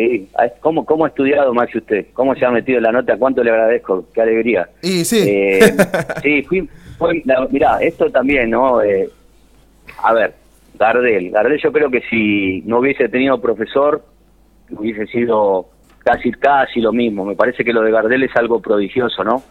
Sí, 0.00 0.28
¿cómo, 0.60 0.86
¿cómo 0.86 1.04
ha 1.04 1.08
estudiado, 1.08 1.52
Maxi, 1.52 1.78
usted? 1.78 2.06
¿Cómo 2.14 2.34
se 2.34 2.46
ha 2.46 2.50
metido 2.50 2.78
en 2.78 2.84
la 2.84 2.92
nota? 2.92 3.18
¿Cuánto 3.18 3.44
le 3.44 3.50
agradezco? 3.50 4.06
Qué 4.14 4.22
alegría. 4.22 4.68
Y 4.82 5.04
sí. 5.04 5.24
Eh, 5.26 5.74
sí, 6.22 6.42
fui, 6.42 6.68
mirá, 7.50 7.78
esto 7.82 8.10
también, 8.10 8.50
¿no? 8.50 8.78
a 8.78 10.12
ver, 10.14 10.34
Gardel. 10.78 11.30
Gardel 11.30 11.60
yo 11.62 11.70
creo 11.70 11.90
que 11.90 12.00
si 12.08 12.62
no 12.62 12.78
hubiese 12.78 13.10
tenido 13.10 13.40
profesor, 13.42 14.02
hubiese 14.70 15.06
sido 15.06 15.66
casi 15.98 16.30
casi 16.32 16.80
lo 16.80 16.92
mismo. 16.92 17.26
Me 17.26 17.36
parece 17.36 17.62
que 17.62 17.74
lo 17.74 17.82
de 17.82 17.90
Gardel 17.90 18.22
es 18.22 18.34
algo 18.36 18.60
prodigioso, 18.60 19.22
¿no? 19.22 19.42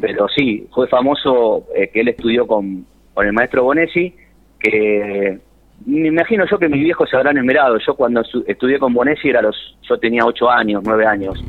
Pero 0.00 0.26
sí, 0.28 0.66
fue 0.74 0.88
famoso 0.88 1.68
eh, 1.76 1.88
que 1.88 2.00
él 2.00 2.08
estudió 2.08 2.46
con, 2.48 2.84
con 3.14 3.26
el 3.26 3.32
maestro 3.32 3.62
Bonesi, 3.62 4.14
que 4.58 5.38
me 5.86 6.08
imagino 6.08 6.44
yo 6.50 6.58
que 6.58 6.68
mis 6.68 6.82
viejos 6.82 7.08
se 7.08 7.16
habrán 7.16 7.38
esmerado. 7.38 7.78
Yo 7.78 7.94
cuando 7.94 8.22
estudié 8.46 8.78
con 8.78 8.92
Bonesi 8.92 9.28
era 9.28 9.42
los, 9.42 9.56
yo 9.82 9.98
tenía 9.98 10.24
ocho 10.24 10.50
años, 10.50 10.82
nueve 10.84 11.06
años. 11.06 11.42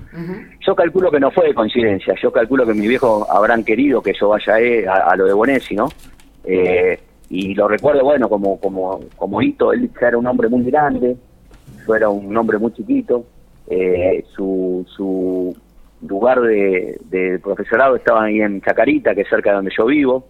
Yo 0.65 0.75
calculo 0.75 1.11
que 1.11 1.19
no 1.19 1.31
fue 1.31 1.47
de 1.47 1.53
coincidencia. 1.53 2.15
Yo 2.21 2.31
calculo 2.31 2.65
que 2.65 2.73
mis 2.73 2.87
viejos 2.87 3.27
habrán 3.29 3.63
querido 3.63 4.01
que 4.01 4.13
yo 4.19 4.29
vaya 4.29 4.55
a, 5.07 5.15
lo 5.15 5.25
de 5.25 5.33
Bonesi, 5.33 5.75
¿no? 5.75 5.89
Eh, 6.45 6.99
y 7.29 7.53
lo 7.53 7.67
recuerdo, 7.67 8.03
bueno, 8.03 8.29
como 8.29 8.59
como 8.59 8.99
como 9.15 9.41
hito, 9.41 9.73
él 9.73 9.89
era 9.99 10.17
un 10.17 10.27
hombre 10.27 10.49
muy 10.49 10.63
grande, 10.63 11.15
yo 11.87 11.95
era 11.95 12.09
un 12.09 12.35
hombre 12.35 12.57
muy 12.57 12.71
chiquito. 12.73 13.25
Eh, 13.67 14.23
su, 14.35 14.85
su 14.95 15.55
lugar 16.07 16.41
de, 16.41 16.99
de 17.05 17.39
profesorado 17.39 17.95
estaba 17.95 18.25
ahí 18.25 18.41
en 18.41 18.61
Chacarita, 18.61 19.15
que 19.15 19.21
es 19.21 19.29
cerca 19.29 19.51
de 19.51 19.55
donde 19.57 19.71
yo 19.75 19.85
vivo. 19.85 20.27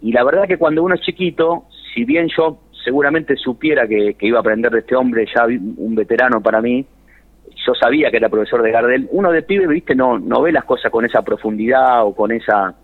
Y 0.00 0.10
la 0.12 0.24
verdad 0.24 0.48
que 0.48 0.58
cuando 0.58 0.82
uno 0.82 0.94
es 0.94 1.00
chiquito, 1.02 1.64
si 1.94 2.04
bien 2.04 2.28
yo 2.36 2.58
seguramente 2.84 3.36
supiera 3.36 3.86
que, 3.86 4.16
iba 4.20 4.38
a 4.38 4.40
aprender 4.40 4.72
de 4.72 4.80
este 4.80 4.96
hombre, 4.96 5.26
ya 5.34 5.46
un 5.46 5.94
veterano 5.94 6.40
para 6.40 6.60
mí, 6.60 6.86
yo 7.66 7.74
sabía 7.74 8.10
que 8.10 8.16
era 8.16 8.28
profesor 8.28 8.62
de 8.62 8.70
Gardel, 8.70 9.08
uno 9.12 9.30
de 9.30 9.42
pibe, 9.42 9.66
viste, 9.66 9.94
no, 9.94 10.18
no 10.18 10.42
ve 10.42 10.52
las 10.52 10.64
cosas 10.64 10.90
con 10.90 11.04
esa 11.04 11.22
profundidad 11.22 12.04
o 12.04 12.14
con 12.14 12.32
esa, 12.32 12.74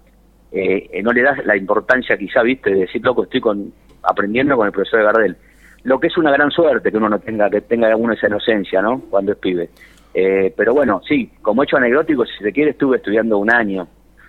eh, 0.52 0.88
eh, 0.92 1.02
no 1.02 1.12
le 1.12 1.22
das 1.22 1.44
la 1.44 1.56
importancia 1.56 2.16
quizá, 2.16 2.42
viste, 2.42 2.70
de 2.70 2.80
decir, 2.80 3.04
loco, 3.04 3.24
estoy 3.24 3.40
con, 3.40 3.72
aprendiendo 4.02 4.56
con 4.56 4.66
el 4.66 4.72
profesor 4.72 5.00
de 5.00 5.06
Gardel. 5.06 5.36
Lo 5.84 5.98
que 5.98 6.08
es 6.08 6.18
una 6.18 6.30
gran 6.32 6.50
suerte 6.50 6.90
que 6.90 6.96
uno 6.96 7.08
no 7.08 7.18
tenga, 7.18 7.48
que 7.48 7.60
tenga 7.62 7.88
alguna 7.88 8.14
esa 8.14 8.26
inocencia, 8.26 8.82
¿no? 8.82 9.00
Cuando 9.08 9.32
es 9.32 9.38
pibe. 9.38 9.70
Eh, 10.12 10.52
pero 10.56 10.74
bueno, 10.74 11.00
sí, 11.06 11.30
como 11.40 11.62
hecho 11.62 11.76
anecdótico, 11.76 12.26
si 12.26 12.42
se 12.42 12.52
quiere, 12.52 12.72
estuve 12.72 12.96
estudiando 12.96 13.38
un 13.38 13.52
año, 13.52 13.86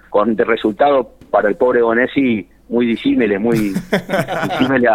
con 0.09 0.35
de 0.35 0.43
resultado 0.43 1.11
para 1.29 1.49
el 1.49 1.55
pobre 1.55 1.81
Bonesi 1.81 2.47
muy 2.69 2.85
disímiles, 2.85 3.39
muy 3.39 3.57
disímiles 4.49 4.91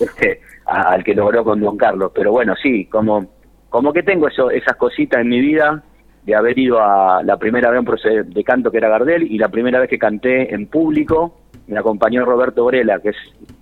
este, 0.00 0.40
al 0.66 1.02
que 1.04 1.14
logró 1.14 1.44
con 1.44 1.60
Don 1.60 1.76
Carlos. 1.76 2.12
Pero 2.14 2.32
bueno, 2.32 2.54
sí, 2.62 2.86
como, 2.86 3.26
como 3.68 3.92
que 3.92 4.02
tengo 4.02 4.28
eso, 4.28 4.50
esas 4.50 4.76
cositas 4.76 5.20
en 5.20 5.28
mi 5.28 5.40
vida 5.40 5.82
de 6.24 6.34
haber 6.34 6.58
ido 6.58 6.78
a 6.82 7.22
la 7.22 7.38
primera 7.38 7.70
vez 7.70 7.80
un 7.80 8.30
de 8.30 8.44
canto 8.44 8.70
que 8.70 8.76
era 8.76 8.88
Gardel 8.88 9.22
y 9.22 9.38
la 9.38 9.48
primera 9.48 9.80
vez 9.80 9.88
que 9.88 9.98
canté 9.98 10.54
en 10.54 10.66
público 10.66 11.38
me 11.68 11.78
acompañó 11.78 12.24
Roberto 12.24 12.64
Borela, 12.64 12.98
que 13.00 13.10
es, 13.10 13.16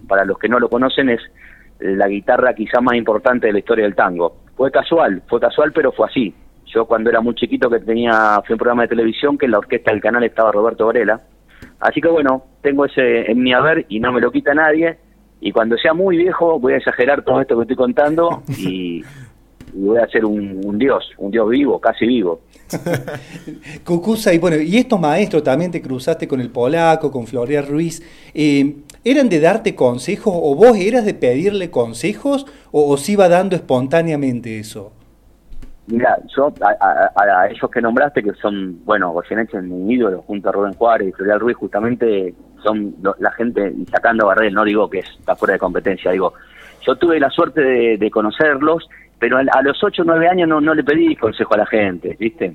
para 0.09 0.25
los 0.25 0.39
que 0.39 0.49
no 0.49 0.59
lo 0.59 0.69
conocen, 0.69 1.11
es 1.11 1.21
la 1.79 2.09
guitarra 2.09 2.55
quizá 2.55 2.81
más 2.81 2.97
importante 2.97 3.47
de 3.47 3.53
la 3.53 3.59
historia 3.59 3.85
del 3.85 3.95
tango. 3.95 4.37
Fue 4.57 4.71
casual, 4.71 5.23
fue 5.29 5.41
casual, 5.41 5.73
pero 5.73 5.93
fue 5.93 6.07
así. 6.07 6.35
Yo 6.67 6.87
cuando 6.87 7.11
era 7.11 7.21
muy 7.21 7.35
chiquito 7.35 7.71
que 7.71 7.81
tenía, 7.81 8.41
fui 8.45 8.55
un 8.55 8.59
programa 8.59 8.83
de 8.83 8.89
televisión 8.89 9.39
que 9.39 9.47
en 9.47 9.53
la 9.53 9.59
orquesta 9.59 9.93
del 9.93 10.01
canal 10.01 10.25
estaba 10.25 10.53
Roberto 10.53 10.85
Borela. 10.85 11.21
Así 11.81 12.01
que 12.01 12.09
bueno, 12.09 12.45
tengo 12.63 12.85
ese 12.85 13.31
en 13.31 13.43
mi 13.43 13.53
haber 13.53 13.87
y 13.89 14.01
no 14.01 14.13
me 14.13 14.21
lo 14.21 14.31
quita 14.31 14.55
nadie. 14.55 14.99
Y 15.41 15.53
cuando 15.53 15.77
sea 15.77 15.95
muy 15.95 16.17
viejo 16.17 16.59
voy 16.59 16.75
a 16.75 16.77
exagerar 16.79 17.23
todo 17.23 17.41
esto 17.41 17.57
que 17.57 17.63
estoy 17.63 17.77
contando 17.77 18.43
y, 18.49 19.03
voy 19.75 19.99
a 19.99 20.07
ser 20.09 20.25
un, 20.25 20.79
dios, 20.79 21.11
un 21.19 21.31
dios 21.31 21.49
vivo, 21.49 21.79
casi 21.81 22.07
vivo. 22.07 22.41
Cucusa, 23.85 24.33
y 24.33 24.39
bueno, 24.39 24.57
y 24.57 24.79
estos 24.79 24.99
maestros 24.99 25.45
también 25.45 25.71
te 25.71 25.83
cruzaste 25.83 26.27
con 26.27 26.41
el 26.41 26.51
polaco, 26.51 27.11
con 27.11 27.27
Floria 27.27 27.63
Ruiz, 27.63 28.03
eh, 28.35 28.77
¿eran 29.05 29.29
de 29.29 29.41
darte 29.41 29.75
consejos 29.75 30.33
o 30.35 30.55
vos 30.55 30.77
eras 30.77 31.05
de 31.05 31.15
pedirle 31.15 31.71
consejos 31.71 32.47
o 32.73 32.93
os 32.93 33.09
iba 33.09 33.29
dando 33.29 33.55
espontáneamente 33.55 34.59
eso? 34.59 34.93
Mira, 35.89 36.19
yo 36.35 36.53
a, 36.63 37.47
esos 37.47 37.71
que 37.71 37.81
nombraste, 37.81 38.23
que 38.23 38.33
son, 38.35 38.85
bueno, 38.85 39.15
en 39.31 39.87
mi 39.87 39.95
ídolo, 39.95 40.23
junto 40.23 40.49
a 40.49 40.53
Rubén 40.53 40.73
Juárez 40.73 41.09
y 41.09 41.13
Florial 41.13 41.39
Ruiz, 41.39 41.57
justamente 41.57 42.35
son 42.67 42.97
la 43.19 43.31
gente, 43.33 43.73
y 43.77 43.85
sacando 43.87 44.25
a 44.25 44.35
Barrel, 44.35 44.55
no 44.55 44.65
digo 44.65 44.91
que 44.91 45.01
está 45.01 45.37
fuera 45.37 45.55
de 45.55 45.59
competencia, 45.59 46.11
digo, 46.11 46.35
yo 46.87 46.97
tuve 46.97 47.21
la 47.21 47.31
suerte 47.31 47.97
de, 47.97 48.11
conocerlos, 48.11 48.89
pero 49.19 49.39
a, 49.39 49.63
los 49.63 49.83
8 49.83 50.03
o 50.03 50.05
9 50.05 50.29
años 50.29 50.49
no, 50.49 50.61
no 50.61 50.75
le 50.75 50.85
pedí 50.85 51.17
consejo 51.17 51.55
a 51.55 51.59
la 51.59 51.67
gente, 51.67 52.17
¿viste? 52.19 52.55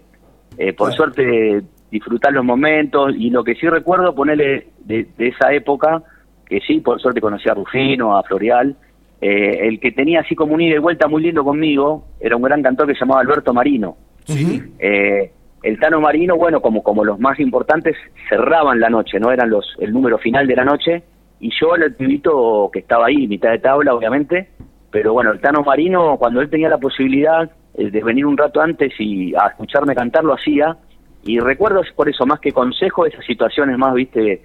Eh, 0.57 0.73
por 0.73 0.93
suerte 0.93 1.61
disfrutar 1.89 2.33
los 2.33 2.45
momentos, 2.45 3.13
y 3.15 3.29
lo 3.29 3.43
que 3.43 3.55
sí 3.55 3.67
recuerdo, 3.67 4.13
ponerle 4.13 4.67
de, 4.79 5.07
de 5.17 5.27
esa 5.27 5.51
época, 5.53 6.03
que 6.45 6.59
sí, 6.61 6.79
por 6.81 7.01
suerte 7.01 7.21
conocí 7.21 7.49
a 7.49 7.53
Rufino, 7.53 8.17
a 8.17 8.23
Florial, 8.23 8.75
eh, 9.21 9.67
el 9.67 9.79
que 9.79 9.91
tenía 9.91 10.21
así 10.21 10.33
como 10.35 10.55
un 10.55 10.61
ida 10.61 10.75
y 10.75 10.79
vuelta 10.79 11.07
muy 11.07 11.21
lindo 11.21 11.43
conmigo 11.43 12.07
era 12.19 12.35
un 12.35 12.41
gran 12.41 12.63
cantor 12.63 12.87
que 12.87 12.95
se 12.95 13.01
llamaba 13.01 13.21
Alberto 13.21 13.53
Marino. 13.53 13.95
Eh, 14.27 15.31
el 15.63 15.79
Tano 15.79 16.01
Marino, 16.01 16.35
bueno, 16.35 16.61
como, 16.61 16.83
como 16.83 17.03
los 17.03 17.19
más 17.19 17.39
importantes, 17.39 17.95
cerraban 18.29 18.79
la 18.79 18.89
noche, 18.89 19.19
no 19.19 19.31
eran 19.31 19.49
los 19.49 19.75
el 19.79 19.93
número 19.93 20.17
final 20.17 20.47
de 20.47 20.55
la 20.55 20.65
noche, 20.65 21.03
y 21.39 21.51
yo 21.59 21.75
el 21.75 21.95
pibito 21.95 22.69
que 22.71 22.79
estaba 22.79 23.07
ahí, 23.07 23.27
mitad 23.27 23.51
de 23.51 23.59
tabla, 23.59 23.93
obviamente, 23.93 24.49
pero 24.91 25.13
bueno, 25.13 25.31
el 25.31 25.39
Tano 25.39 25.63
Marino, 25.63 26.17
cuando 26.17 26.41
él 26.41 26.49
tenía 26.49 26.69
la 26.69 26.77
posibilidad 26.77 27.49
eh, 27.75 27.89
de 27.89 28.03
venir 28.03 28.25
un 28.25 28.37
rato 28.37 28.61
antes 28.61 28.93
y 28.99 29.33
a 29.35 29.47
escucharme 29.47 29.95
cantar, 29.95 30.23
lo 30.23 30.33
hacía, 30.33 30.77
y 31.23 31.39
recuerdo 31.39 31.81
por 31.95 32.09
eso, 32.09 32.25
más 32.25 32.39
que 32.39 32.51
consejo, 32.51 33.05
esas 33.05 33.23
situaciones 33.25 33.77
más, 33.77 33.93
viste, 33.93 34.41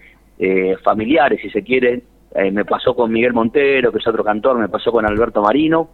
familiares, 0.84 1.40
si 1.40 1.48
se 1.48 1.62
quiere, 1.62 2.02
eh, 2.34 2.50
me 2.50 2.66
pasó 2.66 2.94
con 2.94 3.10
Miguel 3.10 3.32
Montero, 3.32 3.90
que 3.90 3.98
es 3.98 4.06
otro 4.06 4.22
cantor, 4.22 4.58
me 4.58 4.68
pasó 4.68 4.92
con 4.92 5.06
Alberto 5.06 5.40
Marino. 5.40 5.88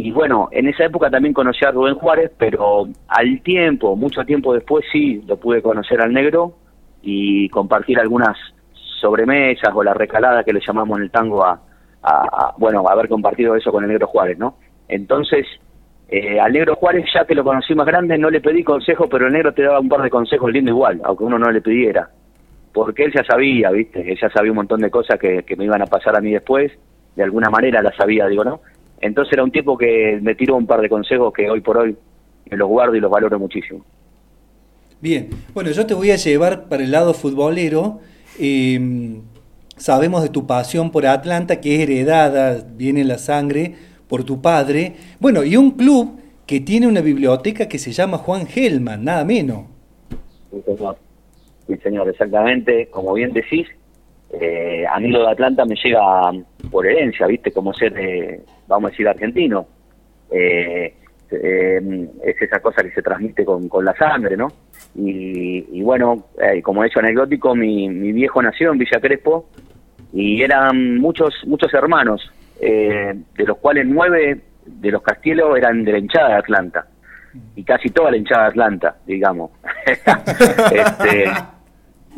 Y 0.00 0.12
bueno, 0.12 0.48
en 0.52 0.68
esa 0.68 0.84
época 0.84 1.10
también 1.10 1.34
conocí 1.34 1.64
a 1.64 1.72
Rubén 1.72 1.96
Juárez, 1.96 2.30
pero 2.38 2.86
al 3.08 3.42
tiempo, 3.42 3.96
mucho 3.96 4.24
tiempo 4.24 4.54
después 4.54 4.84
sí, 4.92 5.24
lo 5.26 5.38
pude 5.38 5.60
conocer 5.60 6.00
al 6.00 6.12
negro 6.12 6.54
y 7.02 7.48
compartir 7.48 7.98
algunas 7.98 8.36
sobremesas 9.00 9.74
o 9.74 9.82
la 9.82 9.94
recalada 9.94 10.44
que 10.44 10.52
le 10.52 10.60
llamamos 10.64 10.98
en 10.98 11.02
el 11.02 11.10
tango 11.10 11.44
a, 11.44 11.60
bueno, 12.58 12.86
haber 12.88 13.08
compartido 13.08 13.56
eso 13.56 13.72
con 13.72 13.82
el 13.82 13.90
negro 13.90 14.06
Juárez, 14.06 14.38
¿no? 14.38 14.54
Entonces, 14.86 15.48
eh, 16.08 16.38
al 16.38 16.52
negro 16.52 16.76
Juárez, 16.76 17.04
ya 17.12 17.24
que 17.24 17.34
lo 17.34 17.42
conocí 17.42 17.74
más 17.74 17.86
grande, 17.86 18.16
no 18.18 18.30
le 18.30 18.40
pedí 18.40 18.62
consejo, 18.62 19.08
pero 19.08 19.26
el 19.26 19.32
negro 19.32 19.52
te 19.52 19.62
daba 19.62 19.80
un 19.80 19.88
par 19.88 20.02
de 20.02 20.10
consejos 20.10 20.52
lindo 20.52 20.70
igual, 20.70 21.00
aunque 21.02 21.24
uno 21.24 21.40
no 21.40 21.50
le 21.50 21.60
pidiera 21.60 22.08
porque 22.72 23.04
él 23.04 23.12
ya 23.12 23.24
sabía, 23.24 23.70
¿viste? 23.72 24.08
Él 24.08 24.16
ya 24.20 24.30
sabía 24.30 24.52
un 24.52 24.58
montón 24.58 24.80
de 24.80 24.90
cosas 24.90 25.18
que, 25.18 25.44
me 25.56 25.64
iban 25.64 25.82
a 25.82 25.86
pasar 25.86 26.16
a 26.16 26.20
mí 26.20 26.32
después, 26.32 26.70
de 27.16 27.24
alguna 27.24 27.50
manera 27.50 27.82
la 27.82 27.90
sabía, 27.96 28.28
digo, 28.28 28.44
¿no? 28.44 28.60
Entonces 29.00 29.32
era 29.32 29.44
un 29.44 29.50
tipo 29.50 29.76
que 29.76 30.18
me 30.20 30.34
tiró 30.34 30.56
un 30.56 30.66
par 30.66 30.80
de 30.80 30.88
consejos 30.88 31.32
que 31.32 31.48
hoy 31.48 31.60
por 31.60 31.78
hoy 31.78 31.96
me 32.50 32.56
los 32.56 32.68
guardo 32.68 32.96
y 32.96 33.00
los 33.00 33.10
valoro 33.10 33.38
muchísimo. 33.38 33.84
Bien, 35.00 35.30
bueno, 35.54 35.70
yo 35.70 35.86
te 35.86 35.94
voy 35.94 36.10
a 36.10 36.16
llevar 36.16 36.68
para 36.68 36.82
el 36.82 36.90
lado 36.90 37.14
futbolero. 37.14 38.00
Em, 38.38 39.22
sabemos 39.76 40.22
de 40.22 40.28
tu 40.28 40.46
pasión 40.46 40.90
por 40.90 41.06
Atlanta, 41.06 41.60
que 41.60 41.76
es 41.76 41.80
heredada, 41.82 42.64
viene 42.76 43.02
en 43.02 43.08
la 43.08 43.18
sangre, 43.18 43.74
por 44.08 44.24
tu 44.24 44.40
padre. 44.40 44.94
Bueno, 45.20 45.44
y 45.44 45.56
un 45.56 45.72
club 45.72 46.18
que 46.46 46.60
tiene 46.60 46.88
una 46.88 47.00
biblioteca 47.00 47.68
que 47.68 47.78
se 47.78 47.92
llama 47.92 48.18
Juan 48.18 48.46
Gelman, 48.46 49.04
nada 49.04 49.24
menos. 49.24 49.66
Sí, 51.66 51.76
señor, 51.82 52.08
exactamente. 52.08 52.88
Como 52.88 53.12
bien 53.12 53.32
decís, 53.32 53.68
eh, 54.32 54.84
a 54.86 55.00
mí 55.00 55.08
lo 55.08 55.20
de 55.20 55.30
Atlanta 55.30 55.64
me 55.64 55.74
llega 55.74 56.32
por 56.70 56.86
herencia, 56.86 57.26
¿viste? 57.26 57.50
Como 57.50 57.72
ser, 57.72 57.94
eh, 57.98 58.40
vamos 58.66 58.88
a 58.88 58.90
decir, 58.90 59.08
argentino. 59.08 59.66
Eh, 60.30 60.94
eh, 61.30 62.08
es 62.24 62.42
esa 62.42 62.60
cosa 62.60 62.82
que 62.82 62.90
se 62.90 63.02
transmite 63.02 63.44
con, 63.44 63.68
con 63.68 63.84
la 63.84 63.94
sangre, 63.96 64.36
¿no? 64.36 64.48
Y, 64.94 65.82
bueno, 65.82 66.24
como 66.62 66.84
hecho 66.84 66.98
anecdótico, 66.98 67.54
mi, 67.54 67.88
mi 67.88 68.12
viejo 68.12 68.42
nació 68.42 68.72
en 68.72 68.78
Villa 68.78 69.00
Crespo 69.00 69.48
y 70.12 70.42
eran 70.42 70.98
muchos 70.98 71.34
muchos 71.46 71.72
hermanos, 71.72 72.32
de 72.58 73.24
los 73.36 73.58
cuales 73.58 73.86
nueve 73.86 74.40
de 74.66 74.90
los 74.90 75.02
Castielos 75.02 75.56
eran 75.56 75.84
de 75.84 75.92
la 75.92 75.98
hinchada 75.98 76.28
de 76.30 76.34
Atlanta 76.34 76.86
y 77.54 77.62
casi 77.62 77.90
toda 77.90 78.10
la 78.10 78.16
hinchada 78.16 78.44
de 78.44 78.48
Atlanta, 78.48 78.96
digamos. 79.06 79.50
este, 79.86 81.24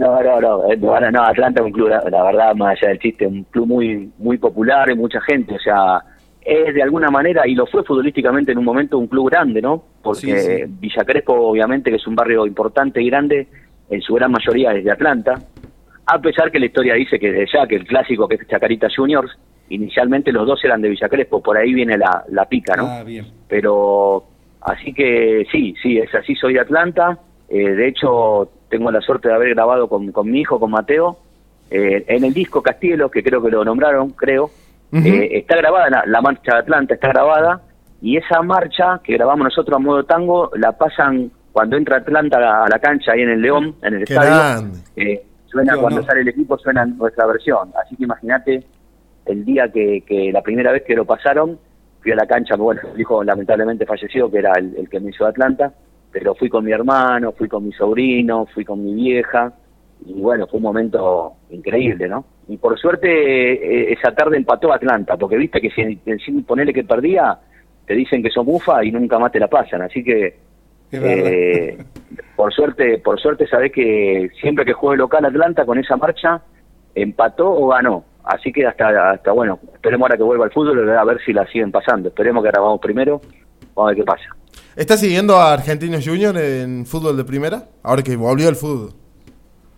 no, 0.01 0.23
no, 0.23 0.41
no, 0.41 0.73
eh, 0.73 0.77
no, 0.79 1.23
Atlanta 1.23 1.61
es 1.61 1.67
un 1.67 1.73
club, 1.73 1.89
la, 1.89 2.01
verdad, 2.01 2.55
más 2.55 2.79
allá 2.79 2.89
del 2.89 2.99
chiste, 2.99 3.27
un 3.27 3.45
club 3.45 3.67
muy 3.67 4.11
muy 4.19 4.39
popular 4.39 4.91
y 4.91 4.95
mucha 4.95 5.21
gente, 5.21 5.55
o 5.55 5.59
sea, 5.59 6.03
es 6.41 6.75
de 6.75 6.83
alguna 6.83 7.11
manera, 7.11 7.47
y 7.47 7.55
lo 7.55 7.67
fue 7.67 7.85
futbolísticamente 7.85 8.53
en 8.53 8.59
un 8.59 8.65
momento, 8.65 8.97
un 8.97 9.09
club 9.09 9.29
grande, 9.31 9.61
¿no? 9.61 9.85
Porque 10.03 10.67
Villa 10.67 11.05
Crespo, 11.05 11.35
obviamente, 11.35 11.91
que 11.91 11.97
es 11.97 12.07
un 12.07 12.15
barrio 12.15 12.47
importante 12.47 13.03
y 13.03 13.11
grande, 13.11 13.47
en 13.91 14.01
su 14.01 14.15
gran 14.15 14.33
mayoría 14.33 14.73
es 14.73 14.85
de 14.85 14.91
Atlanta, 14.91 15.35
a 16.07 16.19
pesar 16.19 16.51
que 16.51 16.59
la 16.59 16.67
historia 16.67 16.95
dice 16.95 17.19
que 17.19 17.31
de 17.31 17.47
ya, 17.53 17.67
que 17.67 17.77
el 17.77 17.87
clásico 17.87 18.27
que 18.27 18.37
es 18.37 18.49
Chacarita 18.49 18.89
Juniors, 18.95 19.37
inicialmente 19.69 20.33
los 20.33 20.47
dos 20.47 20.65
eran 20.65 20.81
de 20.81 20.89
Villa 20.89 21.11
Crespo, 21.11 21.43
por 21.43 21.59
ahí 21.59 21.75
viene 21.75 21.99
la, 21.99 22.25
la 22.31 22.47
pica, 22.47 22.75
¿no? 22.75 22.87
Ah, 22.87 23.05
bien. 23.05 23.27
Pero, 23.49 24.25
así 24.63 24.95
que 24.95 25.47
sí, 25.53 25.75
sí, 25.83 25.99
es 25.99 26.15
así, 26.15 26.35
soy 26.37 26.55
de 26.55 26.61
Atlanta, 26.61 27.19
eh, 27.51 27.73
de 27.73 27.89
hecho 27.89 28.51
tengo 28.71 28.91
la 28.91 29.01
suerte 29.01 29.29
de 29.29 29.35
haber 29.35 29.55
grabado 29.55 29.89
con, 29.89 30.11
con 30.13 30.31
mi 30.31 30.41
hijo, 30.41 30.59
con 30.59 30.71
Mateo, 30.71 31.19
eh, 31.71 32.05
en 32.07 32.25
el 32.25 32.33
disco 32.33 32.63
Castielo, 32.63 33.11
que 33.11 33.23
creo 33.23 33.43
que 33.43 33.51
lo 33.51 33.65
nombraron, 33.65 34.11
creo, 34.11 34.51
eh, 34.93 35.29
está 35.33 35.57
grabada 35.57 36.05
la, 36.07 36.21
marcha 36.21 36.55
de 36.55 36.59
Atlanta, 36.61 36.95
está 36.95 37.09
grabada, 37.09 37.61
y 38.01 38.17
esa 38.17 38.43
marcha 38.43 39.01
que 39.05 39.15
grabamos 39.15 39.45
nosotros 39.45 39.77
a 39.77 39.79
modo 39.79 40.05
tango, 40.05 40.51
la 40.57 40.73
pasan 40.73 41.31
cuando 41.53 41.77
entra 41.77 41.99
Atlanta 41.99 42.65
a 42.65 42.69
la 42.69 42.79
cancha 42.79 43.13
ahí 43.13 43.23
en 43.23 43.31
el 43.31 43.43
León, 43.43 43.75
en 43.83 43.95
el 43.95 44.03
estadio, 44.03 44.69
eh, 44.97 45.23
suena 45.47 45.77
cuando 45.77 46.03
sale 46.05 46.23
el 46.23 46.29
equipo, 46.29 46.57
suena 46.59 46.87
nuestra 46.87 47.27
versión, 47.27 47.73
así 47.81 47.97
que 47.97 48.05
imagínate 48.05 48.65
el 49.27 49.45
día 49.45 49.69
que, 49.69 50.03
que 50.07 50.33
la 50.33 50.43
primera 50.43 50.73
vez 50.73 50.83
que 50.85 50.95
lo 50.95 51.05
pasaron, 51.05 51.59
fui 52.01 52.13
a 52.13 52.17
la 52.17 52.27
cancha, 52.27 52.57
bueno, 52.57 52.81
el 52.95 53.01
hijo 53.01 53.23
lamentablemente 53.23 53.85
falleció, 53.85 54.31
que 54.31 54.39
era 54.39 54.53
el, 54.59 54.75
el 54.77 54.89
que 54.89 55.01
me 55.01 55.11
hizo 55.11 55.27
Atlanta, 55.27 55.73
pero 56.11 56.35
fui 56.35 56.49
con 56.49 56.65
mi 56.65 56.73
hermano, 56.73 57.33
fui 57.33 57.49
con 57.49 57.65
mi 57.65 57.73
sobrino, 57.73 58.47
fui 58.47 58.65
con 58.65 58.85
mi 58.85 58.95
vieja, 58.95 59.53
y 60.05 60.15
bueno, 60.15 60.47
fue 60.47 60.59
un 60.59 60.65
momento 60.65 61.35
increíble, 61.51 62.09
¿no? 62.09 62.25
Y 62.49 62.57
por 62.57 62.79
suerte 62.79 63.09
eh, 63.09 63.93
esa 63.93 64.15
tarde 64.15 64.37
empató 64.37 64.73
Atlanta, 64.73 65.17
porque 65.17 65.37
viste 65.37 65.61
que 65.61 65.71
si, 65.71 66.01
si 66.19 66.33
ponerle 66.43 66.73
que 66.73 66.85
perdía, 66.85 67.39
te 67.87 67.95
dicen 67.95 68.23
que 68.23 68.31
son 68.31 68.47
bufa 68.47 68.85
y 68.85 68.91
nunca 68.91 69.19
más 69.19 69.33
te 69.33 69.41
la 69.41 69.49
pasan, 69.49 69.83
así 69.83 70.03
que 70.03 70.39
eh, 70.93 71.79
por 72.35 72.53
suerte, 72.53 72.99
por 72.99 73.21
suerte 73.21 73.47
sabés 73.47 73.73
que 73.73 74.29
siempre 74.41 74.65
que 74.65 74.73
juegue 74.73 74.99
local 74.99 75.25
Atlanta 75.25 75.65
con 75.65 75.79
esa 75.79 75.97
marcha, 75.97 76.43
empató 76.95 77.51
o 77.51 77.69
ganó. 77.69 78.05
Así 78.25 78.53
que 78.53 78.67
hasta, 78.67 79.11
hasta 79.11 79.33
bueno, 79.33 79.59
esperemos 79.73 80.07
ahora 80.07 80.17
que 80.17 80.23
vuelva 80.23 80.45
al 80.45 80.53
fútbol 80.53 80.91
a 80.91 81.05
ver 81.05 81.21
si 81.25 81.33
la 81.33 81.47
siguen 81.47 81.71
pasando. 81.71 82.09
Esperemos 82.09 82.43
que 82.43 82.49
ahora 82.49 82.61
vamos 82.61 82.81
primero, 82.81 83.21
vamos 83.75 83.91
a 83.91 83.95
ver 83.95 83.97
qué 83.97 84.05
pasa. 84.05 84.40
¿Estás 84.77 85.01
siguiendo 85.01 85.37
a 85.37 85.53
Argentinos 85.53 86.07
Junior 86.07 86.37
en 86.39 86.87
fútbol 86.87 87.17
de 87.17 87.25
primera? 87.25 87.65
Ahora 87.83 88.03
que 88.03 88.15
volvió 88.15 88.49
el 88.49 88.55
fútbol. 88.55 88.91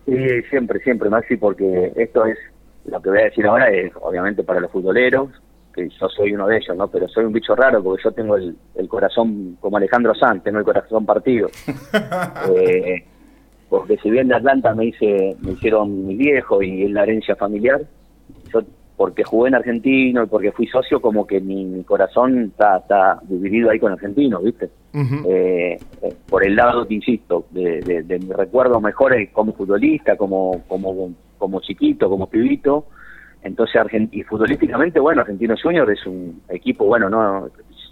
Sí, 0.05 0.43
siempre, 0.51 0.80
siempre, 0.80 1.09
Maxi, 1.09 1.36
porque 1.36 1.93
esto 1.97 2.26
es, 2.26 2.36
lo 2.84 3.01
que 3.01 3.09
voy 3.09 3.20
a 3.20 3.24
decir 3.24 3.47
ahora 3.47 3.70
es 3.70 3.90
obviamente 4.01 4.43
para 4.43 4.61
los 4.61 4.70
futboleros, 4.70 5.30
que 5.74 5.88
yo 5.88 6.09
soy 6.11 6.34
uno 6.34 6.47
de 6.47 6.59
ellos, 6.59 6.76
¿no? 6.76 6.88
Pero 6.88 7.09
soy 7.09 7.24
un 7.24 7.32
bicho 7.32 7.55
raro 7.55 7.82
porque 7.82 8.03
yo 8.05 8.12
tengo 8.12 8.36
el, 8.36 8.55
el 8.74 8.88
corazón 8.88 9.57
como 9.61 9.78
Alejandro 9.78 10.14
Sanz, 10.14 10.43
tengo 10.43 10.59
el 10.59 10.64
corazón 10.64 11.07
partido. 11.07 11.49
eh, 12.55 13.03
porque 13.70 13.97
si 13.97 14.11
bien 14.11 14.28
de 14.28 14.34
Atlanta 14.34 14.74
me 14.74 14.86
hice, 14.86 15.34
me 15.40 15.53
hicieron 15.53 16.07
mi 16.07 16.16
viejo 16.16 16.62
y 16.62 16.84
es 16.84 16.90
la 16.90 17.05
herencia 17.05 17.34
familiar, 17.34 17.80
yo 18.53 18.61
porque 19.03 19.24
jugué 19.24 19.48
en 19.48 19.57
argentino 19.57 20.22
y 20.22 20.26
porque 20.28 20.53
fui 20.53 20.68
socio, 20.68 21.00
como 21.03 21.26
que 21.26 21.40
mi, 21.40 21.64
mi 21.64 21.82
corazón 21.82 22.50
está, 22.53 22.76
está 22.76 23.18
dividido 23.24 23.68
ahí 23.68 23.80
con 23.80 23.90
argentino, 23.90 24.38
¿viste? 24.38 24.70
eh, 25.26 25.76
eh, 26.03 26.14
por 26.28 26.46
el 26.46 26.55
lado, 26.55 26.86
te 26.86 26.94
insisto, 26.94 27.46
de, 27.50 27.80
de, 27.80 28.05
de 28.05 28.18
mis 28.20 28.28
recuerdos 28.28 28.80
mejores 28.80 29.30
como 29.32 29.55
futbolista, 29.55 30.16
como, 30.16 30.62
como, 30.68 31.11
como 31.36 31.61
chiquito, 31.62 32.09
como 32.09 32.28
pibito. 32.28 32.86
Entonces, 33.42 33.74
Argent 33.74 34.14
y 34.14 34.22
futbolísticamente, 34.22 35.00
bueno, 35.00 35.22
Argentino 35.22 35.57
Junior 35.61 35.90
es 35.90 36.07
un 36.07 36.40
equipo, 36.48 36.84
bueno, 36.84 37.11
no 37.11 37.48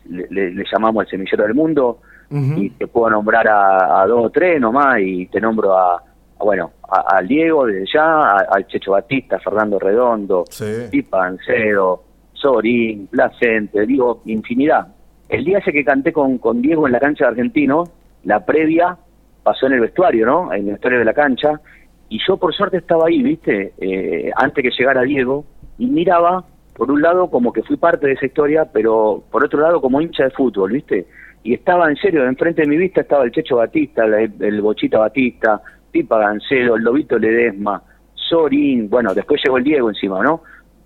le, 0.09 0.29
le, 0.31 0.53
le 0.53 0.65
llamamos 0.73 1.07
el 1.07 1.11
semillero 1.11 1.43
del 1.43 1.55
mundo 1.55 1.99
y 2.31 2.71
te 2.71 2.87
puedo 2.87 3.11
nombrar 3.11 3.49
a, 3.49 4.01
a, 4.01 4.07
dos 4.07 4.27
o 4.27 4.31
tres 4.31 4.61
nomás 4.61 5.01
y 5.01 5.27
te 5.27 5.41
nombro 5.41 5.77
a, 5.77 6.01
a 6.41 6.45
bueno, 6.45 6.73
al 6.89 7.29
Diego 7.29 7.67
desde 7.67 7.85
ya, 7.93 8.37
al 8.37 8.67
Checho 8.67 8.93
Batista, 8.93 9.39
Fernando 9.39 9.79
Redondo, 9.79 10.45
Sí. 10.51 10.89
Pipa 10.91 11.27
Ancedo, 11.27 12.03
Sorín, 12.33 13.07
Placente, 13.09 13.85
digo, 13.87 14.23
infinidad. 14.25 14.89
El 15.29 15.45
día 15.45 15.59
ese 15.59 15.73
que 15.73 15.85
canté 15.85 16.13
con, 16.13 16.39
con 16.39 16.63
Diego 16.63 16.87
en 16.87 16.93
la 16.93 16.99
cancha 16.99 17.25
de 17.25 17.31
Argentino, 17.31 17.85
la 18.25 18.45
previa 18.45 18.97
pasó 19.43 19.67
en 19.67 19.75
el 19.75 19.81
vestuario, 19.81 20.27
¿no? 20.27 20.53
En 20.53 20.67
el 20.67 20.73
vestuario 20.73 20.99
de 20.99 21.05
la 21.05 21.15
cancha, 21.15 21.61
y 22.09 22.19
yo 22.27 22.37
por 22.37 22.55
suerte 22.55 22.79
estaba 22.79 23.07
ahí, 23.07 23.23
¿viste? 23.23 23.73
Eh, 23.79 24.31
antes 24.35 24.63
que 24.63 24.71
llegara 24.77 25.03
Diego, 25.03 25.45
y 25.79 25.87
miraba, 25.87 26.45
por 26.75 26.91
un 26.91 27.01
lado, 27.01 27.31
como 27.31 27.53
que 27.53 27.63
fui 27.63 27.77
parte 27.77 28.07
de 28.07 28.15
esa 28.15 28.27
historia, 28.27 28.67
pero 28.73 29.23
por 29.31 29.45
otro 29.45 29.61
lado, 29.61 29.81
como 29.81 30.01
hincha 30.01 30.25
de 30.25 30.31
fútbol, 30.31 30.73
¿viste? 30.73 31.07
Y 31.43 31.55
estaba 31.55 31.89
en 31.89 31.97
serio, 31.97 32.25
enfrente 32.27 32.63
de 32.63 32.69
mi 32.69 32.77
vista 32.77 33.01
estaba 33.01 33.25
el 33.25 33.31
Checho 33.31 33.57
Batista, 33.57 34.05
el, 34.05 34.33
el 34.41 34.61
Bochita 34.61 34.99
Batista, 34.99 35.63
Pipa 35.91 36.19
Gancelo, 36.19 36.77
el 36.77 36.83
Lobito 36.83 37.19
Ledesma, 37.19 37.83
Sorín, 38.15 38.89
bueno, 38.89 39.15
después 39.15 39.41
llegó 39.45 39.59
el 39.59 39.65
Diego 39.65 39.89
encima, 39.89 40.23
¿no? 40.23 40.43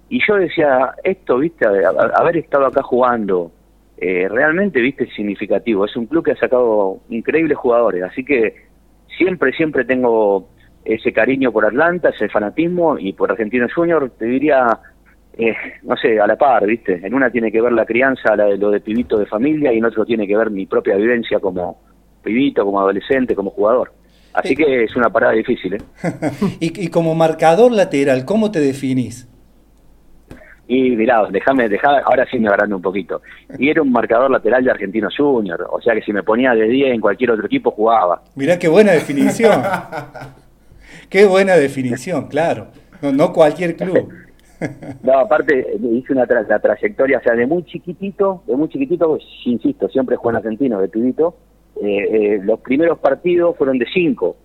Y 0.09 0.21
yo 0.27 0.37
decía, 0.37 0.95
esto, 1.03 1.39
viste, 1.39 1.67
haber 1.67 2.37
estado 2.37 2.67
acá 2.67 2.83
jugando, 2.83 3.53
eh, 3.97 4.29
realmente, 4.29 4.81
viste, 4.81 5.05
es 5.05 5.15
significativo. 5.15 5.85
Es 5.85 5.97
un 5.97 6.07
club 6.07 6.25
que 6.25 6.33
ha 6.33 6.37
sacado 6.37 7.01
increíbles 7.09 7.57
jugadores, 7.57 8.03
así 8.03 8.25
que 8.25 8.55
siempre, 9.17 9.53
siempre 9.53 9.85
tengo 9.85 10.49
ese 10.85 11.13
cariño 11.13 11.53
por 11.53 11.65
Atlanta, 11.65 12.11
ese 12.11 12.29
fanatismo, 12.29 12.99
y 12.99 13.13
por 13.13 13.31
Argentinos 13.31 13.73
Junior, 13.73 14.11
te 14.19 14.27
diría, 14.27 14.79
eh, 15.37 15.55
no 15.83 15.97
sé, 15.97 16.21
a 16.21 16.27
la 16.27 16.37
par, 16.37 16.67
viste. 16.67 17.01
En 17.03 17.15
una 17.15 17.31
tiene 17.31 17.51
que 17.51 17.61
ver 17.61 17.73
la 17.73 17.87
crianza, 17.87 18.37
la 18.37 18.45
de, 18.45 18.59
lo 18.59 18.71
de 18.71 18.81
pibito 18.81 19.19
de 19.19 19.27
familia, 19.27 19.73
y 19.73 19.79
en 19.79 19.85
otro 19.85 20.05
tiene 20.05 20.27
que 20.27 20.37
ver 20.37 20.51
mi 20.51 20.67
propia 20.67 20.97
vivencia 20.97 21.41
como 21.41 21.81
pibito, 22.23 22.65
como 22.65 22.81
adolescente, 22.81 23.35
como 23.35 23.51
jugador. 23.51 23.93
Así 24.35 24.57
que 24.57 24.85
es 24.85 24.97
una 24.97 25.11
parada 25.11 25.33
difícil, 25.33 25.75
¿eh? 25.75 25.79
y, 26.61 26.87
y, 26.87 26.89
como 26.89 27.15
marcador 27.15 27.71
lateral, 27.73 28.25
¿cómo 28.25 28.51
te 28.51 28.61
definís? 28.61 29.29
Y 30.67 30.97
mirá, 30.97 31.27
déjame, 31.31 31.69
déjame, 31.69 31.99
ahora 32.05 32.27
sí 32.31 32.39
me 32.39 32.49
agrando 32.49 32.77
un 32.77 32.83
poquito. 32.83 33.21
Y 33.59 33.69
era 33.69 33.83
un 33.83 33.93
marcador 33.93 34.31
lateral 34.31 34.65
de 34.65 34.71
Argentinos 34.71 35.15
Junior, 35.17 35.69
o 35.71 35.81
sea 35.81 35.95
que 35.95 36.03
si 36.03 36.13
me 36.13 36.23
ponía 36.23 36.55
de 36.55 36.67
10 36.67 36.95
en 36.95 37.01
cualquier 37.01 37.33
otro 37.33 37.47
equipo 37.47 37.71
jugaba. 37.71 38.23
Mirá 38.35 38.59
qué 38.59 38.69
buena 38.69 38.93
definición. 38.93 39.63
qué 41.11 41.27
buena 41.27 41.55
definición, 41.57 42.29
claro. 42.29 42.69
No, 43.03 43.13
no 43.13 43.33
cualquier 43.33 43.77
club. 43.77 44.09
no, 45.03 45.19
aparte 45.19 45.77
hice 45.93 46.13
una 46.13 46.27
tra 46.27 46.43
la 46.43 46.59
trayectoria, 46.59 47.19
o 47.19 47.23
sea, 47.23 47.35
de 47.35 47.47
muy 47.47 47.65
chiquitito, 47.65 48.43
de 48.47 48.57
muy 48.57 48.69
chiquitito, 48.69 49.09
pues, 49.09 49.23
insisto, 49.45 49.89
siempre 49.91 50.17
en 50.23 50.37
argentino, 50.37 50.81
de 50.81 50.89
pibito, 50.89 51.37
eh, 51.83 52.37
eh, 52.37 52.41
los 52.43 52.61
primeros 52.61 52.99
partidos 52.99 53.57
fueron 53.57 53.79
de 53.79 53.87
5. 53.93 54.37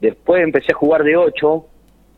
Después 0.00 0.42
empecé 0.42 0.72
a 0.72 0.76
jugar 0.76 1.02
de 1.02 1.16
8 1.16 1.66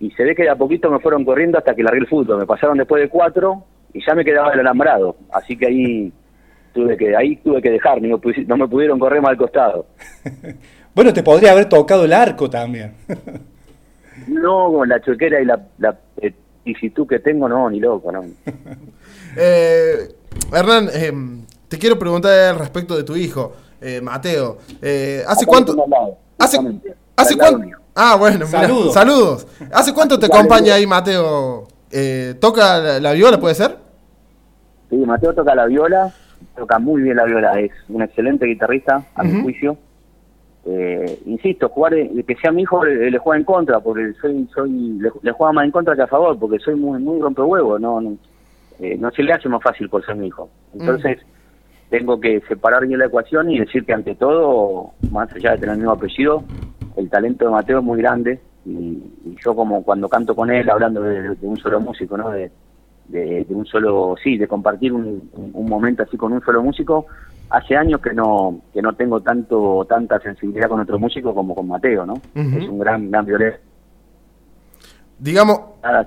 y 0.00 0.10
se 0.10 0.24
ve 0.24 0.34
que 0.34 0.42
de 0.42 0.50
a 0.50 0.56
poquito 0.56 0.90
me 0.90 1.00
fueron 1.00 1.24
corriendo 1.24 1.58
hasta 1.58 1.74
que 1.74 1.82
largué 1.82 2.00
el 2.00 2.08
fútbol. 2.08 2.38
Me 2.38 2.46
pasaron 2.46 2.78
después 2.78 3.02
de 3.02 3.08
4 3.08 3.64
y 3.92 4.04
ya 4.04 4.14
me 4.14 4.24
quedaba 4.24 4.52
el 4.52 4.60
alambrado. 4.60 5.16
Así 5.32 5.56
que 5.56 5.66
ahí 5.66 6.12
tuve 6.74 6.96
que 6.96 7.16
ahí 7.16 7.36
tuve 7.36 7.62
que 7.62 7.70
dejar, 7.70 8.02
no, 8.02 8.20
no 8.46 8.56
me 8.56 8.68
pudieron 8.68 8.98
correr 8.98 9.22
más 9.22 9.30
al 9.30 9.36
costado. 9.38 9.86
bueno, 10.94 11.12
te 11.12 11.22
podría 11.22 11.52
haber 11.52 11.68
tocado 11.68 12.04
el 12.04 12.12
arco 12.12 12.50
también. 12.50 12.94
no, 14.28 14.72
con 14.72 14.88
la 14.88 15.00
choquera 15.00 15.40
y 15.40 15.44
la, 15.44 15.66
la 15.78 15.96
actitud 16.66 17.06
que 17.06 17.20
tengo, 17.20 17.48
no, 17.48 17.70
ni 17.70 17.80
loco, 17.80 18.12
no. 18.12 18.24
eh, 19.36 20.08
Hernán, 20.52 20.88
eh, 20.92 21.12
te 21.68 21.78
quiero 21.78 21.98
preguntar 21.98 22.58
respecto 22.58 22.96
de 22.96 23.04
tu 23.04 23.16
hijo. 23.16 23.54
Eh, 23.86 24.00
Mateo, 24.00 24.58
eh, 24.82 25.22
¿hace 25.28 25.44
Acá 25.44 25.52
cuánto? 25.52 25.86
¿Hace, 26.38 26.58
hace 27.14 27.36
cuánto? 27.36 27.68
Ah, 27.94 28.16
bueno, 28.18 28.44
saludos. 28.44 28.80
Mirá, 28.80 28.92
saludos. 28.92 29.46
¿Hace 29.72 29.94
cuánto 29.94 30.18
te 30.18 30.26
acompaña 30.32 30.74
ahí, 30.74 30.88
Mateo? 30.88 31.68
Eh, 31.92 32.34
¿Toca 32.40 32.78
la, 32.78 32.98
la, 32.98 33.12
viola, 33.12 33.38
puede 33.38 33.54
ser? 33.54 33.76
Sí, 34.90 34.96
Mateo 34.96 35.32
toca 35.34 35.54
la 35.54 35.66
viola, 35.66 36.12
toca 36.56 36.80
muy 36.80 37.02
bien 37.02 37.16
la 37.16 37.26
viola, 37.26 37.60
es 37.60 37.70
un 37.88 38.02
excelente 38.02 38.44
guitarrista, 38.46 39.04
a 39.14 39.22
uh 39.22 39.24
-huh. 39.24 39.32
mi 39.32 39.42
juicio. 39.42 39.76
Eh, 40.64 41.20
insisto, 41.26 41.68
jugar, 41.68 41.92
que 41.92 42.36
sea 42.42 42.50
mi 42.50 42.62
hijo 42.62 42.84
le, 42.84 43.08
le, 43.08 43.18
juega 43.18 43.38
en 43.38 43.44
contra, 43.44 43.78
porque 43.78 44.14
soy, 44.20 44.48
soy 44.52 44.98
le, 44.98 45.12
le, 45.22 45.30
juega 45.30 45.52
más 45.52 45.64
en 45.64 45.70
contra 45.70 45.94
que 45.94 46.02
a 46.02 46.08
favor, 46.08 46.36
porque 46.40 46.58
soy 46.58 46.74
muy, 46.74 46.98
muy 46.98 47.20
rompehuevo, 47.20 47.78
no, 47.78 48.00
no, 48.00 48.16
eh, 48.80 48.96
no 48.98 49.12
se 49.12 49.22
le 49.22 49.32
hace 49.32 49.48
más 49.48 49.62
fácil 49.62 49.88
por 49.88 50.04
ser 50.04 50.16
mi 50.16 50.26
hijo. 50.26 50.48
Entonces, 50.74 51.18
uh 51.18 51.20
-huh 51.20 51.35
tengo 51.90 52.20
que 52.20 52.40
separar 52.48 52.86
bien 52.86 52.98
la 52.98 53.06
ecuación 53.06 53.50
y 53.50 53.58
decir 53.60 53.84
que 53.84 53.92
ante 53.92 54.14
todo, 54.14 54.92
más 55.10 55.32
allá 55.32 55.52
de 55.52 55.58
tener 55.58 55.74
el 55.74 55.78
mismo 55.78 55.92
apellido, 55.92 56.42
el 56.96 57.08
talento 57.10 57.44
de 57.44 57.50
Mateo 57.50 57.78
es 57.78 57.84
muy 57.84 57.98
grande 57.98 58.40
y, 58.64 58.70
y 59.24 59.36
yo 59.44 59.54
como 59.54 59.82
cuando 59.84 60.08
canto 60.08 60.34
con 60.34 60.50
él, 60.50 60.68
hablando 60.68 61.02
de, 61.02 61.34
de 61.36 61.46
un 61.46 61.56
solo 61.56 61.80
músico, 61.80 62.16
¿no? 62.16 62.30
De, 62.30 62.50
de, 63.08 63.44
de, 63.44 63.54
un 63.54 63.64
solo, 63.66 64.16
sí, 64.22 64.36
de 64.36 64.48
compartir 64.48 64.92
un, 64.92 65.30
un, 65.32 65.68
momento 65.68 66.02
así 66.02 66.16
con 66.16 66.32
un 66.32 66.40
solo 66.42 66.62
músico, 66.62 67.06
hace 67.50 67.76
años 67.76 68.00
que 68.00 68.12
no 68.12 68.62
que 68.72 68.82
no 68.82 68.94
tengo 68.94 69.20
tanto 69.20 69.86
tanta 69.88 70.18
sensibilidad 70.18 70.68
con 70.68 70.80
otro 70.80 70.98
músico 70.98 71.32
como 71.32 71.54
con 71.54 71.68
Mateo, 71.68 72.04
¿no? 72.04 72.14
Uh 72.14 72.40
-huh. 72.40 72.62
Es 72.62 72.68
un 72.68 72.78
gran, 72.80 73.08
gran 73.10 73.24
violero. 73.24 73.56
Digamos... 75.18 75.60
Nada. 75.82 76.06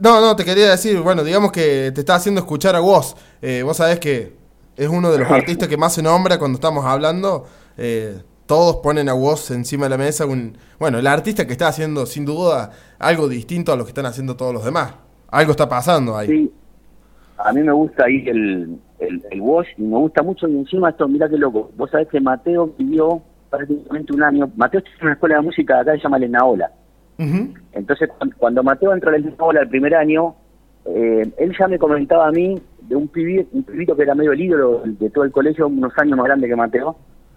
No, 0.00 0.20
no, 0.20 0.36
te 0.36 0.44
quería 0.44 0.70
decir, 0.70 1.00
bueno, 1.00 1.24
digamos 1.24 1.52
que 1.52 1.92
te 1.94 2.00
está 2.00 2.16
haciendo 2.16 2.40
escuchar 2.40 2.76
a 2.76 2.80
vos. 2.80 3.16
Eh, 3.40 3.62
vos 3.62 3.76
sabés 3.76 3.98
que 3.98 4.32
es 4.76 4.88
uno 4.88 5.10
de 5.10 5.18
los 5.18 5.30
artistas 5.30 5.68
que 5.68 5.76
más 5.76 5.94
se 5.94 6.02
nombra 6.02 6.38
cuando 6.38 6.56
estamos 6.56 6.84
hablando. 6.84 7.46
Eh, 7.76 8.20
todos 8.46 8.76
ponen 8.76 9.08
a 9.08 9.12
vos 9.14 9.50
encima 9.50 9.84
de 9.84 9.90
la 9.90 9.98
mesa. 9.98 10.26
Un, 10.26 10.56
bueno, 10.78 10.98
el 10.98 11.06
artista 11.06 11.46
que 11.46 11.52
está 11.52 11.68
haciendo, 11.68 12.06
sin 12.06 12.24
duda, 12.24 12.70
algo 12.98 13.28
distinto 13.28 13.72
a 13.72 13.76
lo 13.76 13.84
que 13.84 13.90
están 13.90 14.06
haciendo 14.06 14.36
todos 14.36 14.52
los 14.52 14.64
demás. 14.64 14.94
Algo 15.30 15.52
está 15.52 15.68
pasando 15.68 16.16
ahí. 16.16 16.28
Sí, 16.28 16.52
a 17.38 17.52
mí 17.52 17.62
me 17.62 17.72
gusta 17.72 18.04
ahí 18.04 18.24
el, 18.26 18.78
el, 18.98 19.22
el 19.30 19.38
y 19.38 19.82
me 19.82 19.98
gusta 19.98 20.22
mucho. 20.22 20.48
Y 20.48 20.56
encima 20.58 20.90
esto, 20.90 21.08
mira 21.08 21.28
qué 21.28 21.38
loco. 21.38 21.70
Vos 21.76 21.90
sabés 21.90 22.08
que 22.08 22.20
Mateo 22.20 22.74
vivió 22.78 23.22
prácticamente 23.50 24.12
un 24.12 24.22
año. 24.22 24.50
Mateo 24.56 24.80
está 24.80 24.90
en 24.98 25.04
una 25.04 25.12
escuela 25.14 25.36
de 25.36 25.42
música 25.42 25.74
de 25.76 25.80
acá, 25.80 25.92
se 25.92 26.02
llama 26.02 26.18
Lenaola. 26.18 26.70
Uh 27.18 27.22
-huh. 27.22 27.54
Entonces, 27.72 28.08
cuando 28.38 28.62
Mateo 28.62 28.92
entró 28.92 29.10
en 29.10 29.16
el 29.16 29.22
Lenaola 29.30 29.60
el 29.60 29.68
primer 29.68 29.94
año, 29.94 30.34
eh, 30.86 31.30
él 31.38 31.54
ya 31.58 31.68
me 31.68 31.78
comentaba 31.78 32.26
a 32.28 32.32
mí 32.32 32.60
de 32.82 32.96
un, 32.96 33.08
pibito, 33.08 33.48
un 33.52 33.62
pibito 33.62 33.94
que 33.96 34.02
era 34.02 34.14
medio 34.14 34.32
el 34.32 34.40
ídolo 34.40 34.82
de 34.84 35.10
todo 35.10 35.24
el 35.24 35.30
colegio, 35.30 35.68
unos 35.68 35.92
años 35.98 36.16
más 36.16 36.26
grande 36.26 36.48
que 36.48 36.56
Mateo, 36.56 36.96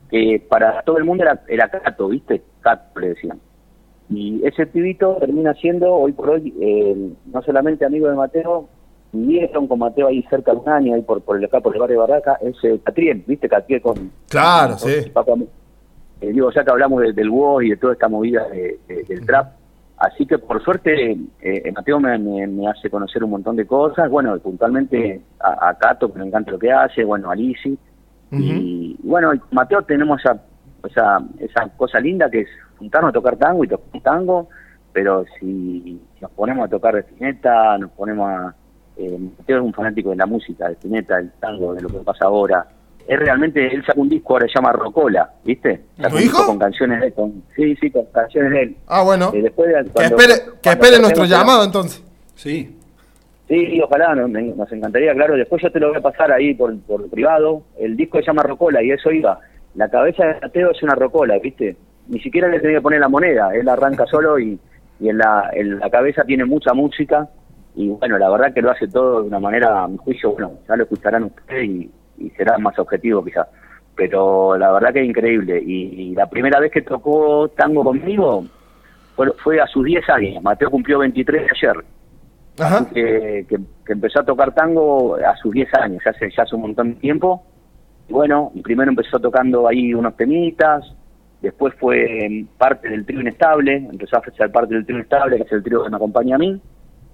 que 0.09 0.41
para 0.49 0.82
todo 0.84 0.97
el 0.97 1.03
mundo 1.03 1.23
era, 1.23 1.41
era 1.47 1.69
Cato, 1.69 2.07
¿viste? 2.09 2.41
Cato 2.61 2.99
le 2.99 3.09
decían. 3.09 3.39
Y 4.09 4.41
ese 4.45 4.65
pibito 4.67 5.17
termina 5.19 5.53
siendo, 5.55 5.93
hoy 5.93 6.11
por 6.13 6.30
hoy, 6.32 6.53
eh, 6.61 7.11
no 7.26 7.41
solamente 7.41 7.86
amigo 7.86 8.07
de 8.07 8.15
Mateo, 8.15 8.67
vivieron 9.11 9.67
con 9.67 9.80
Mateo 9.80 10.07
ahí 10.07 10.23
cerca 10.30 10.51
de 10.51 10.57
un 10.57 10.69
año, 10.69 10.93
ahí 10.95 11.01
por, 11.01 11.21
por 11.21 11.38
el, 11.38 11.45
acá 11.45 11.59
por 11.61 11.73
el 11.76 11.80
barrio 11.82 12.01
de 12.01 12.07
Barraca, 12.07 12.38
es 12.41 12.55
eh, 12.63 12.80
Catriel, 12.84 13.23
¿viste? 13.26 13.47
Catriel 13.49 13.82
con... 13.82 14.11
Claro, 14.30 14.76
con- 14.80 14.89
sí. 14.89 15.09
Papá, 15.11 15.34
eh, 16.21 16.32
digo, 16.32 16.51
ya 16.51 16.63
que 16.63 16.71
hablamos 16.71 17.01
de- 17.01 17.13
del 17.13 17.30
WoW 17.30 17.61
y 17.61 17.69
de 17.71 17.78
toda 17.78 17.93
esta 17.93 18.07
movida 18.09 18.47
de- 18.49 18.80
de- 18.88 19.03
del 19.03 19.26
trap, 19.26 19.53
así 20.05 20.25
que 20.25 20.37
por 20.37 20.61
suerte 20.63 21.17
eh, 21.41 21.71
Mateo 21.75 21.99
me, 21.99 22.17
me- 22.17 22.47
me 22.47 22.67
hace 22.67 22.89
conocer 22.89 23.23
un 23.23 23.31
montón 23.31 23.55
de 23.55 23.65
cosas, 23.65 24.09
bueno, 24.09 24.37
puntualmente 24.39 25.21
a, 25.39 25.69
a 25.69 25.73
Cato, 25.77 26.11
que 26.11 26.19
me 26.19 26.25
encanta 26.27 26.51
lo 26.51 26.59
que 26.59 26.71
hace, 26.71 27.03
bueno, 27.03 27.29
a 27.31 27.35
Lizzy, 27.35 27.77
y 28.31 28.97
bueno, 29.03 29.33
y 29.33 29.39
con 29.39 29.49
Mateo 29.51 29.81
tenemos 29.83 30.19
esa, 30.19 30.41
esa, 30.83 31.19
esa 31.39 31.67
cosa 31.77 31.99
linda 31.99 32.29
que 32.29 32.41
es 32.41 32.49
juntarnos 32.77 33.09
a 33.09 33.13
tocar 33.13 33.37
tango 33.37 33.63
y 33.63 33.67
tocar 33.67 34.01
tango, 34.01 34.49
pero 34.91 35.23
si 35.39 36.01
nos 36.21 36.31
ponemos 36.31 36.65
a 36.65 36.69
tocar 36.69 36.95
de 36.95 37.01
Spinetta, 37.01 37.77
nos 37.77 37.91
ponemos 37.91 38.27
a... 38.29 38.55
Eh, 38.97 39.17
Mateo 39.39 39.57
es 39.57 39.63
un 39.63 39.73
fanático 39.73 40.09
de 40.11 40.15
la 40.15 40.25
música, 40.25 40.67
de 40.67 40.73
Spinetta, 40.73 41.17
del 41.17 41.31
tango, 41.39 41.73
de 41.73 41.81
lo 41.81 41.89
que 41.89 41.97
pasa 41.99 42.25
ahora. 42.25 42.65
Es 43.07 43.19
realmente, 43.19 43.65
él 43.73 43.83
sacó 43.85 44.01
un 44.01 44.09
disco 44.09 44.33
ahora 44.33 44.47
se 44.47 44.53
llama 44.55 44.71
Rocola, 44.71 45.29
¿viste? 45.43 45.81
¿Tu 46.09 46.17
hijo? 46.17 46.45
con 46.47 46.57
canciones 46.57 47.01
de 47.01 47.07
él, 47.07 47.13
con, 47.13 47.43
sí, 47.55 47.75
sí, 47.75 47.91
con 47.91 48.05
canciones 48.05 48.51
de 48.51 48.61
él. 48.63 48.75
Ah, 48.87 49.03
bueno. 49.03 49.31
Eh, 49.33 49.43
después 49.43 49.67
de- 49.69 49.91
Que 49.91 50.05
espere, 50.05 50.33
que 50.61 50.69
espere 50.69 50.99
nuestro 50.99 51.25
llamado 51.25 51.63
entonces. 51.63 52.03
Sí. 52.35 52.75
Sí, 53.47 53.79
ojalá, 53.79 54.15
no- 54.15 54.27
me- 54.27 54.41
nos 54.55 54.71
encantaría, 54.71 55.13
claro. 55.13 55.35
Después 55.35 55.61
yo 55.61 55.71
te 55.71 55.79
lo 55.79 55.89
voy 55.89 55.97
a 55.97 56.01
pasar 56.01 56.31
ahí 56.31 56.55
por, 56.55 56.75
por 56.81 57.07
privado. 57.09 57.61
El 57.77 57.95
disco 57.95 58.17
se 58.19 58.25
llama 58.25 58.41
Rocola 58.41 58.81
y 58.81 58.89
eso 58.91 59.11
iba. 59.11 59.39
La 59.75 59.87
cabeza 59.89 60.25
de 60.25 60.39
Mateo 60.41 60.71
es 60.71 60.81
una 60.81 60.95
rocola, 60.95 61.37
¿viste? 61.37 61.75
Ni 62.07 62.19
siquiera 62.21 62.47
le 62.47 62.59
tenía 62.59 62.77
que 62.77 62.81
poner 62.81 63.01
la 63.01 63.09
moneda. 63.09 63.53
Él 63.53 63.69
arranca 63.69 64.05
solo 64.09 64.39
y, 64.39 64.59
y 64.99 65.09
en, 65.09 65.19
la, 65.19 65.51
en 65.53 65.79
la 65.79 65.89
cabeza 65.91 66.23
tiene 66.23 66.45
mucha 66.45 66.73
música. 66.73 67.29
Y 67.75 67.89
bueno, 67.89 68.17
la 68.17 68.29
verdad 68.29 68.51
que 68.53 68.61
lo 68.63 68.71
hace 68.71 68.87
todo 68.87 69.21
de 69.21 69.27
una 69.27 69.39
manera, 69.39 69.83
a 69.83 69.87
mi 69.87 69.97
juicio, 69.97 70.31
bueno, 70.31 70.53
ya 70.67 70.75
lo 70.75 70.83
escucharán 70.83 71.25
ustedes 71.25 71.65
y, 71.65 71.91
y 72.18 72.30
será 72.32 72.57
más 72.57 72.78
objetivo 72.80 73.24
quizá. 73.24 73.47
Pero 73.95 74.57
la 74.57 74.72
verdad 74.72 74.93
que 74.93 75.01
es 75.01 75.07
increíble. 75.07 75.61
Y, 75.66 76.09
y 76.11 76.16
la 76.16 76.28
primera 76.30 76.59
vez 76.59 76.72
que 76.72 76.82
tocó 76.82 77.47
tango 77.49 77.84
conmigo 77.84 78.45
fue, 79.16 79.32
fue 79.43 79.61
a 79.61 79.68
sus 79.68 79.86
10 79.86 80.09
años. 80.09 80.43
Mateo 80.43 80.70
cumplió 80.70 80.99
23 80.99 81.49
ayer 81.51 81.76
Ajá. 82.59 82.86
que, 82.93 83.45
que- 83.47 83.59
que 83.86 83.93
empezó 83.93 84.20
a 84.20 84.26
tocar 84.26 84.53
tango 84.53 85.16
a 85.16 85.36
sus 85.38 85.53
10 85.53 85.72
años, 85.76 86.01
ya 86.03 86.09
hace, 86.11 86.30
ya 86.36 86.43
hace 86.43 86.55
un 86.55 86.63
montón 86.63 86.95
de 86.95 86.99
tiempo. 86.99 87.43
Y 88.09 88.13
bueno, 88.13 88.51
primero 88.63 88.89
empezó 88.89 89.20
tocando 89.20 89.68
ahí 89.68 89.93
unos 89.93 90.16
temitas, 90.18 90.84
después 91.41 91.74
fue 91.80 92.26
em, 92.26 92.47
parte 92.57 92.89
del 92.89 93.05
trío 93.05 93.22
inestable, 93.22 93.76
empezó 93.78 94.18
a 94.18 94.22
ser 94.32 94.51
parte 94.51 94.74
del 94.74 94.86
trío 94.86 94.97
inestable, 94.97 95.38
que 95.38 95.43
es 95.43 95.51
el 95.51 95.63
trío 95.63 95.84
que 95.84 95.89
me 95.91 95.95
acompaña 95.97 96.36
a 96.36 96.39
mí, 96.39 96.59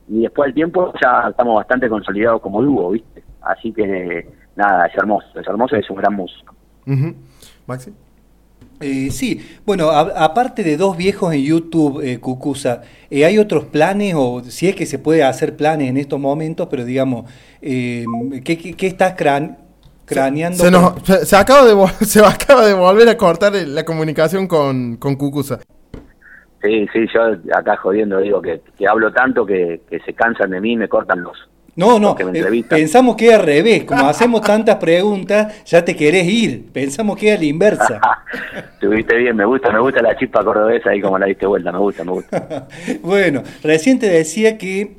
y 0.07 0.21
después 0.21 0.47
del 0.47 0.53
tiempo 0.55 0.93
ya 1.01 1.27
estamos 1.29 1.55
bastante 1.57 1.89
consolidados 1.89 2.41
como 2.41 2.61
dúo, 2.61 2.91
¿viste? 2.91 3.21
Así 3.41 3.71
que 3.73 4.25
nada, 4.55 4.85
es 4.87 4.95
hermoso, 4.95 5.27
es 5.39 5.47
hermoso 5.47 5.75
y 5.75 5.79
es 5.79 5.89
un 5.89 5.95
gran 5.97 6.13
músico. 6.13 6.55
Maxi. 7.67 7.91
Eh, 8.79 9.11
sí, 9.11 9.39
bueno, 9.63 9.91
a- 9.91 10.23
aparte 10.25 10.63
de 10.63 10.75
dos 10.75 10.97
viejos 10.97 11.33
en 11.35 11.43
YouTube, 11.43 12.01
eh, 12.03 12.19
Cucusa, 12.19 12.81
eh, 13.11 13.25
¿hay 13.25 13.37
otros 13.37 13.65
planes 13.65 14.15
o 14.17 14.41
si 14.43 14.67
es 14.69 14.75
que 14.75 14.87
se 14.87 14.97
puede 14.97 15.23
hacer 15.23 15.55
planes 15.55 15.87
en 15.87 15.97
estos 15.97 16.19
momentos, 16.19 16.67
pero 16.69 16.83
digamos, 16.83 17.31
eh, 17.61 18.05
¿qué, 18.43 18.57
qué- 18.57 18.73
qué 18.73 18.87
estás 18.87 19.15
cran- 19.15 19.57
craneando? 20.05 20.57
Se, 20.63 20.71
nos- 20.71 20.95
se- 21.03 21.25
se 21.27 21.35
acaba 21.35 21.63
de, 21.63 21.75
se 22.05 22.25
acaba 22.25 22.65
de 22.65 22.73
volver 22.73 23.07
a 23.09 23.17
cortar 23.17 23.53
la 23.53 23.85
comunicación 23.85 24.47
con, 24.47 24.97
con 24.97 25.15
Cucusa. 25.15 25.59
Sí, 26.63 26.87
sí, 26.91 27.05
yo 27.13 27.21
acá 27.55 27.77
jodiendo 27.77 28.17
digo 28.19 28.41
que, 28.41 28.61
que 28.77 28.87
hablo 28.87 29.11
tanto 29.13 29.45
que, 29.45 29.81
que 29.89 29.99
se 29.99 30.13
cansan 30.13 30.49
de 30.51 30.59
mí 30.61 30.73
y 30.73 30.77
me 30.77 30.87
cortan 30.89 31.21
los... 31.23 31.37
No, 31.81 31.97
no, 31.97 32.15
eh, 32.31 32.63
pensamos 32.69 33.15
que 33.15 33.29
es 33.29 33.33
al 33.33 33.43
revés, 33.43 33.85
como 33.85 34.05
hacemos 34.07 34.41
tantas 34.41 34.75
preguntas, 34.75 35.65
ya 35.65 35.83
te 35.83 35.95
querés 35.95 36.27
ir, 36.27 36.71
pensamos 36.71 37.17
que 37.17 37.29
es 37.29 37.37
a 37.37 37.39
la 37.39 37.45
inversa. 37.45 37.99
Estuviste 38.73 39.17
bien, 39.17 39.35
me 39.35 39.45
gusta, 39.45 39.71
me 39.71 39.79
gusta 39.79 39.99
la 40.03 40.15
chispa 40.15 40.43
cordobesa 40.43 40.91
ahí 40.91 41.01
como 41.01 41.17
la 41.17 41.25
diste 41.25 41.47
vuelta, 41.47 41.71
me 41.71 41.79
gusta, 41.79 42.03
me 42.03 42.11
gusta. 42.11 42.67
bueno, 43.01 43.41
recién 43.63 43.97
te 43.97 44.07
decía 44.07 44.59
que, 44.59 44.97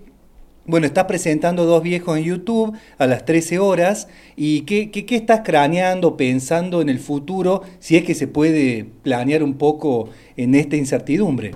bueno, 0.64 0.85
estás 0.85 1.05
presentando 1.05 1.66
dos 1.66 1.85
viejos 1.85 2.18
en 2.18 2.24
YouTube 2.24 2.76
a 2.99 3.07
las 3.07 3.24
13 3.24 3.61
horas. 3.61 4.09
¿Y 4.35 4.62
qué, 4.62 4.91
qué, 4.91 5.07
qué 5.07 5.14
estás 5.14 5.43
craneando, 5.45 6.16
pensando 6.16 6.83
en 6.83 6.89
el 6.89 6.99
futuro, 6.99 7.62
si 7.78 7.97
es 7.97 8.03
que 8.03 8.16
se 8.16 8.26
puede 8.26 8.87
planear 9.05 9.45
un 9.45 9.55
poco 9.55 10.09
en 10.37 10.57
esta 10.57 10.74
incertidumbre? 10.74 11.53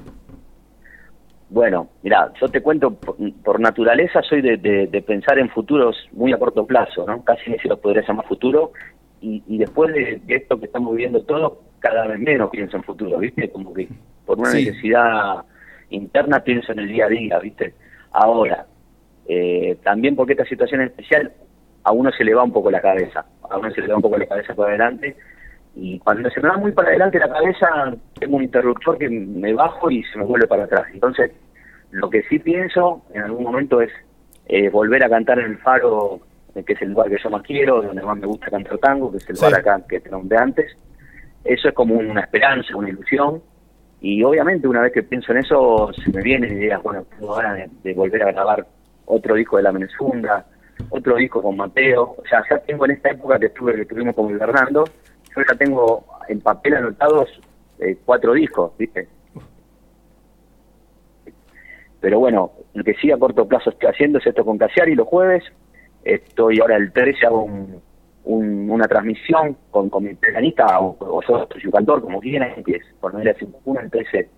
Bueno, 1.49 1.89
mira, 2.03 2.33
yo 2.41 2.49
te 2.49 2.61
cuento, 2.61 2.91
por, 2.95 3.17
por 3.45 3.61
naturaleza 3.61 4.21
soy 4.23 4.43
de, 4.43 4.57
de- 4.57 4.89
de 4.89 5.03
pensar 5.03 5.39
en 5.39 5.49
futuros 5.51 5.97
muy 6.13 6.33
a 6.33 6.39
corto 6.39 6.67
plazo, 6.67 7.05
¿no? 7.07 7.23
Casi 7.25 7.51
ni 7.51 7.59
se 7.59 7.69
lo 7.69 7.79
podría 7.81 8.03
llamar 8.07 8.27
futuro. 8.27 8.73
Y, 9.21 9.43
y 9.47 9.59
después 9.59 9.93
de, 9.95 10.21
de 10.25 10.37
esto 10.37 10.59
que 10.59 10.67
estamos 10.67 10.93
viviendo 10.93 11.23
todos, 11.23 11.55
cada 11.79 12.07
vez 12.07 12.19
menos 12.19 12.51
pienso 12.51 12.77
en 12.77 12.83
futuro, 12.83 13.19
¿viste? 13.19 13.49
Como 13.51 13.73
que 13.73 13.89
por 14.25 14.39
una 14.39 14.51
Sí. 14.51 14.65
necesidad 14.67 15.45
interna 15.91 16.41
pienso 16.41 16.73
en 16.73 16.81
el 16.81 16.89
día 16.89 17.07
a 17.07 17.09
día, 17.09 17.39
¿viste? 17.39 17.75
Ahora, 18.11 18.67
eh, 19.29 19.77
también 19.85 20.17
porque 20.17 20.33
esta 20.33 20.45
situación 20.45 20.81
es 20.83 20.91
especial, 20.91 21.33
a 21.85 21.93
uno 21.93 22.11
se 22.11 22.25
le 22.25 22.35
va 22.35 22.43
un 22.43 22.53
poco 22.53 22.71
la 22.73 22.81
cabeza, 22.81 23.25
a 23.49 23.57
uno 23.57 23.71
se 23.71 23.81
le 23.81 23.87
va 23.87 23.97
un 23.97 24.03
poco 24.03 24.19
la 24.19 24.27
cabeza 24.27 24.53
para 24.55 24.71
adelante, 24.71 25.17
y 25.79 25.99
cuando 25.99 26.31
se 26.31 26.41
me 26.41 26.49
va 26.49 26.57
muy 26.57 26.73
para 26.73 26.89
adelante 26.89 27.19
la 27.19 27.29
cabeza, 27.29 27.95
tengo 28.19 28.37
un 28.37 28.43
interruptor 28.45 28.97
que 28.97 29.11
me 29.11 29.53
bajo 29.53 29.91
y 29.91 30.03
se 30.05 30.19
me 30.19 30.25
vuelve 30.25 30.47
para 30.47 30.65
atrás. 30.65 30.85
Entonces, 30.93 31.31
lo 31.91 32.09
que 32.09 32.23
sí 32.25 32.39
pienso 32.39 33.03
en 33.13 33.23
algún 33.23 33.45
momento 33.45 33.81
es 33.83 33.91
eh, 34.49 34.71
volver 34.71 35.05
a 35.05 35.09
cantar 35.11 35.39
en 35.39 35.47
el 35.53 35.59
Faro, 35.59 36.21
eh, 36.55 36.65
que 36.65 36.73
es 36.73 36.81
el 36.83 36.91
lugar 36.93 37.11
que 37.11 37.19
yo 37.23 37.29
más 37.29 37.43
quiero, 37.43 37.83
donde 37.83 38.03
más 38.03 38.17
me 38.17 38.27
gusta 38.27 38.49
cantar 38.51 38.79
tango, 38.79 39.11
que 39.11 39.19
es 39.19 39.29
el 39.29 39.37
Sí. 39.37 39.45
bar 39.45 39.55
acá 39.55 39.81
que 39.87 40.01
te 40.01 40.09
nombré 40.09 40.39
antes. 40.39 40.77
Eso 41.45 41.69
es 41.69 41.75
como 41.75 41.95
una 41.95 42.23
esperanza, 42.23 42.75
una 42.75 42.89
ilusión. 42.89 43.43
Y 44.01 44.23
obviamente 44.23 44.67
una 44.69 44.81
vez 44.81 44.93
que 44.93 45.03
pienso 45.03 45.33
en 45.33 45.39
eso, 45.39 45.91
se 45.93 46.11
me 46.11 46.23
vienen 46.23 46.53
ideas, 46.57 46.83
bueno, 46.83 47.05
tengo 47.19 47.35
ganas 47.35 47.57
de, 47.59 47.69
de 47.83 47.95
volver 47.95 48.23
a 48.23 48.33
grabar 48.33 48.67
otro 49.05 49.35
disco 49.35 49.57
de 49.59 49.63
La 49.63 49.73
Menezunda, 49.73 50.47
otro 50.91 51.17
disco 51.17 51.43
con 51.43 51.57
Mateo. 51.57 52.15
O 52.19 52.23
sea, 52.29 52.43
ya 52.51 52.59
tengo 52.61 52.85
en 52.87 52.93
esta 52.93 53.11
época 53.11 53.39
que 53.39 53.47
estuve 53.47 53.75
que 53.75 53.83
estuvimos 53.83 54.15
con 54.15 54.37
Fernando, 54.39 54.85
yo 55.45 55.57
tengo 55.59 56.05
en 56.29 56.41
papel 56.41 56.77
anotados 56.77 57.29
eh, 57.79 57.97
cuatro 58.05 58.33
discos, 58.33 58.73
¿viste? 58.79 59.09
Pero 62.01 62.19
bueno, 62.21 62.53
lo 62.75 62.85
que 62.85 62.95
sí 62.95 63.11
a 63.11 63.19
corto 63.19 63.47
plazo 63.49 63.71
estoy 63.71 63.89
haciendo 63.91 64.19
es 64.19 64.27
esto 64.27 64.45
con 64.45 64.59
Casiari 64.59 64.95
los 64.95 65.09
jueves. 65.09 65.45
Estoy 66.05 66.61
ahora 66.61 66.77
el 66.77 66.93
13 66.93 67.27
hago 67.27 67.43
un, 67.45 67.81
un- 68.25 68.71
una 68.71 68.87
transmisión 68.87 69.57
con, 69.71 69.91
mi 70.03 70.15
pianista 70.15 70.79
o, 70.81 70.97
o 71.01 71.23
soy 71.23 71.47
un 71.65 71.71
cantor, 71.73 72.03
como 72.03 72.21
quieran, 72.21 72.53
por 73.01 73.13
de 73.17 73.35
51, 73.35 73.81
el 73.81 73.91
13 73.91 74.29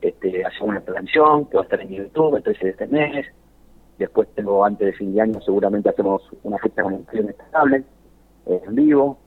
este, 0.00 0.44
hacemos 0.44 0.68
una 0.70 0.80
transmisión 0.80 1.46
que 1.46 1.56
va 1.56 1.62
a 1.62 1.64
estar 1.64 1.80
en 1.80 1.88
YouTube 1.88 2.36
el 2.36 2.42
13 2.42 2.64
de 2.64 2.70
este 2.70 2.86
mes. 2.88 3.26
Después 3.98 4.28
tengo 4.34 4.64
antes 4.64 4.86
de 4.86 4.92
fin 4.94 5.14
de 5.14 5.20
año 5.20 5.40
seguramente 5.40 5.88
hacemos 5.88 6.22
una 6.42 6.58
fiesta 6.58 6.82
con 6.82 6.94
el 6.94 7.28
estable 7.28 7.84
en 8.46 8.74
vivo. 8.74 9.18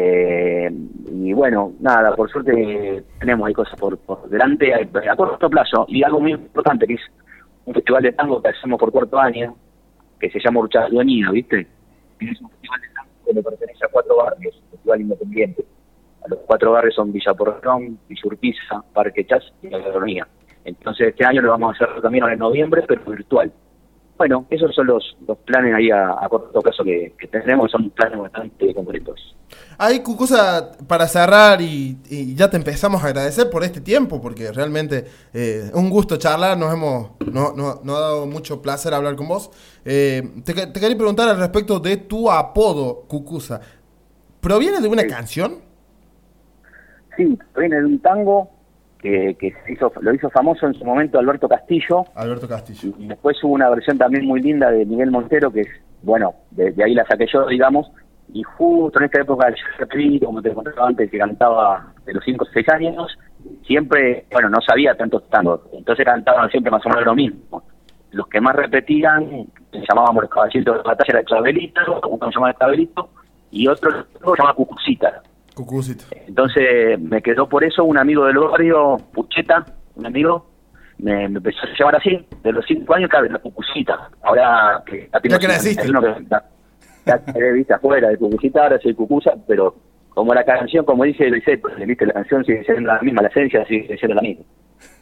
Eh, 0.00 0.70
y 1.10 1.32
bueno, 1.32 1.72
nada, 1.80 2.14
por 2.14 2.30
suerte 2.30 3.02
tenemos 3.18 3.48
ahí 3.48 3.54
cosas 3.54 3.78
por, 3.78 3.98
por 3.98 4.28
delante 4.28 4.72
a, 4.72 5.12
a 5.12 5.16
corto 5.16 5.50
plazo. 5.50 5.86
Y 5.88 6.04
algo 6.04 6.20
muy 6.20 6.32
importante 6.32 6.86
que 6.86 6.94
es 6.94 7.00
un 7.64 7.74
festival 7.74 8.02
de 8.02 8.12
tango 8.12 8.40
que 8.40 8.50
hacemos 8.50 8.78
por 8.78 8.92
cuarto 8.92 9.18
año, 9.18 9.56
que 10.20 10.30
se 10.30 10.38
llama 10.38 10.60
Urchadueñía, 10.60 11.30
¿viste? 11.30 11.66
Y 12.20 12.30
es 12.30 12.40
un 12.40 12.50
festival 12.50 12.80
de 12.80 12.88
tango 12.94 13.10
que 13.26 13.32
le 13.34 13.42
pertenece 13.42 13.84
a 13.84 13.88
cuatro 13.88 14.16
barrios, 14.16 14.54
un 14.56 14.70
festival 14.70 15.00
independiente. 15.00 15.64
A 16.24 16.28
los 16.28 16.38
cuatro 16.46 16.72
barrios 16.72 16.94
son 16.94 17.12
Villa 17.12 17.34
Porrón, 17.34 17.98
Villa 18.08 18.22
Urquiza, 18.24 18.82
Parque 18.92 19.26
Chas 19.26 19.52
y 19.62 19.68
La. 19.68 20.28
Entonces 20.64 21.08
este 21.08 21.24
año 21.24 21.42
lo 21.42 21.50
vamos 21.50 21.80
a 21.80 21.84
hacer 21.84 22.00
también 22.02 22.28
en 22.28 22.38
noviembre, 22.38 22.82
pero 22.86 23.02
virtual. 23.04 23.52
Bueno, 24.18 24.46
esos 24.50 24.74
son 24.74 24.88
los, 24.88 25.16
los 25.28 25.38
planes 25.38 25.72
ahí 25.74 25.90
a, 25.90 26.10
a 26.20 26.28
corto 26.28 26.60
plazo 26.60 26.82
que, 26.82 27.14
que 27.16 27.28
tenemos, 27.28 27.70
son 27.70 27.88
planes 27.90 28.18
bastante 28.18 28.74
concretos. 28.74 29.36
Ahí, 29.78 30.00
Cucusa, 30.02 30.72
para 30.88 31.06
cerrar 31.06 31.60
y, 31.62 31.96
y 32.10 32.34
ya 32.34 32.50
te 32.50 32.56
empezamos 32.56 33.02
a 33.02 33.06
agradecer 33.06 33.48
por 33.48 33.62
este 33.62 33.80
tiempo, 33.80 34.20
porque 34.20 34.50
realmente 34.50 35.04
eh, 35.32 35.70
un 35.72 35.88
gusto 35.88 36.16
charlar, 36.16 36.58
nos 36.58 36.74
hemos 36.74 37.12
no, 37.32 37.52
no- 37.52 37.80
nos 37.84 37.96
ha 37.96 38.00
dado 38.00 38.26
mucho 38.26 38.60
placer 38.60 38.92
hablar 38.92 39.14
con 39.14 39.28
vos. 39.28 39.50
Eh, 39.84 40.22
te, 40.44 40.52
que- 40.52 40.66
te 40.66 40.80
quería 40.80 40.96
preguntar 40.96 41.28
al 41.28 41.38
respecto 41.38 41.78
de 41.78 41.96
tu 41.98 42.28
apodo, 42.28 43.02
Cucusa. 43.06 43.60
¿Proviene 44.40 44.80
de 44.80 44.88
una 44.88 45.06
canción? 45.06 45.60
Sí, 47.16 47.38
viene 47.56 47.76
de 47.76 47.84
un 47.84 47.98
tango 48.00 48.50
que, 48.98 49.36
que 49.38 49.52
se 49.64 49.72
hizo, 49.72 49.92
lo 50.00 50.12
hizo 50.12 50.28
famoso 50.30 50.66
en 50.66 50.74
su 50.74 50.84
momento 50.84 51.18
Alberto 51.18 51.48
Castillo, 51.48 52.04
Alberto 52.14 52.48
Castillo. 52.48 52.94
y 52.98 53.06
después 53.06 53.42
hubo 53.42 53.54
una 53.54 53.70
versión 53.70 53.96
también 53.98 54.26
muy 54.26 54.40
linda 54.40 54.70
de 54.70 54.84
Miguel 54.84 55.10
Montero, 55.10 55.52
que 55.52 55.60
es, 55.62 55.68
bueno, 56.02 56.34
de, 56.50 56.72
de 56.72 56.84
ahí 56.84 56.94
la 56.94 57.04
saqué 57.06 57.26
yo, 57.32 57.46
digamos, 57.46 57.90
y 58.32 58.42
justo 58.42 58.98
en 58.98 59.06
esta 59.06 59.22
época 59.22 59.52
repetí, 59.78 60.20
como 60.20 60.42
te 60.42 60.52
contaba 60.52 60.88
antes, 60.88 61.10
que 61.10 61.18
cantaba 61.18 61.92
de 62.04 62.12
los 62.12 62.24
5 62.24 62.44
o 62.44 62.52
6 62.52 62.68
años, 62.70 63.18
siempre, 63.66 64.26
bueno, 64.30 64.50
no 64.50 64.60
sabía 64.60 64.94
tantos 64.94 65.28
tangos, 65.30 65.60
entonces 65.72 66.04
cantaban 66.04 66.50
siempre 66.50 66.70
más 66.70 66.84
o 66.84 66.88
menos 66.88 67.04
lo 67.04 67.14
mismo. 67.14 67.62
Los 68.10 68.26
que 68.28 68.40
más 68.40 68.56
repetían, 68.56 69.46
llamábamos 69.72 70.22
los 70.22 70.30
caballitos 70.30 70.76
de 70.76 70.82
batalla, 70.82 71.08
era 71.08 71.20
el 71.20 71.26
clavelito, 71.26 71.80
uno 72.08 72.26
se 72.26 72.34
llamaba 72.34 72.50
el 72.50 72.56
clavelito, 72.56 73.10
y 73.50 73.66
otro 73.68 73.90
se 73.90 74.36
llamaba 74.36 74.54
Cucucita. 74.54 75.22
Cucucita. 75.64 76.04
Entonces 76.26 76.98
me 77.00 77.20
quedó 77.22 77.48
por 77.48 77.64
eso 77.64 77.84
un 77.84 77.98
amigo 77.98 78.26
del 78.26 78.38
barrio, 78.38 78.96
Pucheta, 79.12 79.64
un 79.96 80.06
amigo, 80.06 80.48
me, 80.98 81.28
me 81.28 81.38
empezó 81.38 81.58
a 81.62 81.78
llamar 81.78 81.96
así, 81.96 82.26
de 82.42 82.52
los 82.52 82.64
cinco 82.66 82.94
años, 82.94 83.10
claro, 83.10 83.26
la 83.28 83.38
Cucucita. 83.38 84.10
Ahora 84.22 84.82
que 84.86 85.08
Ya 85.28 85.38
creciste. 85.38 85.82
hay 85.82 85.90
uno 85.90 86.00
que 86.02 86.24
ya, 86.30 86.44
ya 87.06 87.24
quedé, 87.32 87.52
viste 87.52 87.74
afuera 87.74 88.08
de 88.08 88.16
Cucucita, 88.16 88.62
ahora 88.62 88.78
soy 88.80 88.94
Cucusa, 88.94 89.32
pero 89.46 89.74
como 90.10 90.34
la 90.34 90.44
canción, 90.44 90.84
como 90.84 91.04
dice 91.04 91.30
pues, 91.60 91.76
viste, 91.86 92.06
la 92.06 92.12
canción 92.14 92.44
sigue 92.44 92.64
siendo 92.64 92.92
la 92.92 93.00
misma, 93.00 93.22
la 93.22 93.28
esencia 93.28 93.64
sigue 93.66 93.96
siendo 93.98 94.14
la 94.16 94.22
misma. 94.22 94.44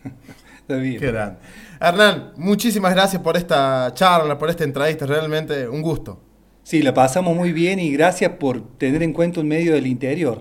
Está 0.60 0.76
bien. 0.76 0.98
Qué 0.98 1.12
grande. 1.12 1.38
Hernán, 1.80 2.32
muchísimas 2.36 2.94
gracias 2.94 3.22
por 3.22 3.36
esta 3.36 3.92
charla, 3.94 4.36
por 4.38 4.48
esta 4.50 4.64
entrevista, 4.64 5.06
realmente 5.06 5.68
un 5.68 5.80
gusto. 5.82 6.20
Sí, 6.66 6.82
la 6.82 6.92
pasamos 6.92 7.36
muy 7.36 7.52
bien 7.52 7.78
y 7.78 7.92
gracias 7.92 8.28
por 8.40 8.60
tener 8.76 9.00
en 9.04 9.12
cuenta 9.12 9.38
un 9.38 9.46
medio 9.46 9.74
del 9.74 9.86
interior. 9.86 10.40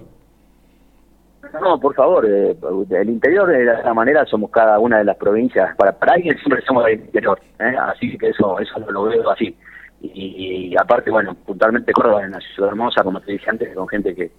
No, 1.62 1.80
por 1.80 1.94
favor, 1.94 2.26
eh, 2.28 2.58
el 2.90 3.10
interior 3.12 3.48
de 3.48 3.64
la 3.64 3.94
manera 3.94 4.26
somos 4.26 4.50
cada 4.50 4.80
una 4.80 4.98
de 4.98 5.04
las 5.04 5.18
provincias, 5.18 5.76
para, 5.76 5.92
para 5.92 6.16
alguien 6.16 6.36
siempre 6.40 6.66
somos 6.66 6.84
del 6.86 7.02
interior, 7.02 7.40
¿eh? 7.60 7.76
así 7.80 8.18
que 8.18 8.30
eso 8.30 8.58
eso 8.58 8.80
lo, 8.90 9.04
veo 9.04 9.30
así. 9.30 9.56
Y, 10.02 10.72
y 10.72 10.76
aparte, 10.76 11.12
bueno, 11.12 11.36
puntualmente 11.46 11.94
Córdoba 11.94 12.24
es 12.24 12.30
una 12.30 12.40
ciudad 12.40 12.72
hermosa, 12.72 13.04
como 13.04 13.22
te 13.22 13.34
dije 13.34 13.48
antes, 13.48 13.76
con 13.76 13.88
gente 13.88 14.16
que, 14.16 14.32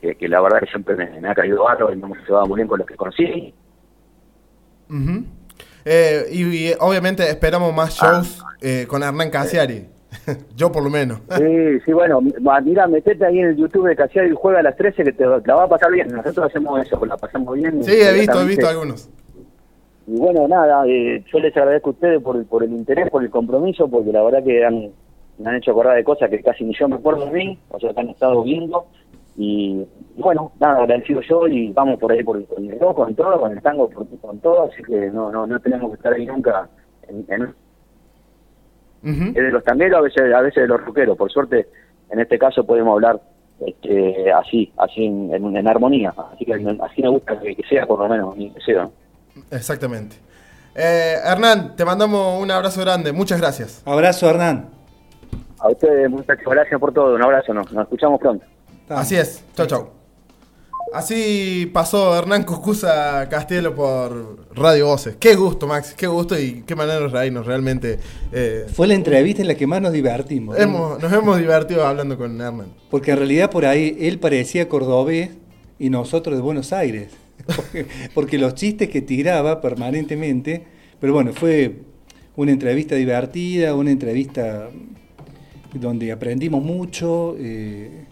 que, 0.00 0.14
que 0.14 0.28
la 0.28 0.40
verdad 0.40 0.60
que 0.60 0.66
siempre 0.68 0.96
me, 0.96 1.20
me 1.20 1.28
ha 1.28 1.34
caído 1.34 1.64
barro 1.64 1.92
y 1.92 1.96
me 1.96 2.06
hemos 2.06 2.26
llevado 2.26 2.46
muy 2.46 2.56
bien 2.56 2.68
con 2.68 2.78
los 2.78 2.88
que 2.88 2.96
conocí. 2.96 3.52
Eh, 5.84 6.26
y, 6.32 6.70
y, 6.70 6.72
obviamente 6.80 7.28
esperamos 7.28 7.74
más 7.74 7.94
shows 7.94 8.42
eh, 8.62 8.86
con 8.88 9.02
Hernán 9.02 9.28
Casiari. 9.28 9.92
Yo 10.56 10.70
por 10.72 10.82
lo 10.84 10.90
menos. 10.90 11.20
Sí, 11.36 11.80
sí, 11.84 11.92
bueno, 11.92 12.20
mira, 12.62 12.86
metete 12.86 13.24
ahí 13.26 13.38
en 13.40 13.46
el 13.50 13.56
YouTube 13.56 13.88
de 13.88 13.96
Casiari 13.96 14.30
y 14.30 14.34
juega 14.34 14.60
a 14.60 14.62
las 14.62 14.76
13 14.76 15.04
que 15.04 15.12
te 15.12 15.24
la 15.26 15.54
va 15.54 15.64
a 15.64 15.68
pasar 15.68 15.90
bien. 15.92 16.08
Nosotros 16.08 16.46
hacemos 16.46 16.80
eso, 16.80 17.04
la 17.06 17.16
pasamos 17.16 17.54
bien. 17.56 17.82
Sí, 17.82 17.92
he 17.92 18.12
visto, 18.14 18.40
he 18.40 18.46
visto 18.46 18.68
algunos. 18.68 19.10
Y 20.06 20.18
bueno, 20.18 20.46
nada, 20.48 20.86
eh, 20.86 21.24
yo 21.32 21.38
les 21.38 21.56
agradezco 21.56 21.90
a 21.90 21.92
ustedes 21.92 22.22
por, 22.22 22.36
el- 22.36 22.44
por 22.44 22.62
el 22.62 22.72
interés, 22.72 23.08
por 23.10 23.22
el 23.22 23.30
compromiso, 23.30 23.88
porque 23.88 24.12
la 24.12 24.22
verdad 24.22 24.44
que 24.44 24.64
han, 24.64 24.90
me 25.38 25.48
han 25.50 25.56
hecho 25.56 25.70
acordar 25.70 25.96
de 25.96 26.04
cosas 26.04 26.28
que 26.30 26.42
casi 26.42 26.62
ni 26.64 26.74
yo 26.78 26.88
me 26.88 26.96
acuerdo 26.96 27.26
mí, 27.30 27.58
o 27.70 27.80
sea, 27.80 27.92
que 27.94 28.00
han 28.00 28.10
estado 28.10 28.42
viendo. 28.42 28.86
Y, 29.36 29.84
y 30.16 30.22
bueno, 30.22 30.52
nada, 30.60 30.82
agradecido 30.82 31.20
yo 31.22 31.48
y 31.48 31.72
vamos 31.72 31.98
por 31.98 32.12
ahí 32.12 32.22
por 32.22 32.36
el 32.36 32.46
rock, 32.78 32.96
con 32.96 33.14
todo, 33.14 33.40
con 33.40 33.52
el 33.52 33.62
tango, 33.62 33.88
por- 33.88 34.06
con 34.20 34.38
todo, 34.40 34.64
así 34.70 34.82
que 34.82 35.10
no 35.10 35.32
no 35.32 35.46
no 35.46 35.58
tenemos 35.58 35.90
que 35.90 35.96
estar 35.96 36.12
ahí 36.12 36.26
nunca 36.26 36.68
en, 37.08 37.24
en 37.28 37.54
Es 39.04 39.34
de 39.34 39.50
los 39.52 39.62
tangueros, 39.64 39.98
a 39.98 40.02
veces, 40.02 40.32
a 40.34 40.40
veces 40.40 40.62
de 40.62 40.68
los 40.68 40.80
rockeros. 40.84 41.16
Por 41.16 41.30
suerte, 41.30 41.68
en 42.10 42.20
este 42.20 42.38
caso 42.38 42.64
podemos 42.64 42.92
hablar 42.94 43.20
este, 43.66 44.32
así, 44.32 44.72
así 44.78 45.04
en, 45.04 45.32
en- 45.34 45.56
en 45.56 45.68
armonía. 45.68 46.12
Así 46.32 46.44
que 46.44 46.54
así 46.54 47.02
me 47.02 47.08
gusta 47.08 47.38
que, 47.40 47.54
que 47.54 47.62
sea, 47.68 47.86
por 47.86 47.98
lo 48.00 48.08
menos, 48.08 48.36
mi 48.36 48.50
deseo. 48.50 48.90
Exactamente. 49.50 50.16
Eh, 50.74 51.16
Hernán, 51.24 51.76
te 51.76 51.84
mandamos 51.84 52.42
un 52.42 52.50
abrazo 52.50 52.80
grande. 52.80 53.12
Muchas 53.12 53.40
gracias. 53.40 53.82
Abrazo, 53.86 54.28
Hernán. 54.28 54.70
A 55.60 55.68
ustedes, 55.68 56.10
muchachos, 56.10 56.44
gracias 56.52 56.78
por 56.80 56.92
todo. 56.92 57.14
Un 57.14 57.22
abrazo, 57.22 57.54
nos, 57.54 57.70
nos 57.72 57.84
escuchamos 57.84 58.20
pronto. 58.20 58.44
Así 58.88 59.16
es. 59.16 59.44
Chau, 59.54 59.66
chau. 59.66 60.03
Así 60.94 61.68
pasó 61.72 62.16
Hernán 62.16 62.44
Cucusa 62.44 63.28
Castielo 63.28 63.74
por 63.74 64.46
Radio 64.54 64.86
Voces. 64.86 65.16
Qué 65.18 65.34
gusto, 65.34 65.66
Max. 65.66 65.92
Qué 65.96 66.06
gusto 66.06 66.38
y 66.38 66.62
qué 66.64 66.76
manera 66.76 67.00
de 67.00 67.08
reírnos. 67.08 67.46
Realmente 67.46 67.98
eh, 68.30 68.66
Fue 68.72 68.86
la 68.86 68.94
entrevista 68.94 69.42
en 69.42 69.48
la 69.48 69.56
que 69.56 69.66
más 69.66 69.82
nos 69.82 69.92
divertimos. 69.92 70.56
nos 70.56 71.12
hemos 71.12 71.38
divertido 71.38 71.84
hablando 71.84 72.16
con 72.16 72.40
Hernán. 72.40 72.68
Porque 72.90 73.10
en 73.10 73.16
realidad 73.16 73.50
por 73.50 73.66
ahí 73.66 73.96
él 73.98 74.20
parecía 74.20 74.68
cordobés 74.68 75.30
y 75.80 75.90
nosotros 75.90 76.36
de 76.36 76.42
Buenos 76.42 76.72
Aires. 76.72 77.08
Porque, 77.56 77.86
porque 78.14 78.38
los 78.38 78.54
chistes 78.54 78.88
que 78.88 79.02
tiraba 79.02 79.60
permanentemente. 79.60 80.64
Pero 81.00 81.12
bueno, 81.12 81.32
fue 81.32 81.80
una 82.36 82.52
entrevista 82.52 82.94
divertida, 82.94 83.74
una 83.74 83.90
entrevista 83.90 84.70
donde 85.74 86.12
aprendimos 86.12 86.62
mucho. 86.62 87.34
eh, 87.36 88.04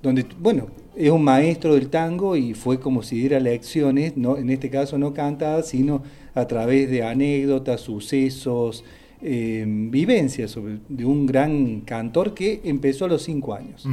donde, 0.00 0.24
bueno, 0.38 0.68
es 0.96 1.10
un 1.10 1.22
maestro 1.24 1.74
del 1.74 1.88
tango 1.88 2.36
y 2.36 2.54
fue 2.54 2.78
como 2.80 3.02
si 3.02 3.16
diera 3.18 3.40
lecciones, 3.40 4.16
no, 4.16 4.36
en 4.36 4.50
este 4.50 4.70
caso 4.70 4.96
no 4.98 5.12
cantadas, 5.14 5.68
sino 5.68 6.02
a 6.34 6.46
través 6.46 6.90
de 6.90 7.02
anécdotas, 7.02 7.80
sucesos, 7.80 8.84
eh, 9.22 9.64
vivencias 9.66 10.56
de 10.88 11.04
un 11.04 11.26
gran 11.26 11.80
cantor 11.80 12.34
que 12.34 12.60
empezó 12.64 13.06
a 13.06 13.08
los 13.08 13.22
cinco 13.22 13.54
años. 13.54 13.86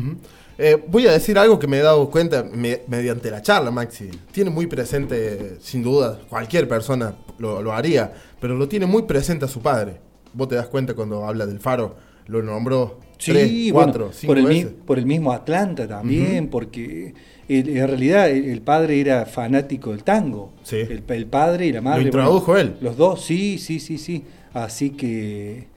Eh, 0.58 0.78
voy 0.88 1.08
a 1.08 1.12
decir 1.14 1.38
algo 1.39 1.58
que 1.58 1.68
me 1.68 1.78
he 1.80 1.82
dado 1.82 2.10
cuenta 2.10 2.43
me- 2.43 2.82
mediante 2.88 3.32
la 3.32 3.41
charla, 3.41 3.72
Maxi. 3.72 4.10
Tiene 4.32 4.49
muy 4.49 4.68
presente, 4.68 5.58
sin 5.60 5.82
duda, 5.82 6.20
cualquier 6.30 6.68
persona 6.68 7.16
lo, 7.39 7.62
lo 7.62 7.72
haría, 7.74 8.14
pero 8.39 8.56
lo 8.56 8.68
tiene 8.68 8.86
muy 8.86 9.04
presente 9.04 9.45
a 9.45 9.47
su 9.47 9.62
padre. 9.62 9.95
Vos 10.34 10.47
te 10.49 10.56
das 10.56 10.68
cuenta 10.68 10.93
cuando 10.93 11.26
habla 11.26 11.45
del 11.45 11.60
faro, 11.60 11.95
lo 12.28 12.43
nombró 12.43 12.99
Sí, 13.22 13.32
tres, 13.32 13.50
bueno, 13.72 13.74
cuatro, 13.92 14.10
cinco 14.14 14.32
por, 14.34 14.38
el, 14.40 14.46
veces. 14.46 14.72
por 14.86 14.98
el 15.00 15.06
mismo 15.06 15.32
Atlanta 15.32 15.88
también, 15.88 16.48
porque 16.48 17.14
el- 17.48 17.70
en 17.78 17.88
realidad 17.88 18.30
el, 18.32 18.46
el 18.46 18.62
padre 18.62 19.00
era 19.00 19.26
fanático 19.28 19.92
del 19.92 20.04
tango. 20.04 20.54
Sí. 20.64 20.78
El, 20.78 21.04
el 21.08 21.26
padre 21.28 21.68
y 21.68 21.72
la 21.72 21.82
madre. 21.82 22.02
Lo 22.02 22.08
introdujo 22.08 22.58
él. 22.58 22.74
Los 22.82 22.98
dos, 22.98 23.24
sí, 23.24 23.58
sí, 23.60 23.80
sí, 23.80 23.98
sí. 24.00 24.24
Así 24.54 24.90
que, 24.92 25.68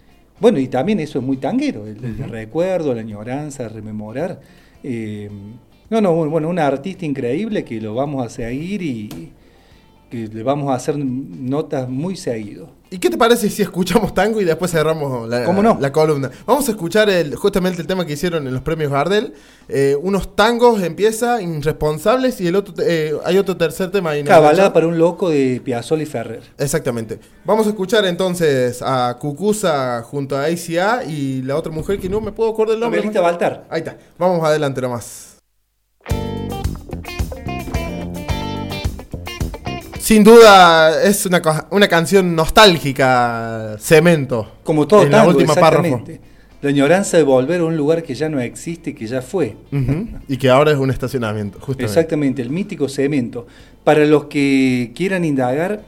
bueno, 0.41 0.59
y 0.59 0.69
también 0.69 1.01
eso 1.01 1.19
es 1.19 1.25
muy 1.25 1.37
tanguero, 1.37 1.87
el, 1.87 2.03
el 2.03 2.17
recuerdo, 2.31 2.95
la 2.95 3.03
añoranza, 3.03 3.69
rememorar. 3.69 4.41
Eh, 4.83 5.29
no, 5.91 6.01
no, 6.01 6.15
bueno, 6.31 6.49
un 6.49 6.59
artista 6.59 7.05
increíble 7.05 7.63
que 7.65 7.79
lo 7.81 7.95
vamos 7.95 8.25
a 8.25 8.31
seguir 8.31 8.81
y 8.83 9.09
que 10.15 10.29
le 10.33 10.43
vamos 10.43 10.71
a 10.71 10.75
hacer 10.75 10.97
notas 10.97 11.89
muy 11.89 12.17
seguido. 12.17 12.69
¿Y 12.91 12.99
qué 12.99 13.11
te 13.11 13.19
parece 13.19 13.51
si 13.51 13.62
escuchamos 13.62 14.15
tango 14.15 14.41
y 14.41 14.45
después 14.45 14.71
cerramos 14.71 15.29
la, 15.29 15.45
¿Cómo 15.45 15.65
no? 15.65 15.77
la 15.81 15.91
columna? 15.91 16.31
Vamos 16.47 16.69
a 16.69 16.71
escuchar 16.71 17.11
el, 17.11 17.35
justamente 17.35 17.81
el 17.81 17.89
tema 17.89 18.07
que 18.07 18.12
hicieron 18.12 18.47
en 18.47 18.55
los 18.55 18.62
premios 18.62 18.93
Gardel. 18.93 19.35
Eh, 19.69 19.97
unos 20.01 20.37
tangos 20.37 20.81
empieza, 20.81 21.43
irresponsables, 21.43 22.41
y 22.41 22.47
el 22.47 22.55
otro 22.55 22.75
eh, 22.87 23.15
hay 23.25 23.39
otro 23.39 23.57
tercer 23.57 23.91
tema 23.91 24.11
ahí. 24.11 24.23
¿no? 24.23 24.29
Cabalada 24.29 24.73
para 24.73 24.87
un 24.87 24.97
loco 24.97 25.29
de 25.29 25.61
Piazzolla 25.65 26.05
y 26.05 26.07
Ferrer. 26.07 26.43
Exactamente. 26.57 27.19
Vamos 27.45 27.67
a 27.67 27.71
escuchar 27.71 28.05
entonces 28.05 28.81
a 28.81 29.17
Cucusa 29.19 30.03
junto 30.03 30.37
a 30.37 30.45
ACA 30.45 31.03
y 31.05 31.43
la 31.43 31.57
otra 31.57 31.73
mujer 31.73 31.99
que 31.99 32.09
no 32.09 32.21
me 32.21 32.31
puedo 32.31 32.51
acordar 32.51 32.75
el 32.75 32.81
nombre. 32.81 33.01
Amelita 33.01 33.21
Baltar. 33.21 33.67
Ahí 33.71 33.81
está. 33.81 33.99
Vamos 34.19 34.45
adelante 34.45 34.81
nomás. 34.81 35.34
Sin 40.05 40.23
duda 40.23 41.03
es 41.03 41.25
una, 41.25 41.41
una 41.71 41.89
canción 41.89 42.37
nostálgica, 42.37 43.77
Cemento. 43.81 44.47
Como 44.63 44.87
todo 44.87 45.05
en 45.05 45.11
la 45.11 45.19
tango, 45.21 45.31
última 45.31 45.55
párrafo. 45.55 46.05
La 46.61 46.69
añoranza 46.69 47.17
de 47.17 47.23
volver 47.23 47.63
a 47.63 47.65
un 47.65 47.75
lugar 47.79 48.03
que 48.03 48.15
ya 48.15 48.29
no 48.29 48.39
existe, 48.39 48.95
que 48.95 49.07
ya 49.07 49.23
fue. 49.23 49.57
Y 50.29 50.37
que 50.37 50.51
ahora 50.51 50.73
es 50.73 50.77
un 50.77 50.91
estacionamiento, 50.91 51.59
justamente. 51.59 51.85
Exactamente, 51.87 52.43
el 52.43 52.51
mítico 52.51 52.87
cemento. 52.87 53.47
Para 53.83 54.05
los 54.05 54.27
que 54.27 54.93
quieran 54.95 55.25
indagar, 55.25 55.81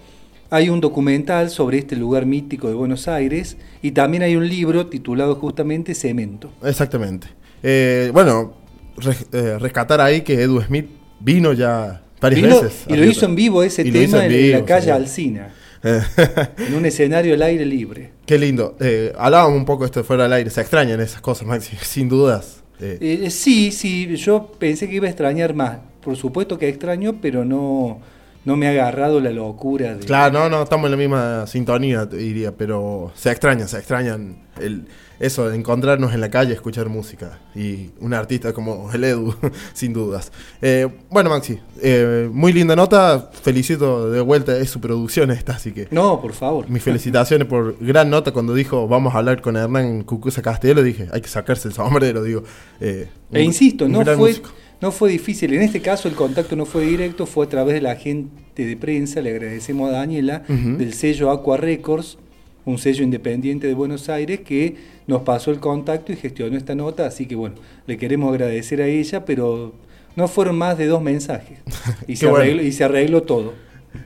hay 0.48 0.70
un 0.70 0.80
documental 0.80 1.50
sobre 1.50 1.76
este 1.76 1.94
lugar 1.94 2.24
mítico 2.24 2.68
de 2.68 2.74
Buenos 2.74 3.08
Aires 3.08 3.58
y 3.82 3.90
también 3.90 4.22
hay 4.22 4.34
un 4.34 4.48
libro 4.48 4.86
titulado 4.86 5.34
justamente 5.34 5.94
Cemento. 5.94 6.50
Exactamente. 6.64 7.26
Eh, 7.62 8.08
bueno, 8.14 8.54
res- 8.96 9.26
eh, 9.32 9.58
rescatar 9.58 10.00
ahí 10.00 10.22
que 10.22 10.40
Edu 10.40 10.62
Smith 10.62 10.86
vino 11.20 11.52
ya 11.52 12.00
varias 12.20 12.42
Vino- 12.42 12.62
veces. 12.62 12.84
y 12.88 12.96
lo 12.96 13.04
hizo 13.04 13.26
en 13.26 13.34
vivo 13.34 13.62
ese 13.62 13.82
Y 13.82 13.90
tema 13.92 14.24
en, 14.24 14.32
en 14.32 14.38
vivo, 14.38 14.58
la 14.60 14.64
calle 14.64 14.82
señor. 14.86 14.96
Alsina, 15.00 15.54
en 15.82 16.74
un 16.74 16.84
escenario 16.86 17.34
al 17.34 17.42
aire 17.42 17.64
libre. 17.64 18.10
Qué 18.26 18.38
lindo. 18.38 18.76
Eh, 18.80 19.12
hablábamos 19.16 19.56
un 19.58 19.64
poco 19.64 19.84
esto 19.84 20.02
fuera 20.04 20.24
del 20.24 20.32
aire. 20.32 20.50
Se 20.50 20.60
extrañan 20.60 21.00
esas 21.00 21.20
cosas, 21.20 21.46
Maxi, 21.46 21.76
sin 21.82 22.08
dudas. 22.08 22.62
Eh, 22.80 22.98
Eh, 23.24 23.30
sí, 23.30 23.70
sí, 23.72 24.14
yo 24.16 24.52
pensé 24.58 24.88
que 24.88 24.96
iba 24.96 25.06
a 25.06 25.10
extrañar 25.10 25.54
más. 25.54 25.78
Por 26.02 26.16
supuesto 26.16 26.58
que 26.58 26.68
extraño, 26.68 27.16
pero 27.20 27.44
no, 27.44 28.00
no 28.46 28.56
me 28.56 28.66
ha 28.68 28.70
agarrado 28.70 29.20
la 29.20 29.30
locura 29.30 29.94
de... 29.94 30.06
Claro, 30.06 30.32
no, 30.38 30.48
no, 30.48 30.62
estamos 30.62 30.86
en 30.86 30.90
la 30.92 30.96
misma 30.96 31.46
sintonía, 31.46 32.08
te 32.08 32.16
diría, 32.16 32.52
pero 32.56 33.12
se 33.14 33.30
extraña, 33.30 33.66
se 33.68 33.76
extrañan 33.76 34.46
el, 34.60 34.86
eso 35.20 35.48
de 35.48 35.56
encontrarnos 35.56 36.14
en 36.14 36.20
la 36.20 36.30
calle, 36.30 36.52
escuchar 36.54 36.88
música. 36.88 37.40
Y 37.54 37.90
un 38.00 38.14
artista 38.14 38.52
como 38.52 38.90
el 38.92 39.02
Edu, 39.04 39.34
sin 39.74 39.92
dudas. 39.92 40.30
Eh, 40.62 40.86
bueno, 41.10 41.28
Maxi, 41.30 41.58
eh, 41.82 42.28
muy 42.32 42.52
linda 42.52 42.76
nota, 42.76 43.30
felicito 43.42 44.10
de 44.10 44.20
vuelta, 44.20 44.56
es 44.56 44.70
su 44.70 44.80
producción 44.80 45.30
esta, 45.30 45.54
así 45.54 45.72
que 45.72 45.88
No, 45.90 46.20
por 46.20 46.32
favor. 46.32 46.68
mis 46.70 46.82
felicitaciones 46.82 47.48
por 47.48 47.76
gran 47.80 48.08
nota 48.10 48.30
cuando 48.32 48.54
dijo 48.54 48.86
vamos 48.88 49.14
a 49.14 49.18
hablar 49.18 49.42
con 49.42 49.56
Hernán 49.56 50.02
Cucuza 50.04 50.40
Castello, 50.40 50.82
dije, 50.82 51.08
hay 51.12 51.20
que 51.20 51.28
sacarse 51.28 51.68
el 51.68 51.74
sombrero, 51.74 52.22
digo. 52.22 52.42
eh, 52.80 53.08
E 53.32 53.38
un- 53.40 53.44
insisto, 53.44 53.86
un 53.86 53.92
no 53.92 54.04
fue, 54.04 54.16
músico. 54.16 54.50
No 54.80 54.92
fue 54.92 55.10
difícil. 55.10 55.54
En 55.54 55.62
este 55.62 55.80
caso 55.80 56.08
el 56.08 56.14
contacto 56.14 56.56
no 56.56 56.66
fue 56.66 56.84
directo, 56.84 57.26
fue 57.26 57.46
a 57.46 57.48
través 57.48 57.74
de 57.74 57.80
la 57.80 57.92
agente 57.92 58.66
de 58.66 58.76
prensa. 58.76 59.20
Le 59.20 59.30
agradecemos 59.30 59.88
a 59.88 59.92
Daniela 59.92 60.42
del 60.48 60.92
sello 60.92 61.30
Aqua 61.30 61.56
Records, 61.56 62.18
un 62.64 62.78
sello 62.78 63.02
independiente 63.04 63.66
de 63.66 63.74
Buenos 63.74 64.08
Aires 64.08 64.40
que 64.40 64.76
nos 65.06 65.22
pasó 65.22 65.50
el 65.50 65.60
contacto 65.60 66.12
y 66.12 66.16
gestionó 66.16 66.56
esta 66.56 66.74
nota. 66.74 67.06
Así 67.06 67.26
que 67.26 67.36
bueno, 67.36 67.56
le 67.86 67.96
queremos 67.96 68.30
agradecer 68.30 68.82
a 68.82 68.86
ella, 68.86 69.24
pero 69.24 69.72
no 70.14 70.28
fueron 70.28 70.56
más 70.56 70.76
de 70.76 70.86
dos 70.86 71.02
mensajes. 71.02 71.58
Y, 72.06 72.16
se, 72.16 72.26
bueno. 72.26 72.42
arregló, 72.42 72.62
y 72.62 72.72
se 72.72 72.84
arregló 72.84 73.22
todo. 73.22 73.54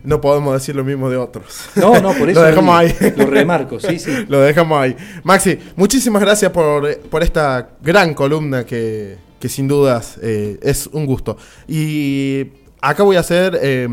No 0.04 0.20
podemos 0.20 0.54
decir 0.54 0.76
lo 0.76 0.84
mismo 0.84 1.10
de 1.10 1.16
otros. 1.16 1.64
No, 1.74 2.00
no, 2.00 2.12
por 2.14 2.30
eso 2.30 2.40
lo 2.40 2.46
dejamos 2.46 2.76
ahí. 2.76 2.94
lo 3.16 3.26
remarco, 3.26 3.80
sí, 3.80 3.98
sí. 3.98 4.10
lo 4.28 4.40
dejamos 4.40 4.80
ahí. 4.80 4.96
Maxi, 5.24 5.58
muchísimas 5.74 6.22
gracias 6.22 6.52
por, 6.52 6.96
por 7.00 7.22
esta 7.24 7.70
gran 7.82 8.14
columna 8.14 8.64
que, 8.64 9.16
que 9.40 9.48
sin 9.48 9.66
dudas 9.66 10.18
eh, 10.22 10.58
es 10.62 10.86
un 10.92 11.06
gusto. 11.06 11.36
Y 11.66 12.46
acá 12.80 13.02
voy 13.02 13.16
a 13.16 13.20
hacer 13.20 13.58
eh, 13.60 13.88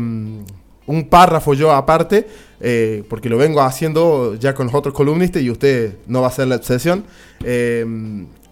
un 0.88 1.08
párrafo 1.08 1.54
yo 1.54 1.72
aparte, 1.72 2.26
eh, 2.60 3.04
porque 3.08 3.28
lo 3.28 3.36
vengo 3.36 3.60
haciendo 3.60 4.34
ya 4.34 4.54
con 4.54 4.66
los 4.66 4.74
otros 4.74 4.94
columnistas 4.94 5.42
y 5.42 5.50
usted 5.50 5.96
no 6.06 6.22
va 6.22 6.28
a 6.28 6.32
ser 6.32 6.48
la 6.48 6.56
excepción. 6.56 7.04
Eh, 7.44 7.84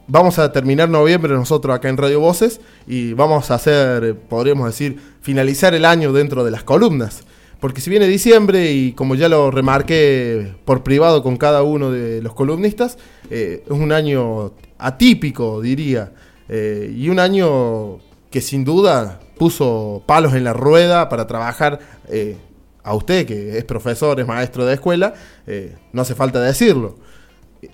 vamos 0.07 0.38
a 0.38 0.53
terminar 0.53 0.88
noviembre 0.88 1.34
nosotros 1.34 1.74
acá 1.74 1.88
en 1.88 1.97
Radio 1.97 2.20
Voces 2.20 2.61
y 2.86 3.14
vamos 3.14 3.51
a 3.51 3.55
hacer, 3.55 4.16
podríamos 4.28 4.66
decir, 4.66 4.99
finalizar 5.22 5.74
el 5.74 5.84
año 5.84 6.12
dentro 6.12 6.44
de 6.44 6.51
las 6.51 6.62
columnas. 6.62 7.24
Porque 7.59 7.80
si 7.80 7.88
viene 7.88 8.07
diciembre 8.07 8.70
y 8.70 8.92
como 8.92 9.14
ya 9.14 9.30
lo 9.30 9.51
remarqué 9.51 10.53
por 10.66 10.82
privado 10.82 11.22
con 11.22 11.38
cada 11.38 11.62
uno 11.62 11.90
de 11.90 12.20
los 12.20 12.34
columnistas, 12.34 12.99
eh, 13.30 13.64
es 13.64 13.72
un 13.72 13.92
año 13.92 14.53
atípico, 14.78 15.62
diría, 15.62 16.12
eh, 16.49 16.92
y 16.94 17.09
un 17.09 17.18
año 17.18 17.99
que 18.30 18.40
sin 18.40 18.64
duda 18.64 19.20
puso 19.38 20.03
palos 20.07 20.34
en 20.34 20.44
la 20.44 20.53
rueda 20.53 21.09
para 21.09 21.26
trabajar 21.26 21.78
eh, 22.09 22.36
a 22.82 22.94
usted, 22.94 23.26
que 23.26 23.59
es 23.59 23.64
profesor, 23.64 24.18
es 24.20 24.26
maestro 24.26 24.64
de 24.64 24.74
escuela, 24.74 25.14
eh, 25.47 25.76
no 25.92 26.03
hace 26.03 26.14
falta 26.14 26.40
decirlo. 26.40 26.97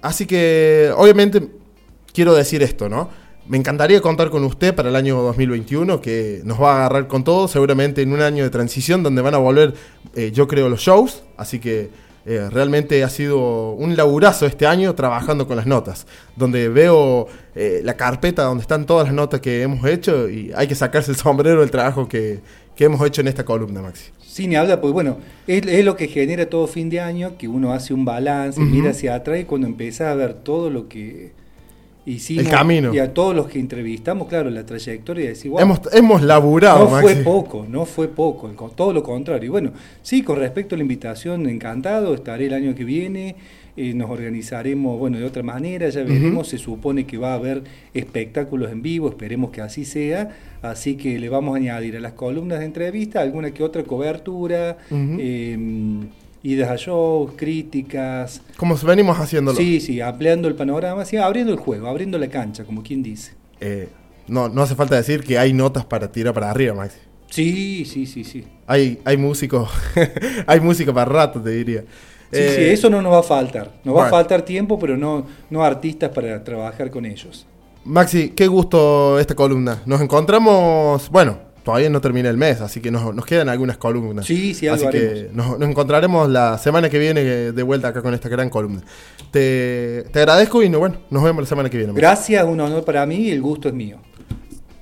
Así 0.01 0.27
que, 0.27 0.91
obviamente, 0.97 1.49
quiero 2.13 2.35
decir 2.35 2.63
esto, 2.63 2.89
¿no? 2.89 3.11
Me 3.47 3.59
encantaría 3.59 4.01
contar 4.01 4.31
con 4.31 4.45
usted 4.45 4.75
para 4.75 4.89
el 4.89 4.97
año 4.97 5.21
2021, 5.21 6.01
que 6.01 6.41
nos 6.45 6.61
va 6.61 6.75
a 6.75 6.77
agarrar 6.77 7.09
con 7.09 7.25
todo, 7.25 7.49
seguramente 7.49 8.01
en 8.01 8.13
un 8.13 8.23
año 8.23 8.45
de 8.45 8.51
transición 8.51 9.03
donde 9.03 9.21
van 9.21 9.35
a 9.35 9.39
volver, 9.39 9.75
yo 10.33 10.47
creo, 10.47 10.69
los 10.69 10.81
shows. 10.81 11.25
Así 11.37 11.59
que 11.59 11.91
eh, 12.25 12.49
realmente 12.51 13.03
ha 13.03 13.09
sido 13.09 13.73
un 13.73 13.97
laburazo 13.97 14.47
este 14.47 14.67
año 14.67 14.95
trabajando 14.95 15.47
con 15.47 15.57
las 15.57 15.67
notas, 15.67 16.07
donde 16.37 16.69
veo 16.69 17.27
eh, 17.55 17.81
la 17.83 17.95
carpeta 17.95 18.45
donde 18.45 18.63
están 18.63 18.87
todas 18.87 19.09
las 19.09 19.15
notas 19.15 19.41
que 19.41 19.63
hemos 19.63 19.85
hecho 19.87 20.29
y 20.29 20.53
hay 20.55 20.67
que 20.67 20.75
sacarse 20.75 21.11
el 21.11 21.17
sombrero 21.19 21.61
del 21.61 21.71
trabajo 21.71 22.09
que, 22.09 22.41
que 22.77 22.85
hemos 22.85 23.05
hecho 23.07 23.21
en 23.21 23.29
esta 23.29 23.45
columna, 23.45 23.83
Maxi. 23.83 24.11
Sí, 24.21 24.47
ni 24.47 24.57
habla, 24.57 24.81
pues 24.81 24.93
bueno, 24.93 25.19
es, 25.47 25.67
es 25.67 25.85
lo 25.85 25.97
que 25.97 26.09
genera 26.09 26.47
todo 26.47 26.67
fin 26.67 26.89
de 26.89 27.01
año, 27.01 27.37
que 27.37 27.49
uno 27.49 27.73
hace 27.73 27.93
un 27.93 28.05
balance, 28.05 28.61
mira 28.61 28.91
hacia 28.91 29.15
atrás 29.15 29.41
y 29.41 29.45
cuando 29.45 29.67
empieza 29.67 30.11
a 30.11 30.15
ver 30.15 30.35
todo 30.35 30.71
lo 30.71 30.89
que 30.89 31.33
hicimos 32.07 32.45
El 32.47 32.51
camino. 32.51 32.95
y 32.95 32.99
a 32.99 33.13
todos 33.15 33.35
los 33.35 33.47
que 33.49 33.59
entrevistamos, 33.59 34.29
claro, 34.29 34.51
la 34.51 34.67
trayectoria 34.67 35.25
y 35.25 35.29
decir, 35.29 35.51
wow, 35.51 35.61
Hemos, 35.61 35.81
hemos 35.93 36.23
laburado, 36.23 36.85
no 36.87 36.91
Maxi. 36.91 37.15
fue 37.15 37.23
poco, 37.25 37.67
no 37.69 37.85
fue 37.87 38.09
poco, 38.09 38.49
todo 38.75 38.93
lo 38.93 39.03
contrario. 39.03 39.47
Y 39.47 39.51
bueno, 39.51 39.73
sí, 40.03 40.23
con 40.23 40.39
respecto 40.39 40.75
a 40.75 40.79
la 40.79 40.83
invitación, 40.83 41.49
encantado, 41.49 42.15
estaré 42.15 42.47
el 42.47 42.55
año 42.55 42.75
que 42.75 42.85
viene, 42.85 43.37
eh, 43.77 43.95
nos 43.95 44.11
organizaremos, 44.11 44.99
bueno, 44.99 45.19
de 45.19 45.25
otra 45.25 45.43
manera, 45.43 45.89
ya 45.89 46.03
veremos, 46.03 46.49
se 46.49 46.59
supone 46.59 47.07
que 47.07 47.17
va 47.17 47.33
a 47.33 47.35
haber 47.37 47.63
espectáculos 47.95 48.71
en 48.71 48.83
vivo, 48.83 49.09
esperemos 49.09 49.51
que 49.51 49.63
así 49.63 49.85
sea, 49.87 50.37
así 50.61 50.97
que 50.97 51.19
le 51.19 51.29
vamos 51.31 51.55
a 51.55 51.57
añadir 51.57 51.97
a 51.97 52.01
las 52.01 52.13
columnas 52.13 52.59
de 52.59 52.67
entrevista 52.67 53.21
alguna 53.23 53.53
que 53.53 53.63
otra 53.63 53.83
cobertura, 53.85 54.77
eh, 54.91 55.57
idas 56.43 56.71
a 56.71 56.77
críticas, 57.37 58.43
Como 58.57 58.77
venimos 58.77 59.19
haciéndolo. 59.19 59.57
sí, 59.57 59.81
sí, 59.81 60.01
ampliando 60.01 60.49
el 60.49 60.55
panorama, 60.55 61.05
sí, 61.05 61.17
abriendo 61.17 61.53
el 61.53 61.59
juego, 61.59 61.87
abriendo 61.87 62.19
la 62.19 62.29
cancha, 62.29 62.65
como 62.65 62.83
quien 62.83 63.03
dice. 63.03 63.33
Eh, 63.61 63.89
no, 64.27 64.49
no 64.49 64.63
hace 64.63 64.75
falta 64.75 64.97
decir 64.97 65.23
que 65.23 65.39
hay 65.39 65.53
notas 65.53 65.85
para 65.85 66.11
tirar 66.11 66.35
para 66.35 66.51
arriba, 66.51 66.75
Maxi. 66.75 66.99
Sí, 67.31 67.85
sí, 67.85 68.07
sí, 68.07 68.25
sí. 68.25 68.45
Hay, 68.67 68.99
hay 69.05 69.17
músicos, 69.17 69.71
hay 70.47 70.61
música 70.61 70.93
para 70.93 71.11
rato, 71.11 71.41
te 71.41 71.51
diría. 71.51 71.81
Sí, 71.81 72.39
Eh, 72.39 72.55
sí, 72.57 72.63
eso 72.65 72.91
no 72.91 73.01
nos 73.03 73.13
va 73.13 73.21
a 73.21 73.23
faltar. 73.23 73.73
Nos 73.85 73.97
va 73.97 74.07
a 74.07 74.11
faltar 74.11 74.43
tiempo, 74.43 74.79
pero 74.79 74.97
no, 74.97 75.27
no 75.51 75.63
artistas 75.63 76.11
para 76.11 76.43
trabajar 76.43 76.91
con 76.91 77.05
ellos. 77.07 77.47
Maxi, 77.85 78.31
qué 78.31 78.47
gusto 78.47 79.19
esta 79.19 79.35
columna. 79.35 79.83
Nos 79.87 80.01
encontramos, 80.01 81.09
bueno, 81.11 81.39
todavía 81.63 81.91
no 81.91 82.01
termina 82.01 82.29
el 82.29 82.37
mes, 82.37 82.61
así 82.61 82.81
que 82.81 82.91
nos, 82.91 83.15
nos 83.15 83.25
quedan 83.25 83.49
algunas 83.49 83.77
columnas. 83.77 84.27
Sí, 84.27 84.55
sí, 84.55 84.69
algo 84.69 84.89
Así 84.89 84.99
que 84.99 85.31
nos, 85.33 85.59
nos 85.59 85.69
encontraremos 85.69 86.29
la 86.29 86.59
semana 86.59 86.89
que 86.89 86.99
viene 86.99 87.23
de 87.23 87.63
vuelta 87.63 87.89
acá 87.89 88.03
con 88.03 88.15
esta 88.15 88.29
gran 88.29 88.51
columna. 88.51 88.83
Te, 89.31 90.05
te 90.13 90.19
agradezco 90.21 90.63
y 90.63 90.69
no, 90.69 90.79
bueno, 90.79 90.97
nos 91.11 91.23
vemos 91.23 91.43
la 91.43 91.49
semana 91.49 91.71
que 91.71 91.79
viene. 91.79 91.93
Gracias, 91.95 92.45
un 92.45 92.61
honor 92.61 92.85
para 92.85 93.07
mí 93.07 93.17
y 93.17 93.31
el 93.31 93.41
gusto 93.43 93.69
es 93.69 93.75
mío. 93.75 93.99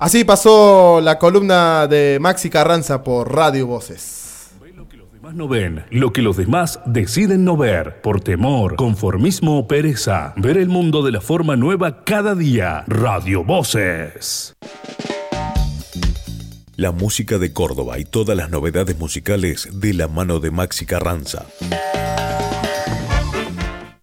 Así 0.01 0.25
pasó 0.25 1.01
la 1.03 1.19
columna 1.19 1.87
de 1.87 2.17
Maxi 2.23 2.49
Carranza 2.49 3.05
por 3.05 3.35
Radio 3.35 3.67
Voces. 3.67 4.51
Lo 4.75 4.89
que 4.89 4.97
los 4.97 5.13
demás 5.13 5.35
no 5.35 5.47
ven, 5.47 5.85
lo 5.91 6.11
que 6.15 6.23
los 6.23 6.39
demás 6.39 6.81
deciden 6.87 7.45
no 7.45 7.59
ver, 7.59 8.01
por 8.01 8.23
temor, 8.23 8.77
conformismo 8.77 9.59
o 9.59 9.69
pereza. 9.69 10.33
Ver 10.37 10.57
el 10.57 10.69
mundo 10.69 11.03
de 11.03 11.13
la 11.13 11.21
forma 11.21 11.55
nueva 11.55 12.03
cada 12.03 12.35
día. 12.35 12.83
Radio 12.87 13.45
Voces. 13.45 14.55
La 16.81 16.93
música 16.93 17.37
de 17.37 17.53
Córdoba 17.53 17.99
y 17.99 18.07
todas 18.07 18.35
las 18.35 18.49
novedades 18.49 18.99
musicales 18.99 19.69
de 19.71 19.93
la 19.93 20.09
mano 20.09 20.41
de 20.41 20.51
Maxi 20.51 20.87
Carranza. 20.87 21.45